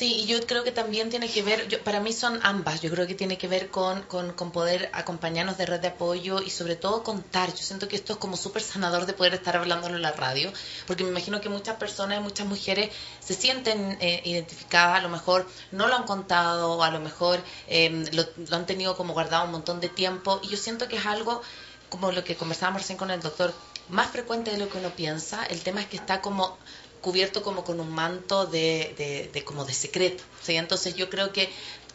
Sí, 0.00 0.14
y 0.20 0.24
yo 0.24 0.40
creo 0.46 0.64
que 0.64 0.72
también 0.72 1.10
tiene 1.10 1.28
que 1.28 1.42
ver, 1.42 1.68
yo, 1.68 1.84
para 1.84 2.00
mí 2.00 2.14
son 2.14 2.40
ambas, 2.42 2.80
yo 2.80 2.90
creo 2.90 3.06
que 3.06 3.14
tiene 3.14 3.36
que 3.36 3.48
ver 3.48 3.68
con, 3.68 4.00
con, 4.04 4.50
poder 4.50 4.88
acompañarnos 4.94 5.58
de 5.58 5.66
red 5.66 5.78
de 5.78 5.88
apoyo 5.88 6.40
y 6.40 6.48
sobre 6.48 6.74
todo 6.74 7.02
contar. 7.02 7.50
Yo 7.50 7.62
siento 7.62 7.86
que 7.86 7.96
esto 7.96 8.14
es 8.14 8.18
como 8.18 8.38
súper 8.38 8.62
sanador 8.62 9.04
de 9.04 9.12
poder 9.12 9.34
estar 9.34 9.58
hablándolo 9.58 9.96
en 9.96 10.00
la 10.00 10.12
radio, 10.12 10.50
porque 10.86 11.04
me 11.04 11.10
imagino 11.10 11.42
que 11.42 11.50
muchas 11.50 11.76
personas, 11.76 12.22
muchas 12.22 12.46
mujeres 12.46 12.88
se 13.20 13.34
sienten 13.34 13.98
eh, 14.00 14.22
identificadas, 14.24 15.00
a 15.00 15.02
lo 15.02 15.10
mejor 15.10 15.46
no 15.70 15.86
lo 15.86 15.96
han 15.96 16.04
contado, 16.04 16.82
a 16.82 16.90
lo 16.90 17.00
mejor 17.00 17.44
em, 17.68 18.06
lo, 18.14 18.24
lo 18.48 18.56
han 18.56 18.64
tenido 18.64 18.96
como 18.96 19.12
guardado 19.12 19.44
un 19.44 19.50
montón 19.50 19.80
de 19.80 19.90
tiempo, 19.90 20.40
y 20.42 20.48
yo 20.48 20.56
siento 20.56 20.88
que 20.88 20.96
es 20.96 21.04
algo 21.04 21.42
como 21.90 22.10
lo 22.10 22.24
que 22.24 22.36
conversábamos 22.36 22.80
recién 22.80 22.96
con 22.96 23.10
el 23.10 23.20
doctor, 23.20 23.52
más 23.90 24.10
frecuente 24.10 24.50
de 24.50 24.58
lo 24.58 24.68
que 24.68 24.78
uno 24.78 24.90
piensa. 24.90 25.44
El 25.44 25.60
tema 25.60 25.80
es 25.80 25.88
que 25.88 25.96
está 25.96 26.20
como 26.20 26.56
cubierto 27.00 27.42
como 27.42 27.64
con 27.64 27.80
un 27.80 27.92
manto 27.92 28.46
de, 28.46 29.28
de, 29.32 29.44
como 29.44 29.64
de 29.64 29.72
secreto. 29.72 30.22
¿sí? 30.42 30.56
Entonces 30.56 30.94
yo 30.94 31.10
creo 31.10 31.32
que 31.32 31.48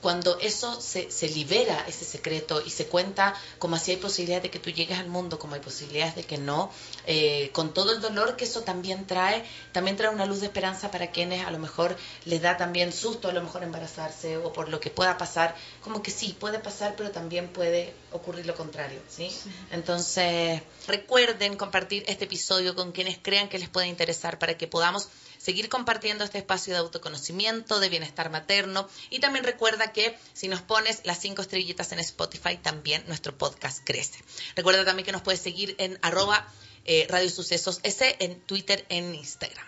cuando 0.05 0.37
eso 0.39 0.79
se, 0.79 1.09
se, 1.09 1.27
libera, 1.29 1.83
ese 1.87 2.05
secreto, 2.05 2.61
y 2.63 2.69
se 2.69 2.85
cuenta 2.85 3.33
como 3.57 3.75
así 3.75 3.89
hay 3.89 3.97
posibilidades 3.97 4.43
de 4.43 4.51
que 4.51 4.59
tú 4.59 4.69
llegues 4.69 4.99
al 4.99 5.07
mundo, 5.07 5.39
como 5.39 5.55
hay 5.55 5.61
posibilidades 5.61 6.13
de 6.13 6.23
que 6.23 6.37
no, 6.37 6.69
eh, 7.07 7.49
con 7.53 7.73
todo 7.73 7.91
el 7.91 8.01
dolor 8.01 8.35
que 8.35 8.45
eso 8.45 8.61
también 8.61 9.07
trae, 9.07 9.43
también 9.71 9.97
trae 9.97 10.13
una 10.13 10.27
luz 10.27 10.41
de 10.41 10.45
esperanza 10.45 10.91
para 10.91 11.09
quienes 11.09 11.43
a 11.43 11.49
lo 11.49 11.57
mejor 11.57 11.97
les 12.25 12.39
da 12.39 12.55
también 12.55 12.93
susto 12.93 13.29
a 13.29 13.31
lo 13.31 13.41
mejor 13.41 13.63
embarazarse 13.63 14.37
o 14.37 14.53
por 14.53 14.69
lo 14.69 14.79
que 14.79 14.91
pueda 14.91 15.17
pasar, 15.17 15.55
como 15.81 16.03
que 16.03 16.11
sí, 16.11 16.37
puede 16.39 16.59
pasar, 16.59 16.93
pero 16.95 17.09
también 17.09 17.47
puede 17.47 17.91
ocurrir 18.11 18.45
lo 18.45 18.53
contrario, 18.53 18.99
¿sí? 19.09 19.31
sí. 19.31 19.49
Entonces, 19.71 20.61
recuerden 20.85 21.57
compartir 21.57 22.03
este 22.05 22.25
episodio 22.25 22.75
con 22.75 22.91
quienes 22.91 23.17
crean 23.17 23.49
que 23.49 23.57
les 23.57 23.69
puede 23.69 23.87
interesar 23.87 24.37
para 24.37 24.55
que 24.55 24.67
podamos 24.67 25.09
seguir 25.45 25.69
compartiendo 25.69 26.23
este 26.23 26.39
espacio 26.39 26.73
de 26.73 26.79
autoconocimiento, 26.79 27.79
de 27.79 27.89
bienestar 27.89 28.31
materno. 28.31 28.89
Y 29.11 29.19
también 29.19 29.45
recuerda 29.45 29.93
que 29.93 30.17
si 30.33 30.47
nos 30.47 30.63
pones 30.63 31.01
las 31.03 31.19
cinco 31.19 31.43
estrellitas 31.43 31.91
en 31.91 31.99
Spotify, 31.99 32.57
también 32.57 33.03
nuestro 33.05 33.37
podcast 33.37 33.83
crece. 33.85 34.17
Recuerda 34.55 34.83
también 34.85 35.05
que 35.05 35.11
nos 35.11 35.21
puedes 35.21 35.41
seguir 35.41 35.75
en 35.77 35.99
arroba 36.01 36.47
eh, 36.85 37.05
Radio 37.09 37.29
Sucesos 37.29 37.79
S 37.83 38.15
en 38.19 38.39
Twitter, 38.41 38.87
en 38.89 39.13
Instagram. 39.13 39.65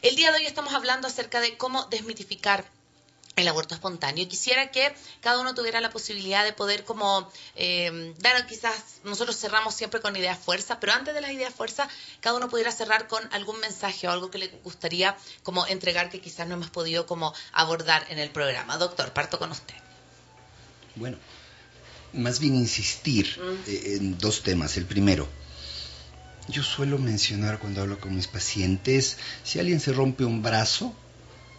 El 0.00 0.16
día 0.16 0.32
de 0.32 0.38
hoy 0.38 0.46
estamos 0.46 0.72
hablando 0.72 1.08
acerca 1.08 1.42
de 1.42 1.58
cómo 1.58 1.84
desmitificar 1.90 2.64
el 3.38 3.48
aborto 3.48 3.74
espontáneo. 3.74 4.28
Quisiera 4.28 4.70
que 4.70 4.94
cada 5.20 5.40
uno 5.40 5.54
tuviera 5.54 5.80
la 5.80 5.90
posibilidad 5.90 6.44
de 6.44 6.52
poder 6.52 6.84
como, 6.84 7.30
eh, 7.56 8.14
dar 8.18 8.46
quizás, 8.46 9.00
nosotros 9.04 9.36
cerramos 9.36 9.74
siempre 9.74 10.00
con 10.00 10.16
ideas 10.16 10.38
fuerza, 10.38 10.80
pero 10.80 10.92
antes 10.92 11.14
de 11.14 11.20
las 11.20 11.32
ideas 11.32 11.54
fuerza, 11.54 11.88
cada 12.20 12.36
uno 12.36 12.48
pudiera 12.48 12.72
cerrar 12.72 13.08
con 13.08 13.22
algún 13.32 13.60
mensaje 13.60 14.08
o 14.08 14.10
algo 14.10 14.30
que 14.30 14.38
le 14.38 14.48
gustaría 14.64 15.16
como 15.42 15.66
entregar 15.66 16.10
que 16.10 16.20
quizás 16.20 16.46
no 16.46 16.54
hemos 16.54 16.70
podido 16.70 17.06
como 17.06 17.34
abordar 17.52 18.06
en 18.10 18.18
el 18.18 18.30
programa. 18.30 18.76
Doctor, 18.78 19.12
parto 19.12 19.38
con 19.38 19.50
usted. 19.50 19.74
Bueno, 20.94 21.18
más 22.12 22.40
bien 22.40 22.54
insistir 22.54 23.38
mm. 23.38 23.70
eh, 23.70 23.96
en 23.96 24.18
dos 24.18 24.42
temas. 24.42 24.76
El 24.76 24.86
primero, 24.86 25.28
yo 26.48 26.62
suelo 26.62 26.98
mencionar 26.98 27.58
cuando 27.58 27.82
hablo 27.82 28.00
con 28.00 28.14
mis 28.14 28.26
pacientes, 28.26 29.18
si 29.44 29.58
alguien 29.58 29.80
se 29.80 29.92
rompe 29.92 30.24
un 30.24 30.42
brazo, 30.42 30.94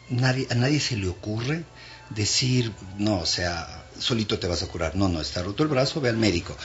nadie, 0.09 0.47
a 0.49 0.55
nadie 0.55 0.79
se 0.79 0.95
le 0.95 1.07
ocurre 1.07 1.63
decir, 2.09 2.71
no, 2.97 3.19
o 3.19 3.25
sea, 3.25 3.85
solito 3.99 4.39
te 4.39 4.47
vas 4.47 4.63
a 4.63 4.67
curar. 4.67 4.95
No, 4.95 5.09
no, 5.09 5.21
está 5.21 5.43
roto 5.43 5.63
el 5.63 5.69
brazo, 5.69 6.01
ve 6.01 6.09
al 6.09 6.17
médico. 6.17 6.55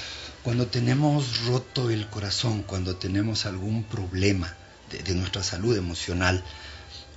Cuando 0.43 0.67
tenemos 0.67 1.45
roto 1.47 1.91
el 1.91 2.09
corazón, 2.09 2.63
cuando 2.63 2.97
tenemos 2.97 3.47
algún 3.47 3.85
problema 3.85 4.55
de, 4.91 5.15
nuestra 5.15 5.43
salud 5.43 5.77
emocional, 5.77 6.45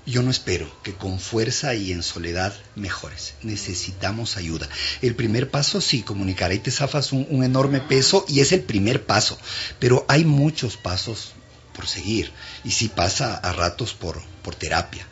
yo 0.06 0.24
no 0.24 0.32
espero 0.32 0.72
que 0.84 0.94
con 0.94 1.20
fuerza 1.20 1.76
y 1.76 1.92
en 1.92 2.02
soledad 2.02 2.54
mejores. 2.76 3.34
Necesitamos 3.44 4.38
ayuda. 4.38 4.70
El 5.02 5.16
primer 5.16 5.52
paso, 5.52 5.82
sí, 5.82 6.02
comunicar. 6.02 6.52
Ahí 6.52 6.60
te 6.60 6.72
zafas 6.72 7.12
un, 7.12 7.28
un, 7.30 7.44
enorme 7.44 7.82
peso 7.82 8.26
y 8.30 8.40
es 8.40 8.54
el 8.54 8.62
primer 8.62 9.06
paso. 9.06 9.38
Pero 9.80 10.06
hay 10.08 10.24
muchos 10.24 10.78
pasos 10.78 11.34
por 11.74 11.88
seguir. 11.88 12.32
Y 12.64 12.72
sí 12.72 12.88
pasa 12.88 13.36
a 13.36 13.52
ratos 13.52 13.94
por, 13.94 14.24
por 14.42 14.56
terapia 14.56 15.06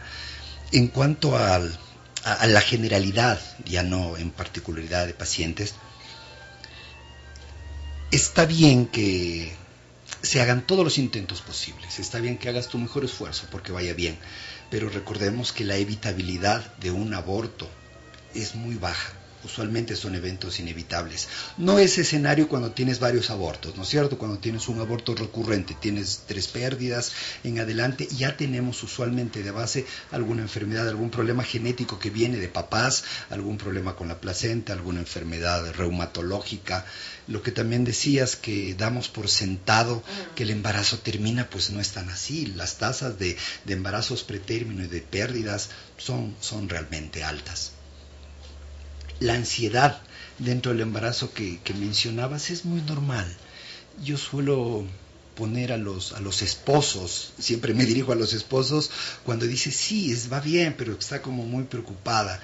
en 0.71 0.88
cuanto 0.88 1.38
al, 1.38 1.78
a, 2.23 2.47
la 2.47 2.62
generalidad, 2.62 3.39
ya 3.65 3.84
no 3.84 4.17
en 4.17 4.32
particularidad 4.32 5.08
de 5.08 5.13
pacientes, 5.13 5.75
está 8.12 8.45
bien 8.45 8.88
que 8.88 9.54
se 10.21 10.41
hagan 10.41 10.65
todos 10.65 10.84
los 10.84 10.97
intentos 10.97 11.41
posibles, 11.41 11.99
está 11.99 12.19
bien 12.19 12.38
que 12.38 12.49
hagas 12.49 12.67
tu 12.67 12.78
mejor 12.78 13.06
esfuerzo 13.06 13.47
porque 13.51 13.71
vaya 13.71 13.93
bien, 13.93 14.17
pero 14.69 14.89
recordemos 14.89 15.51
que 15.51 15.65
la 15.65 15.78
evitabilidad 15.78 16.75
de 16.78 16.91
un 16.91 17.13
aborto 17.13 17.69
es 18.34 18.56
muy 18.56 18.75
baja 18.75 19.13
usualmente 19.45 19.95
son 19.95 20.15
eventos 20.15 20.60
inevitables. 20.60 21.27
No 21.58 21.79
es 21.79 21.97
escenario 21.97 22.49
cuando 22.49 22.71
tienes 22.71 22.99
varios 22.99 23.29
abortos, 23.29 23.75
¿no 23.75 23.84
es 23.84 23.89
cierto? 23.89 24.17
Cuando 24.17 24.39
tienes 24.39 24.67
un 24.67 24.79
aborto 24.79 25.15
recurrente, 25.15 25.75
tienes 25.79 26.23
tres 26.27 26.47
pérdidas 26.47 27.12
en 27.43 27.60
adelante, 27.60 28.08
ya 28.17 28.36
tenemos 28.36 28.81
usualmente 28.84 29.43
de 29.43 29.51
base 29.51 29.86
alguna 30.12 30.41
enfermedad, 30.41 30.89
algún 30.89 31.10
problema 31.10 31.43
genético 31.43 31.99
que 31.99 32.10
viene 32.10 32.38
de 32.38 32.49
papás, 32.49 33.03
algún 33.29 33.58
problema 33.58 33.95
con 33.95 34.08
la 34.08 34.19
placenta, 34.19 34.73
alguna 34.73 34.99
enfermedad 34.99 35.73
reumatológica. 35.73 36.86
Lo 37.27 37.41
que 37.41 37.51
también 37.51 37.86
decías 37.86 38.36
que 38.36 38.75
damos 38.75 39.08
por 39.08 39.29
sentado 39.29 40.03
que 40.36 40.43
el 40.43 40.51
embarazo 40.51 40.99
termina, 40.99 41.49
pues 41.49 41.69
no 41.71 41.79
es 41.79 41.91
tan 41.91 42.10
así. 42.10 42.45
Las 42.47 42.77
tasas 42.77 43.17
de, 43.17 43.38
de 43.63 43.73
embarazos 43.73 44.23
pretérmino 44.23 44.84
y 44.84 44.88
de 44.88 45.01
pérdidas 45.01 45.69
son, 45.97 46.36
son 46.39 46.69
realmente 46.69 47.24
altas 47.24 47.74
la 49.20 49.34
ansiedad 49.34 50.01
dentro 50.39 50.72
del 50.72 50.82
embarazo 50.82 51.34
que, 51.34 51.59
mencionabas 51.80 52.49
es 52.49 52.66
muy 52.66 52.82
normal. 52.82 53.26
Yo 54.03 54.18
suelo 54.18 54.86
poner 55.36 55.72
a 55.72 55.78
los, 55.78 56.13
a 56.13 56.20
los 56.20 56.41
esposos, 56.41 57.34
siempre 57.39 57.74
me 57.74 57.86
dirijo 57.86 58.11
a 58.11 58.16
los 58.16 58.34
esposos, 58.34 58.91
cuando 59.24 59.45
dice, 59.45 59.72
sí, 59.72 60.11
es, 60.11 60.32
va 60.32 60.39
bien, 60.39 60.76
pero 60.78 60.93
está 60.93 61.22
como 61.22 61.45
muy 61.45 61.63
preocupada. 61.63 62.41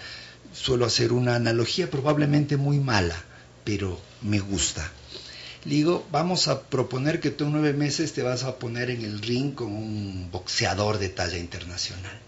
Suelo 0.54 0.86
hacer 0.86 1.14
una 1.14 1.36
analogía 1.36 1.90
probablemente 1.90 2.58
muy 2.58 2.80
mala, 2.80 3.16
pero 3.64 4.00
me 4.22 4.40
gusta. 4.40 4.92
Le 5.64 5.76
digo, 5.76 6.06
vamos 6.12 6.48
a 6.48 6.64
proponer 6.64 7.20
que 7.20 7.30
tú 7.30 7.46
en 7.46 7.52
nueve 7.52 7.74
meses 7.74 8.14
te 8.14 8.24
vas 8.24 8.44
a 8.44 8.58
poner 8.58 8.90
en 8.90 9.06
el 9.06 9.22
ring 9.22 9.54
como 9.54 9.78
un 9.78 10.30
boxeador 10.32 10.98
de 10.98 11.10
talla 11.10 11.38
internacional. 11.38 12.20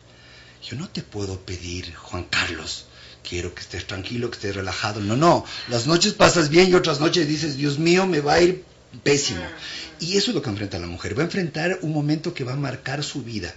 Yo 0.61 0.77
no 0.77 0.87
te 0.87 1.01
puedo 1.01 1.39
pedir, 1.39 1.93
Juan 1.95 2.25
Carlos, 2.29 2.85
quiero 3.27 3.53
que 3.53 3.61
estés 3.61 3.87
tranquilo, 3.87 4.29
que 4.29 4.35
estés 4.35 4.55
relajado. 4.55 4.99
No, 4.99 5.15
no, 5.15 5.45
las 5.69 5.87
noches 5.87 6.13
pasas 6.13 6.49
bien 6.49 6.69
y 6.69 6.75
otras 6.75 6.99
noches 6.99 7.27
dices, 7.27 7.57
Dios 7.57 7.79
mío, 7.79 8.05
me 8.05 8.19
va 8.19 8.33
a 8.33 8.41
ir 8.41 8.63
pésimo. 9.03 9.41
Y 9.99 10.17
eso 10.17 10.31
es 10.31 10.35
lo 10.35 10.41
que 10.41 10.49
enfrenta 10.49 10.79
la 10.79 10.87
mujer. 10.87 11.17
Va 11.17 11.21
a 11.21 11.25
enfrentar 11.25 11.79
un 11.81 11.93
momento 11.93 12.33
que 12.33 12.43
va 12.43 12.53
a 12.53 12.57
marcar 12.57 13.03
su 13.03 13.23
vida. 13.23 13.53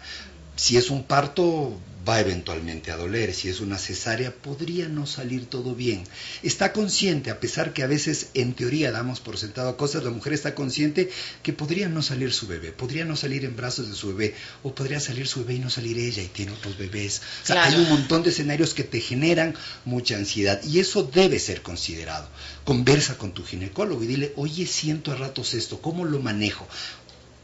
si 0.55 0.79
es 0.79 0.89
un 0.89 1.05
parto, 1.05 1.79
va 2.07 2.21
eventualmente 2.21 2.91
a 2.91 2.97
doler. 2.97 3.35
Si 3.35 3.49
es 3.49 3.61
una 3.61 3.79
cesárea, 3.79 4.33
podría 4.33 4.89
no 4.89 5.07
salir 5.07 5.47
todo 5.47 5.75
bien. 5.75 6.05
Está 6.43 6.73
consciente, 6.73 7.31
a 7.31 7.41
pesar 7.41 7.73
que 7.73 7.83
a 7.83 7.87
veces 7.87 8.29
en 8.35 8.55
teoría 8.55 8.93
damos 8.93 9.21
por 9.21 9.39
sentado 9.39 9.77
cosas, 9.77 10.05
la 10.05 10.11
mujer 10.11 10.33
está 10.33 10.55
consciente 10.55 11.11
que 11.43 11.53
podría 11.53 11.89
no 11.89 12.03
salir 12.03 12.33
su 12.33 12.47
bebé, 12.47 12.73
podría 12.73 13.05
no 13.05 13.17
salir 13.17 13.45
en 13.45 13.57
brazos 13.57 13.89
de 13.89 13.95
su 13.95 14.09
bebé, 14.09 14.35
o 14.63 14.75
podría 14.75 15.01
salir 15.01 15.27
su 15.27 15.41
bebé 15.41 15.55
y 15.55 15.59
no 15.59 15.71
salir 15.71 15.99
ella 15.99 16.23
y 16.23 16.29
tiene 16.29 16.53
otros 16.53 16.79
bebés. 16.79 17.23
O 17.43 17.47
sea, 17.47 17.65
hay 17.65 17.75
un 17.75 17.89
montón 17.89 18.23
de 18.23 18.31
escenarios 18.31 18.75
que 18.75 18.85
te 18.85 19.01
generan 19.01 19.55
mucha 19.85 20.17
ansiedad 20.17 20.63
y 20.65 20.79
eso 20.79 21.03
debe 21.03 21.39
ser 21.39 21.63
considerado. 21.63 22.29
Conversa 22.65 23.17
con 23.19 23.33
tu 23.33 23.45
ginecólogo 23.45 24.03
y 24.03 24.07
dile, 24.07 24.33
oye, 24.37 24.67
siento 24.67 25.13
a 25.13 25.17
ratos 25.17 25.55
esto, 25.55 25.81
¿cómo 25.81 26.05
lo 26.05 26.21
manejo? 26.21 26.67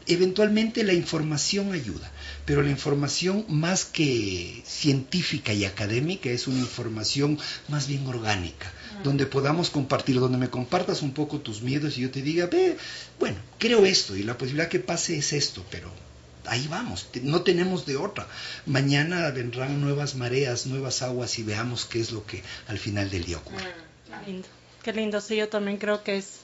Eventualmente 0.07 0.83
la 0.83 0.93
información 0.93 1.71
ayuda 1.73 2.11
pero 2.45 2.61
la 2.61 2.69
información 2.69 3.45
más 3.47 3.85
que 3.85 4.61
científica 4.65 5.53
y 5.53 5.65
académica 5.65 6.29
es 6.29 6.47
una 6.47 6.59
información 6.59 7.39
más 7.69 7.87
bien 7.87 8.05
orgánica, 8.07 8.71
mm. 8.99 9.03
donde 9.03 9.25
podamos 9.25 9.69
compartir, 9.69 10.19
donde 10.19 10.37
me 10.37 10.49
compartas 10.49 11.01
un 11.01 11.13
poco 11.13 11.39
tus 11.39 11.61
miedos 11.61 11.97
y 11.97 12.01
yo 12.01 12.11
te 12.11 12.21
diga, 12.21 12.47
ve, 12.47 12.77
bueno, 13.19 13.37
creo 13.59 13.85
esto 13.85 14.15
y 14.15 14.23
la 14.23 14.37
posibilidad 14.37 14.67
que 14.67 14.79
pase 14.79 15.17
es 15.17 15.31
esto, 15.31 15.65
pero 15.69 15.89
ahí 16.45 16.67
vamos, 16.67 17.07
no 17.21 17.43
tenemos 17.43 17.85
de 17.85 17.95
otra. 17.95 18.27
Mañana 18.65 19.31
vendrán 19.31 19.79
nuevas 19.79 20.15
mareas, 20.15 20.65
nuevas 20.65 21.01
aguas 21.01 21.39
y 21.39 21.43
veamos 21.43 21.85
qué 21.85 22.01
es 22.01 22.11
lo 22.11 22.25
que 22.25 22.43
al 22.67 22.77
final 22.77 23.09
del 23.09 23.23
día 23.23 23.37
ocurre. 23.37 23.63
Mm, 23.63 24.09
qué 24.09 24.31
lindo, 24.31 24.47
qué 24.83 24.93
lindo, 24.93 25.21
sí, 25.21 25.37
yo 25.37 25.47
también 25.47 25.77
creo 25.77 26.03
que 26.03 26.17
es 26.17 26.42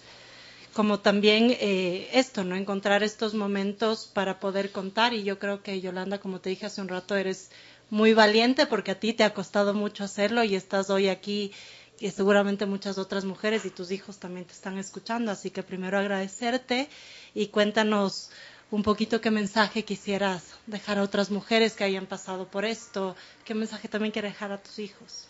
como 0.74 0.99
también 0.99 1.55
eh, 1.59 2.09
esto, 2.13 2.43
¿no? 2.43 2.55
Encontrar 2.55 3.03
estos 3.03 3.34
momentos 3.34 4.09
para 4.13 4.39
poder 4.39 4.72
contar 4.72 5.13
y 5.13 5.24
yo 5.24 5.39
creo 5.39 5.63
que 5.63 5.82
Yolanda, 5.82 6.20
como 6.20 6.39
te 6.39 6.49
dije 6.49 6.65
hace 6.65 6.82
un 6.82 6.88
rato, 6.88 7.15
eres 7.15 7.49
muy 7.89 8.13
valiente 8.13 8.65
porque 8.65 8.91
a 8.91 8.99
ti 8.99 9.13
te 9.13 9.24
ha 9.24 9.34
costado 9.34 9.74
mucho 9.74 10.03
hacerlo 10.03 10.43
y 10.43 10.55
estás 10.55 10.89
hoy 10.89 11.07
aquí 11.07 11.51
y 11.99 12.09
seguramente 12.11 12.65
muchas 12.65 12.97
otras 12.97 13.26
mujeres 13.26 13.65
y 13.65 13.72
tus 13.72 13.91
hijos 13.91 14.20
también 14.20 14.45
te 14.45 14.53
están 14.53 14.78
escuchando, 14.78 15.32
así 15.32 15.49
que 15.49 15.63
primero 15.63 15.97
agradecerte 15.97 16.88
y 17.34 17.47
cuéntanos 17.47 18.30
un 18.72 18.84
poquito 18.84 19.20
qué 19.20 19.32
mensaje 19.32 19.84
quisieras 19.84 20.43
dejar 20.67 20.99
a 20.99 21.03
otras 21.03 21.32
mujeres 21.32 21.74
que 21.74 21.84
hayan 21.84 22.05
pasado 22.05 22.47
por 22.47 22.63
esto, 22.63 23.15
qué 23.43 23.55
mensaje 23.55 23.88
también 23.88 24.11
quieres 24.11 24.34
dejar 24.34 24.51
a 24.51 24.61
tus 24.61 24.80
hijos. 24.80 25.28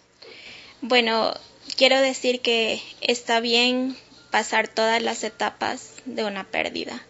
Bueno, 0.82 1.34
quiero 1.78 2.00
decir 2.02 2.42
que 2.42 2.82
está 3.02 3.40
bien 3.40 3.98
pasar 4.32 4.68
todas 4.68 5.02
las 5.02 5.24
etapas 5.24 5.94
de 6.06 6.24
una 6.24 6.46
pérdida. 6.46 7.04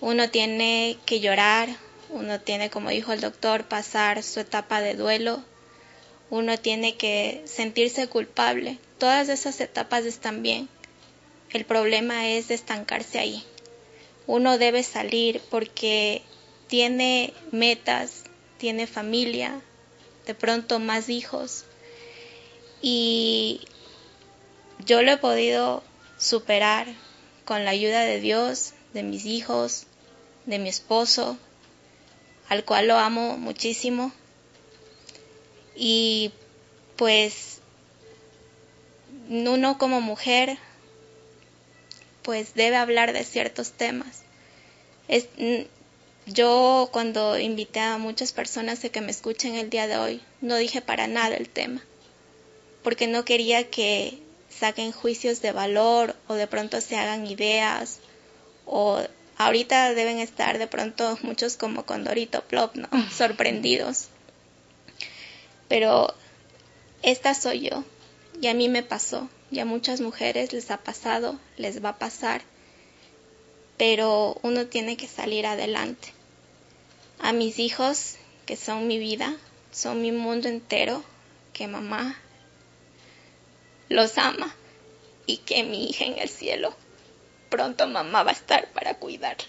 Uno 0.00 0.30
tiene 0.30 0.98
que 1.06 1.20
llorar, 1.20 1.68
uno 2.10 2.40
tiene, 2.40 2.70
como 2.70 2.90
dijo 2.90 3.12
el 3.12 3.20
doctor, 3.20 3.64
pasar 3.64 4.22
su 4.22 4.40
etapa 4.40 4.80
de 4.80 4.94
duelo, 4.94 5.42
uno 6.30 6.58
tiene 6.58 6.96
que 6.96 7.42
sentirse 7.46 8.08
culpable. 8.08 8.78
Todas 8.98 9.28
esas 9.28 9.60
etapas 9.60 10.04
están 10.04 10.42
bien. 10.42 10.68
El 11.50 11.64
problema 11.64 12.28
es 12.28 12.50
estancarse 12.50 13.18
ahí. 13.18 13.44
Uno 14.26 14.58
debe 14.58 14.82
salir 14.82 15.40
porque 15.50 16.22
tiene 16.66 17.32
metas, 17.52 18.24
tiene 18.58 18.86
familia, 18.86 19.60
de 20.26 20.34
pronto 20.34 20.80
más 20.80 21.08
hijos. 21.08 21.64
Y 22.82 23.60
yo 24.84 25.02
lo 25.02 25.12
he 25.12 25.16
podido 25.16 25.82
superar 26.18 26.86
con 27.44 27.64
la 27.64 27.70
ayuda 27.70 28.00
de 28.02 28.20
Dios, 28.20 28.72
de 28.92 29.02
mis 29.02 29.26
hijos, 29.26 29.86
de 30.46 30.58
mi 30.58 30.68
esposo, 30.68 31.38
al 32.48 32.64
cual 32.64 32.88
lo 32.88 32.98
amo 32.98 33.36
muchísimo. 33.36 34.12
Y 35.74 36.32
pues 36.96 37.60
uno 39.28 39.78
como 39.78 40.00
mujer 40.00 40.58
pues 42.22 42.54
debe 42.54 42.76
hablar 42.76 43.12
de 43.12 43.24
ciertos 43.24 43.72
temas. 43.72 44.22
Es, 45.06 45.28
yo 46.26 46.88
cuando 46.92 47.38
invité 47.38 47.78
a 47.78 47.98
muchas 47.98 48.32
personas 48.32 48.82
de 48.82 48.90
que 48.90 49.00
me 49.00 49.12
escuchen 49.12 49.54
el 49.54 49.70
día 49.70 49.86
de 49.86 49.96
hoy, 49.96 50.20
no 50.40 50.56
dije 50.56 50.82
para 50.82 51.06
nada 51.06 51.36
el 51.36 51.48
tema, 51.48 51.84
porque 52.82 53.06
no 53.06 53.24
quería 53.24 53.70
que 53.70 54.18
saquen 54.58 54.92
juicios 54.92 55.42
de 55.42 55.52
valor 55.52 56.16
o 56.28 56.34
de 56.34 56.46
pronto 56.46 56.80
se 56.80 56.96
hagan 56.96 57.26
ideas 57.26 57.98
o 58.64 59.00
ahorita 59.38 59.94
deben 59.94 60.18
estar 60.18 60.58
de 60.58 60.66
pronto 60.66 61.18
muchos 61.22 61.56
como 61.56 61.84
con 61.84 62.04
Dorito 62.04 62.42
Plop, 62.42 62.76
¿no? 62.76 62.88
Sorprendidos. 63.16 64.08
Pero 65.68 66.14
esta 67.02 67.34
soy 67.34 67.68
yo 67.68 67.84
y 68.40 68.48
a 68.48 68.54
mí 68.54 68.68
me 68.68 68.82
pasó 68.82 69.28
y 69.50 69.60
a 69.60 69.64
muchas 69.64 70.00
mujeres 70.00 70.52
les 70.52 70.70
ha 70.70 70.78
pasado, 70.78 71.38
les 71.56 71.84
va 71.84 71.90
a 71.90 71.98
pasar, 71.98 72.42
pero 73.76 74.38
uno 74.42 74.66
tiene 74.66 74.96
que 74.96 75.06
salir 75.06 75.46
adelante. 75.46 76.08
A 77.18 77.32
mis 77.32 77.58
hijos, 77.58 78.16
que 78.44 78.56
son 78.56 78.86
mi 78.86 78.98
vida, 78.98 79.36
son 79.72 80.02
mi 80.02 80.12
mundo 80.12 80.48
entero, 80.48 81.02
que 81.52 81.68
mamá 81.68 82.18
los 83.88 84.18
ama 84.18 84.54
y 85.26 85.38
que 85.38 85.62
mi 85.64 85.88
hija 85.88 86.04
en 86.04 86.18
el 86.18 86.28
cielo 86.28 86.74
pronto 87.48 87.86
mamá 87.86 88.22
va 88.22 88.30
a 88.30 88.34
estar 88.34 88.70
para 88.72 88.94
cuidarla. 88.94 89.48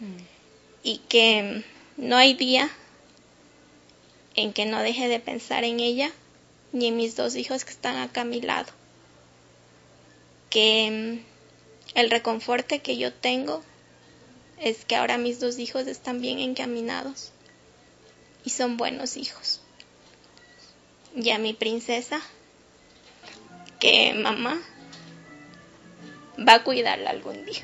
Mm. 0.00 0.16
Y 0.82 0.98
que 1.08 1.64
no 1.96 2.16
hay 2.16 2.34
día 2.34 2.70
en 4.36 4.52
que 4.52 4.66
no 4.66 4.80
deje 4.80 5.08
de 5.08 5.20
pensar 5.20 5.64
en 5.64 5.80
ella 5.80 6.12
ni 6.72 6.86
en 6.86 6.96
mis 6.96 7.16
dos 7.16 7.34
hijos 7.36 7.64
que 7.64 7.72
están 7.72 7.96
acá 7.96 8.22
a 8.22 8.24
mi 8.24 8.40
lado. 8.40 8.72
Que 10.50 11.20
mm, 11.24 11.98
el 11.98 12.10
reconforte 12.10 12.80
que 12.80 12.96
yo 12.96 13.12
tengo 13.12 13.62
es 14.58 14.84
que 14.84 14.96
ahora 14.96 15.18
mis 15.18 15.40
dos 15.40 15.58
hijos 15.58 15.86
están 15.86 16.20
bien 16.20 16.38
encaminados 16.38 17.32
y 18.44 18.50
son 18.50 18.76
buenos 18.76 19.16
hijos. 19.16 19.60
Y 21.16 21.30
a 21.30 21.38
mi 21.38 21.54
princesa 21.54 22.20
que 23.78 24.14
mamá 24.14 24.58
va 26.46 26.54
a 26.54 26.64
cuidarla 26.64 27.10
algún 27.10 27.44
día. 27.44 27.62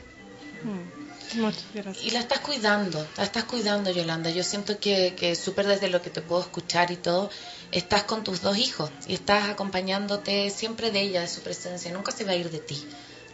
Mm, 0.63 1.41
muchas 1.41 1.65
gracias. 1.75 2.05
Y 2.05 2.11
la 2.11 2.21
estás 2.21 2.41
cuidando, 2.41 3.07
la 3.17 3.25
estás 3.25 3.45
cuidando, 3.45 3.91
Yolanda. 3.91 4.31
Yo 4.31 4.43
siento 4.43 4.79
que, 4.79 5.15
que 5.17 5.35
súper 5.35 5.67
desde 5.67 5.89
lo 5.89 6.03
que 6.03 6.11
te 6.11 6.21
puedo 6.23 6.41
escuchar 6.41 6.91
y 6.91 6.97
todo, 6.97 7.31
estás 7.71 8.05
con 8.05 8.25
tus 8.25 8.41
dos 8.43 8.57
hijos 8.57 8.91
y 9.07 9.15
estás 9.15 9.49
acompañándote 9.49 10.51
siempre 10.51 10.91
de 10.91 11.01
ella, 11.01 11.21
de 11.21 11.29
su 11.29 11.41
presencia. 11.41 11.93
Nunca 11.93 12.13
se 12.13 12.25
va 12.25 12.33
a 12.33 12.37
ir 12.37 12.51
de 12.51 12.59
ti, 12.59 12.85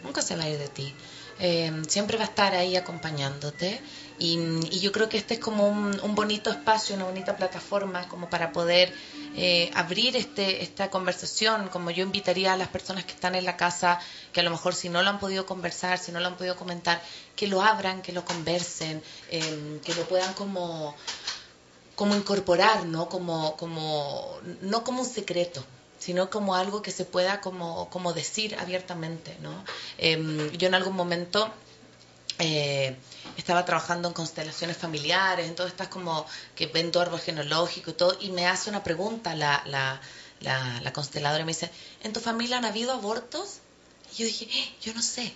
nunca 0.03 0.22
se 0.22 0.37
va 0.37 0.45
a 0.45 0.49
ir 0.49 0.59
de 0.59 0.68
ti. 0.68 0.95
Eh, 1.43 1.72
siempre 1.89 2.18
va 2.18 2.24
a 2.24 2.26
estar 2.26 2.55
ahí 2.55 2.76
acompañándote 2.76 3.81
y, 4.18 4.39
yo 4.81 4.93
creo 4.93 5.09
que 5.09 5.16
este 5.16 5.35
es 5.35 5.41
como 5.41 5.66
un, 5.66 6.14
bonito 6.14 6.51
espacio, 6.51 6.95
una 6.95 7.07
bonita 7.07 7.37
plataforma 7.37 8.07
como 8.09 8.28
para 8.28 8.53
poder 8.53 8.93
eh, 9.37 9.70
abrir 9.74 10.16
este, 10.16 10.62
esta 10.62 10.91
conversación, 10.91 11.68
como 11.68 11.91
yo 11.91 12.03
invitaría 12.03 12.53
a 12.53 12.57
las 12.57 12.68
personas 12.68 13.05
que 13.05 13.12
están 13.12 13.35
en 13.35 13.45
la 13.45 13.57
casa, 13.57 14.01
que 14.33 14.41
a 14.41 14.43
lo 14.43 14.51
mejor 14.51 14.74
si 14.74 14.89
no 14.89 15.03
lo 15.03 15.11
han 15.11 15.18
podido 15.18 15.47
conversar, 15.47 15.99
si 15.99 16.12
no 16.12 16.20
lo 16.20 16.26
han 16.26 16.37
podido 16.37 16.57
comentar, 16.57 17.01
que 17.37 17.47
lo 17.47 17.62
abran, 17.62 18.03
que 18.03 18.12
lo 18.12 18.24
conversen, 18.24 19.03
em, 19.31 19.81
que 19.81 19.95
lo 19.95 20.05
puedan 20.05 20.35
como 20.35 20.95
como 22.01 22.16
incorporar, 22.16 22.87
¿no? 22.87 23.11
Como, 23.11 23.59
como, 23.59 24.39
no 24.62 24.85
como 24.85 25.03
un 25.03 25.07
secreto, 25.07 25.62
sino 25.99 26.31
como 26.31 26.55
algo 26.55 26.81
que 26.81 26.93
se 26.93 27.05
pueda 27.05 27.43
como, 27.43 27.91
como 27.91 28.14
decir 28.14 28.57
abiertamente, 28.59 29.37
¿no? 29.43 29.53
Em, 29.99 30.51
yo 30.53 30.68
en 30.68 30.74
algún 30.74 30.97
momento 30.97 31.53
eh, 32.39 32.97
estaba 33.37 33.64
trabajando 33.64 34.09
en 34.09 34.14
constelaciones 34.14 34.76
familiares, 34.76 35.47
en 35.47 35.55
todas 35.55 35.72
estas 35.72 35.89
como 35.89 36.26
que 36.55 36.66
ven 36.66 36.93
tu 36.93 37.01
árbol 37.01 37.20
genealógico 37.20 37.91
y 37.91 37.95
todo, 37.95 38.16
y 38.20 38.31
me 38.31 38.47
hace 38.47 38.70
una 38.70 38.83
pregunta 38.83 39.35
la, 39.35 39.62
la, 39.66 40.01
la, 40.41 40.93
consteladora 40.93 41.43
y 41.43 41.47
me 41.47 41.53
dice, 41.53 41.70
¿en 42.03 42.12
tu 42.12 42.20
familia 42.20 42.59
han 42.59 42.64
habido 42.64 42.93
abortos? 42.93 43.59
Y 44.12 44.16
yo 44.16 44.26
dije, 44.26 44.45
eh, 44.51 44.74
yo 44.83 44.95
no 44.95 45.03
sé. 45.03 45.35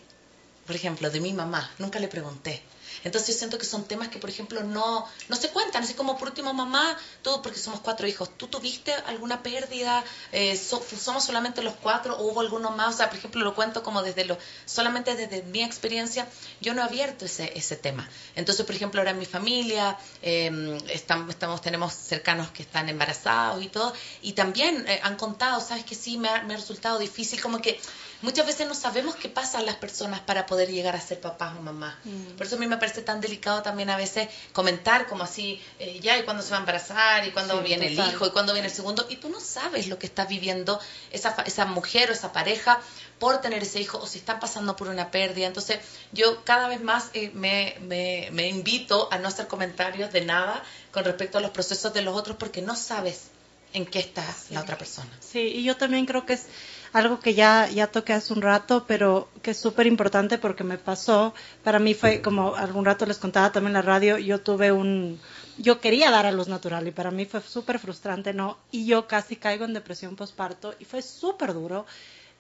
Por 0.67 0.75
ejemplo, 0.75 1.11
de 1.11 1.21
mi 1.21 1.33
mamá, 1.33 1.71
nunca 1.79 1.99
le 1.99 2.09
pregunté. 2.09 2.63
Entonces 3.05 3.35
yo 3.35 3.39
siento 3.39 3.59
que 3.59 3.67
son 3.67 3.85
temas 3.85 4.09
que, 4.09 4.19
por 4.19 4.31
ejemplo, 4.31 4.63
no, 4.63 5.07
no 5.29 5.37
se 5.37 5.51
cuentan. 5.51 5.85
Así 5.85 5.95
como 5.95 6.19
por 6.19 6.29
último, 6.29 6.53
mamá, 6.53 6.97
tú, 7.23 7.41
porque 7.43 7.59
somos 7.59 7.81
cuatro 7.81 8.07
hijos, 8.07 8.31
¿tú 8.37 8.49
tuviste 8.49 8.93
alguna 9.07 9.43
pérdida? 9.43 10.03
Eh, 10.33 10.57
¿Somos 10.57 11.25
solamente 11.25 11.63
los 11.63 11.75
cuatro 11.75 12.17
o 12.17 12.31
hubo 12.31 12.41
alguno 12.41 12.71
más? 12.71 12.95
O 12.95 12.97
sea, 12.99 13.09
por 13.09 13.19
ejemplo, 13.19 13.43
lo 13.43 13.55
cuento 13.55 13.83
como 13.83 14.03
desde 14.03 14.25
lo, 14.25 14.39
solamente 14.65 15.15
desde 15.15 15.43
mi 15.43 15.63
experiencia, 15.63 16.27
yo 16.61 16.75
no 16.75 16.81
he 16.81 16.85
abierto 16.85 17.25
ese, 17.27 17.53
ese 17.57 17.77
tema. 17.77 18.09
Entonces, 18.35 18.65
por 18.65 18.75
ejemplo, 18.75 19.01
ahora 19.01 19.11
en 19.11 19.19
mi 19.19 19.27
familia, 19.27 19.99
em, 20.23 20.77
estamos, 20.89 21.29
estamos, 21.29 21.61
tenemos 21.61 21.93
cercanos 21.93 22.51
que 22.51 22.63
están 22.63 22.89
embarazados 22.89 23.63
y 23.63 23.69
todo, 23.69 23.93
y 24.23 24.33
también 24.33 24.87
eh, 24.89 25.01
han 25.03 25.17
contado, 25.17 25.61
¿sabes 25.61 25.85
que 25.85 25.95
sí? 25.95 26.17
Me 26.17 26.29
ha, 26.29 26.43
me 26.43 26.55
ha 26.55 26.57
resultado 26.57 26.99
difícil, 26.99 27.41
como 27.41 27.61
que 27.61 27.81
muchas 28.23 28.47
veces 28.47 28.67
no 28.67 28.75
sabemos 28.75 29.15
qué 29.17 29.29
pasan 29.29 29.67
las 29.67 29.77
personas 29.77 30.21
para 30.21 30.47
poder 30.47 30.71
llegar 30.71 30.97
a 30.97 31.01
ser 31.01 31.21
papás 31.21 31.57
o 31.59 31.63
mamás. 31.63 31.95
Mm. 32.05 32.37
Por 32.37 32.47
eso 32.47 32.57
a 32.57 32.59
mí 32.59 32.67
me 32.67 32.79
parece 32.79 32.94
tan 33.03 33.21
delicado 33.21 33.63
también 33.63 33.91
a 33.91 33.97
veces 33.97 34.29
comentar 34.53 35.07
como 35.07 35.25
así, 35.25 35.63
eh, 35.79 36.01
ya, 36.01 36.19
y 36.19 36.23
cuándo 36.23 36.43
se 36.43 36.51
va 36.51 36.57
a 36.57 36.61
embarazar, 36.61 37.27
y 37.27 37.31
cuándo 37.33 37.59
Sí, 37.59 37.65
viene 37.65 37.87
el 37.89 37.99
hijo, 37.99 38.27
y 38.27 38.31
cuándo 38.31 38.53
viene 38.53 38.69
el 38.69 38.75
segundo, 38.75 39.07
y 39.09 39.17
tú 39.17 39.29
no 39.29 39.41
sabes 39.41 39.89
lo 39.89 39.99
que 39.99 40.07
está 40.07 40.25
viviendo 40.27 40.81
esa, 41.11 41.35
esa 41.47 41.65
mujer 41.67 42.11
o 42.11 42.13
esa 42.13 42.33
pareja 42.33 42.81
por 43.19 43.41
tener 43.41 43.63
ese 43.63 43.81
hijo 43.81 43.99
o 43.99 44.07
si 44.07 44.19
están 44.19 44.41
pasando 44.41 44.77
por 44.77 44.89
una 44.89 45.11
pérdida. 45.11 45.47
Entonces, 45.47 45.79
yo 46.13 46.45
cada 46.45 46.69
vez 46.69 46.83
más 46.83 47.11
eh, 47.15 47.31
me, 47.35 47.77
me, 47.81 48.29
me 48.33 48.49
invito 48.49 49.09
a 49.11 49.19
no 49.19 49.29
hacer 49.29 49.47
comentarios 49.47 50.13
de 50.13 50.25
nada 50.25 50.63
con 50.93 51.05
respecto 51.05 51.39
a 51.39 51.41
los 51.41 51.51
procesos 51.51 51.93
de 51.95 52.03
los 52.03 52.17
otros 52.17 52.37
porque 52.37 52.63
no 52.63 52.77
sabes 52.77 53.29
en 53.73 53.87
qué 53.87 53.99
está 53.99 54.25
la 54.51 54.61
otra 54.61 54.79
persona. 54.79 55.11
Sí, 55.21 55.41
y 55.41 55.65
yo 55.65 55.77
también 55.77 56.07
creo 56.07 56.25
que 56.25 56.35
es 56.35 56.47
algo 56.95 57.19
que 57.19 57.35
ya, 57.35 57.69
ya 57.69 57.89
toqué 57.89 58.13
hace 58.13 58.33
un 58.33 58.41
rato, 58.41 58.85
pero 58.87 59.29
que 59.43 59.51
es 59.51 59.59
súper 59.59 59.89
importante 59.89 60.39
porque 60.39 60.63
me 60.63 60.79
pasó. 60.79 61.35
Para 61.65 61.81
mí 61.81 61.93
fue, 61.93 62.23
como 62.23 62.55
algún 62.55 62.85
rato 62.85 63.05
les 63.05 63.19
contaba 63.19 63.51
también 63.51 63.71
en 63.71 63.75
la 63.75 63.83
radio, 63.83 64.17
yo 64.17 64.41
tuve 64.41 64.71
un... 64.71 65.21
Yo 65.59 65.81
quería 65.81 66.13
dar 66.13 66.25
a 66.25 66.31
luz 66.31 66.47
natural 66.47 66.87
y 66.87 66.93
para 66.93 67.11
mí 67.11 67.27
fue 67.27 67.41
súper 67.41 67.81
frustrante, 67.81 68.33
¿no? 68.33 68.59
Y 68.71 68.87
yo 68.87 69.09
casi 69.09 69.35
caigo 69.35 69.65
en 69.65 69.75
depresión 69.75 70.15
postparto 70.15 70.73
y 70.79 70.85
fue 70.85 71.03
súper 71.03 71.53
duro. 71.53 71.85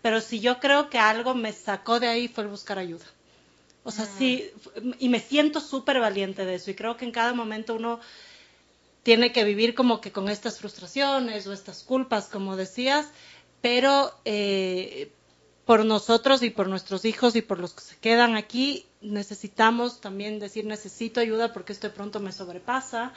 Pero 0.03 0.21
si 0.21 0.39
yo 0.39 0.61
creo 0.61 0.89
que 0.89 0.99
algo 1.01 1.35
me 1.35 1.53
sacó 1.53 1.99
de 1.99 2.07
ahí 2.07 2.29
fue 2.29 2.45
el 2.45 2.51
buscar 2.51 2.79
ayuda. 2.79 3.07
O 3.83 3.91
sea, 3.91 4.07
sí, 4.07 4.51
y 5.01 5.09
me 5.09 5.19
siento 5.19 5.61
súper 5.61 5.99
valiente 5.99 6.45
de 6.45 6.55
eso 6.55 6.71
y 6.71 6.75
creo 6.75 6.97
que 6.97 7.05
en 7.05 7.11
cada 7.11 7.35
momento 7.35 7.75
uno 7.75 7.99
tiene 9.05 9.33
que 9.33 9.45
vivir 9.45 9.75
como 9.75 10.01
que 10.01 10.11
con 10.11 10.29
estas 10.29 10.59
frustraciones 10.59 11.47
o 11.47 11.53
estas 11.53 11.83
culpas, 11.83 12.27
como 12.27 12.57
decías, 12.57 13.07
pero 13.65 14.12
eh, 14.27 15.11
por 15.65 15.87
nosotros 15.87 16.43
y 16.43 16.51
por 16.51 16.69
nuestros 16.69 17.07
hijos 17.07 17.35
y 17.35 17.41
por 17.41 17.59
los 17.59 17.73
que 17.73 17.81
se 17.81 17.97
quedan 17.97 18.37
aquí, 18.37 18.85
necesitamos 19.01 20.03
también 20.03 20.39
decir 20.39 20.67
necesito 20.67 21.19
ayuda 21.21 21.55
porque 21.55 21.73
esto 21.73 21.89
de 21.89 21.95
pronto 21.95 22.21
me 22.21 22.31
sobrepasa. 22.33 23.15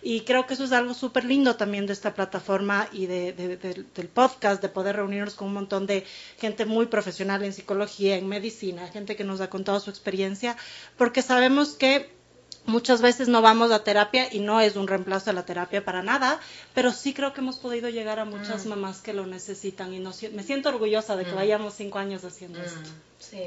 Y 0.00 0.20
creo 0.20 0.46
que 0.46 0.54
eso 0.54 0.62
es 0.62 0.70
algo 0.70 0.94
súper 0.94 1.24
lindo 1.24 1.56
también 1.56 1.86
de 1.86 1.94
esta 1.94 2.14
plataforma 2.14 2.88
y 2.92 3.06
de, 3.06 3.32
de- 3.32 3.56
de- 3.56 3.84
del 3.96 4.06
podcast, 4.08 4.62
de 4.62 4.68
poder 4.68 4.94
reunirnos 4.94 5.34
con 5.34 5.48
un 5.48 5.54
montón 5.54 5.86
de 5.88 6.04
gente 6.38 6.64
muy 6.64 6.86
profesional 6.86 7.42
en 7.42 7.52
psicología, 7.52 8.16
en 8.16 8.28
medicina, 8.28 8.86
gente 8.86 9.16
que 9.16 9.24
nos 9.24 9.40
ha 9.40 9.50
contado 9.50 9.80
su 9.80 9.90
experiencia, 9.90 10.56
porque 10.96 11.22
sabemos 11.22 11.70
que 11.70 12.16
muchas 12.68 13.00
veces 13.00 13.26
no 13.28 13.42
vamos 13.42 13.72
a 13.72 13.82
terapia 13.82 14.28
y 14.32 14.38
no 14.40 14.60
es 14.60 14.76
un 14.76 14.86
reemplazo 14.86 15.26
de 15.26 15.32
la 15.32 15.44
terapia 15.44 15.84
para 15.84 16.02
nada, 16.02 16.38
pero 16.74 16.92
sí 16.92 17.12
creo 17.14 17.32
que 17.32 17.40
hemos 17.40 17.56
podido 17.56 17.88
llegar 17.88 18.18
a 18.20 18.24
muchas 18.24 18.66
mamás 18.66 18.98
que 19.00 19.12
lo 19.12 19.26
necesitan 19.26 19.92
y 19.94 19.98
no 19.98 20.12
me 20.32 20.42
siento 20.44 20.68
orgullosa 20.68 21.16
de 21.16 21.24
que 21.24 21.32
vayamos 21.32 21.74
cinco 21.74 21.98
años 21.98 22.24
haciendo 22.24 22.62
esto. 22.62 22.78
Sí. 23.18 23.42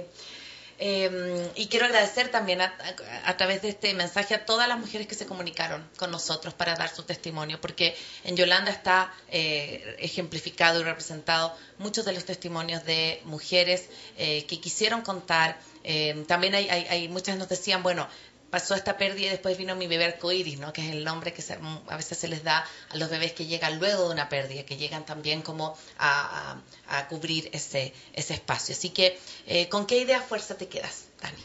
Eh, 0.83 1.51
y 1.55 1.67
quiero 1.67 1.85
agradecer 1.85 2.29
también 2.31 2.59
a, 2.61 2.65
a- 2.65 3.29
a 3.29 3.37
través 3.37 3.61
de 3.61 3.69
este 3.69 3.93
mensaje 3.93 4.33
a 4.33 4.45
todas 4.45 4.67
las 4.67 4.79
mujeres 4.79 5.05
que 5.05 5.13
se 5.13 5.27
comunicaron 5.27 5.87
con 5.97 6.09
nosotros 6.09 6.55
para 6.55 6.73
dar 6.75 6.89
su 6.89 7.03
testimonio, 7.03 7.61
porque 7.61 7.95
en 8.23 8.35
Yolanda 8.35 8.71
está 8.71 9.13
eh, 9.29 9.95
ejemplificado 9.99 10.79
y 10.79 10.83
representado 10.83 11.55
muchos 11.77 12.03
de 12.05 12.13
los 12.13 12.25
testimonios 12.25 12.83
de 12.83 13.21
mujeres 13.25 13.85
eh, 14.17 14.45
que 14.47 14.59
quisieron 14.59 15.01
contar. 15.01 15.59
Eh, 15.83 16.23
también 16.27 16.55
hay, 16.55 16.67
hay, 16.69 16.85
hay 16.89 17.07
muchas 17.09 17.37
nos 17.37 17.47
decían, 17.49 17.83
bueno, 17.83 18.07
pasó 18.51 18.75
esta 18.75 18.97
pérdida 18.97 19.27
y 19.27 19.29
después 19.29 19.57
vino 19.57 19.75
mi 19.75 19.87
bebé 19.87 20.05
arcoíris, 20.05 20.59
¿no? 20.59 20.71
que 20.73 20.85
es 20.85 20.91
el 20.91 21.03
nombre 21.03 21.33
que 21.33 21.41
se- 21.41 21.57
a 21.87 21.97
veces 21.97 22.17
se 22.17 22.27
les 22.27 22.43
da 22.43 22.63
a 22.89 22.97
los 22.97 23.09
bebés 23.09 23.31
que 23.33 23.45
llegan 23.47 23.79
luego 23.79 24.07
de 24.07 24.13
una 24.13 24.29
pérdida, 24.29 24.63
que 24.63 24.77
llegan 24.77 25.05
también 25.05 25.41
como 25.41 25.75
a, 25.97 26.59
a- 26.89 26.97
a 26.99 27.07
cubrir 27.07 27.49
ese, 27.53 27.93
ese 28.13 28.33
espacio. 28.35 28.75
Así 28.75 28.89
que, 28.89 29.17
eh, 29.47 29.69
¿con 29.69 29.85
qué 29.87 29.97
idea 29.99 30.21
fuerza 30.21 30.55
te 30.57 30.67
quedas, 30.67 31.05
Dani? 31.21 31.41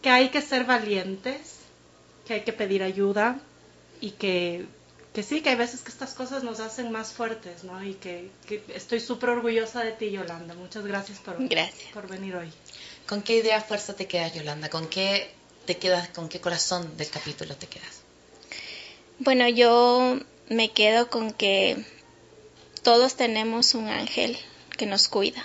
Que 0.00 0.10
hay 0.10 0.30
que 0.30 0.40
ser 0.42 0.64
valientes, 0.64 1.56
que 2.26 2.34
hay 2.34 2.40
que 2.42 2.52
pedir 2.52 2.82
ayuda 2.82 3.38
y 4.00 4.12
que, 4.12 4.64
que 5.12 5.22
sí, 5.22 5.42
que 5.42 5.50
hay 5.50 5.56
veces 5.56 5.82
que 5.82 5.90
estas 5.90 6.14
cosas 6.14 6.42
nos 6.44 6.60
hacen 6.60 6.90
más 6.92 7.12
fuertes, 7.12 7.64
¿no? 7.64 7.82
Y 7.84 7.94
que, 7.94 8.30
que 8.46 8.62
estoy 8.74 9.00
súper 9.00 9.30
orgullosa 9.30 9.84
de 9.84 9.92
ti, 9.92 10.10
Yolanda. 10.10 10.54
Muchas 10.54 10.84
gracias 10.86 11.18
por, 11.18 11.36
Gracias. 11.48 11.92
por 11.92 12.06
venir 12.08 12.34
hoy. 12.36 12.50
¿Con 13.08 13.22
qué 13.22 13.36
idea 13.38 13.60
fuerza 13.60 13.94
te 13.94 14.06
quedas, 14.06 14.32
Yolanda? 14.34 14.68
¿Con 14.70 14.86
qué 14.88 15.32
te 15.64 15.76
quedas, 15.76 16.08
con 16.08 16.28
qué 16.28 16.40
corazón 16.40 16.96
del 16.96 17.08
capítulo 17.08 17.56
te 17.56 17.66
quedas? 17.66 18.02
Bueno, 19.18 19.48
yo 19.48 20.18
me 20.48 20.70
quedo 20.70 21.08
con 21.08 21.32
que 21.32 21.84
todos 22.82 23.14
tenemos 23.14 23.74
un 23.74 23.88
ángel 23.88 24.36
que 24.76 24.86
nos 24.86 25.08
cuida. 25.08 25.44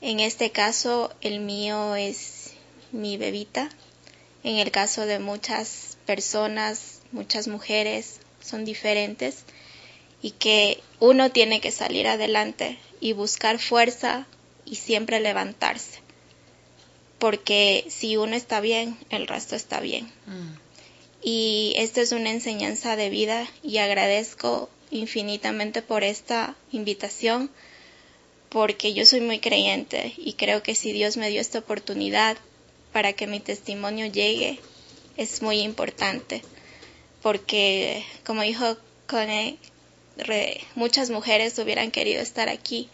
En 0.00 0.20
este 0.20 0.50
caso, 0.50 1.12
el 1.22 1.40
mío 1.40 1.96
es 1.96 2.52
mi 2.92 3.16
bebita. 3.16 3.70
En 4.42 4.56
el 4.56 4.70
caso 4.70 5.06
de 5.06 5.18
muchas 5.18 5.96
personas, 6.04 7.00
muchas 7.12 7.48
mujeres, 7.48 8.20
son 8.42 8.66
diferentes 8.66 9.44
y 10.20 10.32
que 10.32 10.82
uno 11.00 11.30
tiene 11.30 11.60
que 11.60 11.70
salir 11.70 12.06
adelante 12.06 12.78
y 13.00 13.14
buscar 13.14 13.58
fuerza 13.58 14.26
y 14.66 14.76
siempre 14.76 15.20
levantarse. 15.20 16.03
Porque 17.18 17.84
si 17.88 18.16
uno 18.16 18.36
está 18.36 18.60
bien, 18.60 18.98
el 19.10 19.26
resto 19.26 19.56
está 19.56 19.80
bien. 19.80 20.10
Y 21.22 21.74
esta 21.76 22.02
es 22.02 22.12
una 22.12 22.30
enseñanza 22.30 22.96
de 22.96 23.08
vida 23.08 23.48
y 23.62 23.78
agradezco 23.78 24.68
infinitamente 24.90 25.82
por 25.82 26.04
esta 26.04 26.54
invitación 26.70 27.50
porque 28.48 28.94
yo 28.94 29.04
soy 29.04 29.20
muy 29.20 29.40
creyente 29.40 30.14
y 30.16 30.34
creo 30.34 30.62
que 30.62 30.76
si 30.76 30.92
Dios 30.92 31.16
me 31.16 31.30
dio 31.30 31.40
esta 31.40 31.58
oportunidad 31.58 32.36
para 32.92 33.12
que 33.12 33.26
mi 33.26 33.40
testimonio 33.40 34.06
llegue 34.06 34.60
es 35.16 35.42
muy 35.42 35.60
importante 35.60 36.42
porque 37.22 38.04
como 38.24 38.42
dijo 38.42 38.76
Cone, 39.08 39.58
muchas 40.76 41.10
mujeres 41.10 41.58
hubieran 41.58 41.90
querido 41.90 42.22
estar 42.22 42.48
aquí 42.48 42.88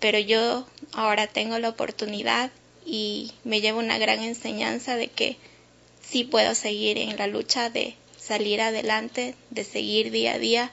pero 0.00 0.18
yo 0.18 0.66
ahora 0.92 1.26
tengo 1.26 1.58
la 1.58 1.70
oportunidad 1.70 2.50
y 2.84 3.32
me 3.44 3.60
llevo 3.60 3.78
una 3.78 3.98
gran 3.98 4.20
enseñanza 4.20 4.96
de 4.96 5.08
que 5.08 5.36
sí 6.02 6.24
puedo 6.24 6.54
seguir 6.54 6.98
en 6.98 7.16
la 7.16 7.26
lucha 7.26 7.70
de 7.70 7.96
salir 8.18 8.60
adelante, 8.60 9.34
de 9.50 9.64
seguir 9.64 10.10
día 10.10 10.34
a 10.34 10.38
día 10.38 10.72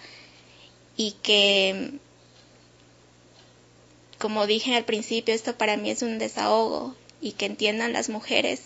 y 0.95 1.13
que, 1.23 1.91
como 4.17 4.47
dije 4.47 4.75
al 4.75 4.85
principio, 4.85 5.33
esto 5.33 5.57
para 5.57 5.77
mí 5.77 5.89
es 5.89 6.01
un 6.01 6.19
desahogo 6.19 6.95
y 7.21 7.33
que 7.33 7.45
entiendan 7.45 7.93
las 7.93 8.09
mujeres 8.09 8.61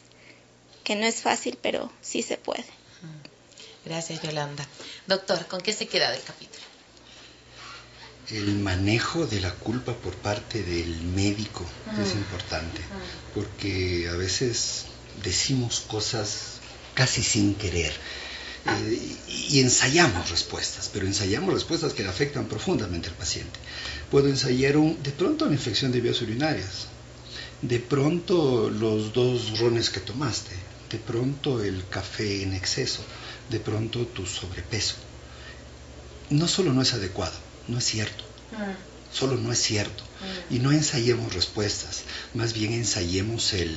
que 0.84 0.96
no 0.96 1.06
es 1.06 1.22
fácil, 1.22 1.58
pero 1.62 1.92
sí 2.02 2.22
se 2.22 2.38
puede. 2.38 2.66
Gracias, 3.86 4.22
Yolanda. 4.22 4.68
Doctor, 5.08 5.46
¿con 5.48 5.62
qué 5.62 5.74
se 5.74 5.88
queda 5.88 6.12
del 6.12 6.22
capítulo? 6.24 6.75
El 8.32 8.56
manejo 8.58 9.28
de 9.28 9.40
la 9.40 9.54
culpa 9.54 9.94
por 9.94 10.16
parte 10.16 10.64
del 10.64 11.02
médico 11.02 11.64
es 12.02 12.14
importante, 12.14 12.82
porque 13.36 14.10
a 14.10 14.16
veces 14.16 14.86
decimos 15.24 15.82
cosas 15.82 16.60
casi 16.96 17.22
sin 17.22 17.54
querer 17.54 17.94
eh, 18.66 19.18
y 19.28 19.60
ensayamos 19.60 20.32
respuestas, 20.32 20.90
pero 20.92 21.06
ensayamos 21.06 21.54
respuestas 21.54 21.94
que 21.94 22.02
le 22.02 22.10
afectan 22.10 22.46
profundamente 22.46 23.10
al 23.10 23.16
paciente. 23.16 23.60
Puedo 24.10 24.28
ensayar 24.28 24.78
un, 24.78 25.02
de 25.04 25.12
pronto 25.12 25.46
una 25.46 25.54
infección 25.54 25.92
de 25.92 26.02
vías 26.02 26.20
urinarias, 26.22 26.88
de 27.62 27.80
pronto 27.80 28.72
los 28.72 29.14
dos 29.14 29.60
rones 29.60 29.92
que 29.92 30.00
tomaste, 30.00 30.56
de 30.90 30.98
pronto 30.98 31.64
el 31.64 31.88
café 31.90 32.42
en 32.42 32.56
exceso, 32.56 33.04
de 33.52 33.60
pronto 33.60 34.08
tu 34.08 34.26
sobrepeso. 34.26 34.96
No 36.32 36.48
solo 36.48 36.74
no 36.74 36.82
es 36.82 36.94
adecuado, 36.96 37.45
no 37.68 37.78
es 37.78 37.86
cierto. 37.86 38.24
Solo 39.12 39.38
no 39.38 39.52
es 39.52 39.60
cierto. 39.60 40.04
Y 40.50 40.60
no 40.60 40.72
ensayemos 40.72 41.34
respuestas, 41.34 42.04
más 42.34 42.54
bien 42.54 42.74
ensayemos 42.74 43.54
el, 43.54 43.76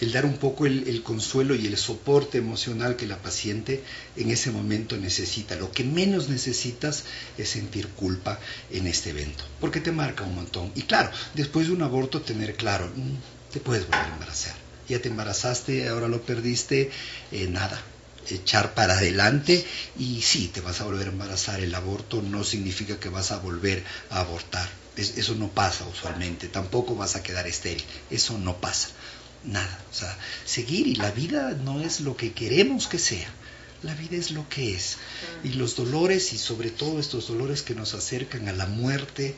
el 0.00 0.12
dar 0.12 0.24
un 0.26 0.36
poco 0.36 0.66
el, 0.66 0.88
el 0.88 1.02
consuelo 1.02 1.54
y 1.54 1.66
el 1.66 1.76
soporte 1.76 2.38
emocional 2.38 2.96
que 2.96 3.06
la 3.06 3.18
paciente 3.18 3.82
en 4.16 4.30
ese 4.30 4.50
momento 4.50 4.96
necesita. 4.96 5.56
Lo 5.56 5.70
que 5.72 5.84
menos 5.84 6.28
necesitas 6.28 7.04
es 7.36 7.48
sentir 7.48 7.88
culpa 7.88 8.38
en 8.70 8.86
este 8.86 9.10
evento, 9.10 9.44
porque 9.60 9.80
te 9.80 9.92
marca 9.92 10.24
un 10.24 10.34
montón. 10.34 10.72
Y 10.74 10.82
claro, 10.82 11.10
después 11.34 11.68
de 11.68 11.72
un 11.74 11.82
aborto 11.82 12.20
tener 12.22 12.54
claro, 12.54 12.90
mm, 12.94 13.52
te 13.52 13.60
puedes 13.60 13.84
volver 13.84 14.06
a 14.06 14.12
embarazar. 14.14 14.54
Ya 14.88 15.00
te 15.00 15.08
embarazaste, 15.08 15.88
ahora 15.88 16.08
lo 16.08 16.22
perdiste, 16.22 16.90
eh, 17.30 17.46
nada, 17.48 17.80
echar 18.36 18.74
para 18.74 18.94
adelante 18.98 19.64
y 19.98 20.22
sí, 20.22 20.48
te 20.48 20.60
vas 20.60 20.80
a 20.80 20.84
volver 20.84 21.08
a 21.08 21.10
embarazar. 21.12 21.60
El 21.60 21.74
aborto 21.74 22.22
no 22.22 22.44
significa 22.44 22.98
que 22.98 23.08
vas 23.08 23.30
a 23.32 23.38
volver 23.38 23.84
a 24.10 24.20
abortar. 24.20 24.68
Es- 24.96 25.16
eso 25.18 25.34
no 25.34 25.48
pasa 25.48 25.86
usualmente. 25.86 26.48
Tampoco 26.48 26.94
vas 26.96 27.16
a 27.16 27.22
quedar 27.22 27.46
estéril. 27.46 27.84
Eso 28.10 28.38
no 28.38 28.56
pasa. 28.60 28.88
Nada. 29.44 29.84
O 29.90 29.94
sea, 29.94 30.16
seguir 30.44 30.86
y 30.88 30.94
la 30.96 31.10
vida 31.12 31.52
no 31.64 31.80
es 31.80 32.00
lo 32.00 32.16
que 32.16 32.32
queremos 32.32 32.86
que 32.88 32.98
sea. 32.98 33.28
La 33.82 33.94
vida 33.94 34.16
es 34.16 34.32
lo 34.32 34.48
que 34.48 34.74
es. 34.74 34.96
Y 35.44 35.50
los 35.50 35.76
dolores 35.76 36.32
y 36.32 36.38
sobre 36.38 36.70
todo 36.70 36.98
estos 36.98 37.28
dolores 37.28 37.62
que 37.62 37.76
nos 37.76 37.94
acercan 37.94 38.48
a 38.48 38.52
la 38.52 38.66
muerte 38.66 39.36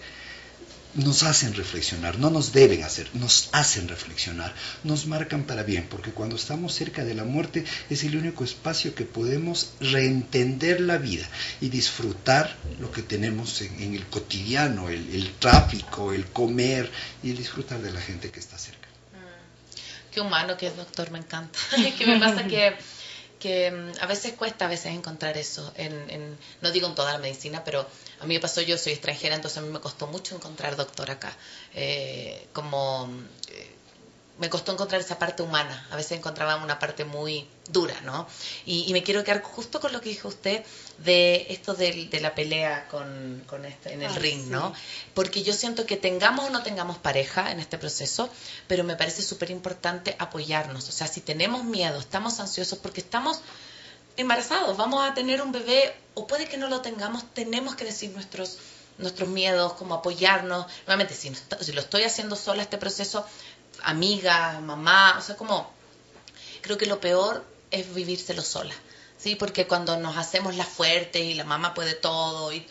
nos 0.94 1.22
hacen 1.22 1.54
reflexionar, 1.54 2.18
no 2.18 2.30
nos 2.30 2.52
deben 2.52 2.82
hacer, 2.82 3.08
nos 3.14 3.48
hacen 3.52 3.88
reflexionar, 3.88 4.54
nos 4.82 5.06
marcan 5.06 5.44
para 5.44 5.62
bien, 5.62 5.86
porque 5.88 6.10
cuando 6.10 6.36
estamos 6.36 6.74
cerca 6.74 7.04
de 7.04 7.14
la 7.14 7.24
muerte 7.24 7.64
es 7.88 8.04
el 8.04 8.16
único 8.16 8.44
espacio 8.44 8.94
que 8.94 9.04
podemos 9.04 9.72
reentender 9.80 10.80
la 10.80 10.98
vida 10.98 11.28
y 11.60 11.68
disfrutar 11.68 12.56
lo 12.80 12.90
que 12.90 13.02
tenemos 13.02 13.62
en, 13.62 13.94
el 13.94 14.06
cotidiano, 14.06 14.88
el, 14.88 15.32
tráfico, 15.38 16.12
el 16.12 16.26
comer 16.26 16.90
y 17.22 17.30
el 17.30 17.36
disfrutar 17.36 17.80
de 17.80 17.92
la 17.92 18.00
gente 18.00 18.30
que 18.30 18.40
está 18.40 18.58
cerca. 18.58 18.88
Mm. 19.12 20.12
Qué 20.12 20.20
humano 20.20 20.56
que 20.56 20.66
es, 20.66 20.76
doctor, 20.76 21.10
me 21.10 21.18
encanta. 21.18 21.58
que 21.98 22.06
me 22.06 22.18
pasa 22.18 22.46
que 22.46 22.74
que 23.40 23.70
mm, 23.72 24.02
a 24.02 24.06
veces 24.06 24.34
cuesta 24.34 24.66
a 24.66 24.68
veces 24.68 24.92
encontrar 24.92 25.36
eso, 25.36 25.72
en, 25.76 26.36
no 26.60 26.70
digo 26.70 26.86
en 26.86 26.94
toda 26.94 27.14
la 27.14 27.18
medicina, 27.18 27.64
pero 27.64 27.88
a 28.20 28.26
mí 28.26 28.34
me 28.34 28.40
pasó, 28.40 28.60
yo 28.60 28.76
soy 28.76 28.92
extranjera, 28.92 29.34
entonces 29.34 29.58
a 29.58 29.62
mí 29.62 29.70
me 29.70 29.80
costó 29.80 30.06
mucho 30.06 30.34
encontrar 30.34 30.76
doctor 30.76 31.10
acá, 31.10 31.36
eh, 31.74 32.46
como 32.52 33.10
eh, 33.48 33.76
me 34.40 34.48
costó 34.48 34.72
encontrar 34.72 35.02
esa 35.02 35.18
parte 35.18 35.42
humana. 35.42 35.86
A 35.90 35.96
veces 35.96 36.12
encontraba 36.12 36.56
una 36.56 36.78
parte 36.78 37.04
muy 37.04 37.46
dura, 37.68 38.00
¿no? 38.00 38.26
Y, 38.64 38.90
me 38.92 39.02
quiero 39.02 39.22
quedar 39.22 39.42
justo 39.42 39.80
con 39.80 39.92
lo 39.92 40.00
que 40.00 40.08
dijo 40.08 40.28
usted 40.28 40.64
de 40.98 41.46
esto 41.50 41.74
de, 41.74 42.08
la 42.20 42.34
pelea 42.34 42.88
con, 42.88 43.44
este, 43.66 43.92
en 43.92 44.02
el 44.02 44.14
ring, 44.14 44.46
¿no? 44.48 44.72
Porque 45.12 45.42
yo 45.42 45.52
siento 45.52 45.84
que 45.84 45.98
tengamos 45.98 46.46
o 46.46 46.50
no 46.50 46.62
tengamos 46.62 46.96
pareja 46.96 47.52
en 47.52 47.60
este 47.60 47.76
proceso, 47.76 48.30
pero 48.66 48.82
me 48.82 48.96
parece 48.96 49.22
súper 49.22 49.50
importante 49.50 50.16
apoyarnos. 50.18 50.88
O 50.88 50.92
sea, 50.92 51.06
si 51.06 51.20
tenemos 51.20 51.64
miedo, 51.64 52.00
estamos 52.00 52.40
ansiosos 52.40 52.78
porque 52.78 53.02
estamos 53.02 53.42
embarazados, 54.20 54.76
vamos 54.76 55.08
a 55.08 55.14
tener 55.14 55.42
un 55.42 55.52
bebé 55.52 55.94
o 56.14 56.26
puede 56.26 56.48
que 56.48 56.56
no 56.56 56.68
lo 56.68 56.80
tengamos, 56.80 57.24
tenemos 57.34 57.74
que 57.74 57.84
decir 57.84 58.10
nuestros 58.10 58.58
nuestros 58.98 59.28
miedos, 59.28 59.72
como 59.74 59.94
apoyarnos. 59.94 60.66
Nuevamente, 60.86 61.14
si, 61.14 61.32
si 61.60 61.72
lo 61.72 61.80
estoy 61.80 62.02
haciendo 62.02 62.36
sola 62.36 62.62
este 62.62 62.78
proceso, 62.78 63.26
amiga, 63.82 64.60
mamá, 64.60 65.16
o 65.18 65.22
sea, 65.22 65.36
como 65.36 65.70
creo 66.60 66.78
que 66.78 66.86
lo 66.86 67.00
peor 67.00 67.44
es 67.70 67.92
vivírselo 67.94 68.42
sola, 68.42 68.74
¿sí? 69.16 69.36
Porque 69.36 69.66
cuando 69.66 69.96
nos 69.96 70.16
hacemos 70.16 70.54
la 70.56 70.64
fuerte 70.64 71.20
y 71.20 71.34
la 71.34 71.44
mamá 71.44 71.74
puede 71.74 71.94
todo 71.94 72.52
y 72.52 72.66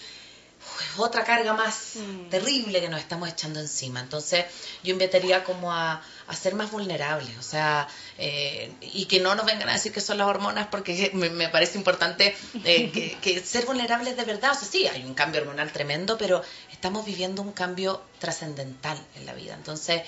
otra 0.98 1.24
carga 1.24 1.54
más 1.54 1.96
mm. 1.96 2.30
terrible 2.30 2.82
que 2.82 2.90
nos 2.90 3.00
estamos 3.00 3.30
echando 3.30 3.60
encima. 3.60 4.00
Entonces, 4.02 4.46
yo 4.84 4.92
invitaría 4.92 5.44
como 5.44 5.72
a, 5.72 6.02
ser 6.36 6.56
más 6.56 6.72
vulnerables, 6.72 7.38
o 7.38 7.42
sea, 7.42 7.88
eh, 8.18 8.72
y 8.82 9.06
que 9.06 9.20
no 9.20 9.36
nos 9.36 9.46
vengan 9.46 9.70
a 9.70 9.74
decir 9.74 9.92
que 9.92 10.02
son 10.02 10.18
las 10.18 10.28
hormonas, 10.28 10.68
porque 10.68 11.12
me, 11.14 11.50
parece 11.50 11.78
importante 11.78 12.36
eh, 12.64 12.92
que, 12.92 13.18
que, 13.22 13.40
ser 13.42 13.66
vulnerables 13.66 14.18
de 14.18 14.24
verdad. 14.24 14.52
O 14.52 14.56
sea, 14.56 14.68
sí, 14.68 14.88
hay 14.88 15.04
un 15.04 15.14
cambio 15.14 15.42
hormonal 15.42 15.72
tremendo, 15.72 16.18
pero 16.18 16.42
estamos 16.72 17.06
viviendo 17.06 17.42
un 17.42 17.52
cambio 17.52 18.02
trascendental 18.20 18.98
en 19.16 19.26
la 19.26 19.34
vida. 19.34 19.54
Entonces, 19.54 20.04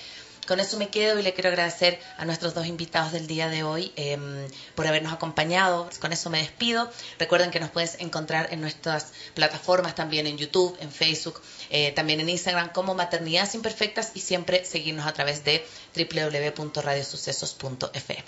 con 0.52 0.60
eso 0.60 0.76
me 0.76 0.90
quedo 0.90 1.18
y 1.18 1.22
le 1.22 1.32
quiero 1.32 1.48
agradecer 1.48 1.98
a 2.18 2.26
nuestros 2.26 2.52
dos 2.52 2.66
invitados 2.66 3.12
del 3.12 3.26
día 3.26 3.48
de 3.48 3.62
hoy 3.62 3.90
em, 3.96 4.46
por 4.74 4.86
habernos 4.86 5.10
acompañado. 5.10 5.88
Con 5.98 6.12
eso 6.12 6.28
me 6.28 6.40
despido. 6.40 6.92
Recuerden 7.18 7.50
que 7.50 7.58
nos 7.58 7.70
puedes 7.70 7.98
encontrar 8.00 8.52
en 8.52 8.60
nuestras 8.60 9.14
plataformas 9.32 9.94
también 9.94 10.26
en 10.26 10.36
YouTube, 10.36 10.76
en 10.80 10.92
Facebook, 10.92 11.40
eh, 11.70 11.92
también 11.92 12.20
en 12.20 12.28
Instagram 12.28 12.70
como 12.70 12.94
Maternidades 12.94 13.54
Imperfectas 13.54 14.12
y 14.14 14.20
siempre 14.20 14.66
seguirnos 14.66 15.06
a 15.06 15.14
través 15.14 15.42
de 15.42 15.64
www.radiosucesos.fm. 15.96 18.24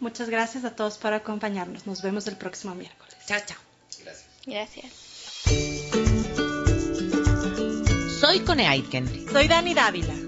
Muchas 0.00 0.28
gracias 0.28 0.66
a 0.66 0.76
todos 0.76 0.98
por 0.98 1.14
acompañarnos. 1.14 1.86
Nos 1.86 2.02
vemos 2.02 2.26
el 2.26 2.36
próximo 2.36 2.74
miércoles. 2.74 3.16
Chao, 3.26 3.40
chao. 3.46 3.56
Gracias. 4.04 4.28
Gracias. 4.44 4.92
Soy 8.20 8.40
Cone 8.40 8.66
Aitken. 8.66 9.26
Soy 9.32 9.48
Dani 9.48 9.72
Dávila. 9.72 10.27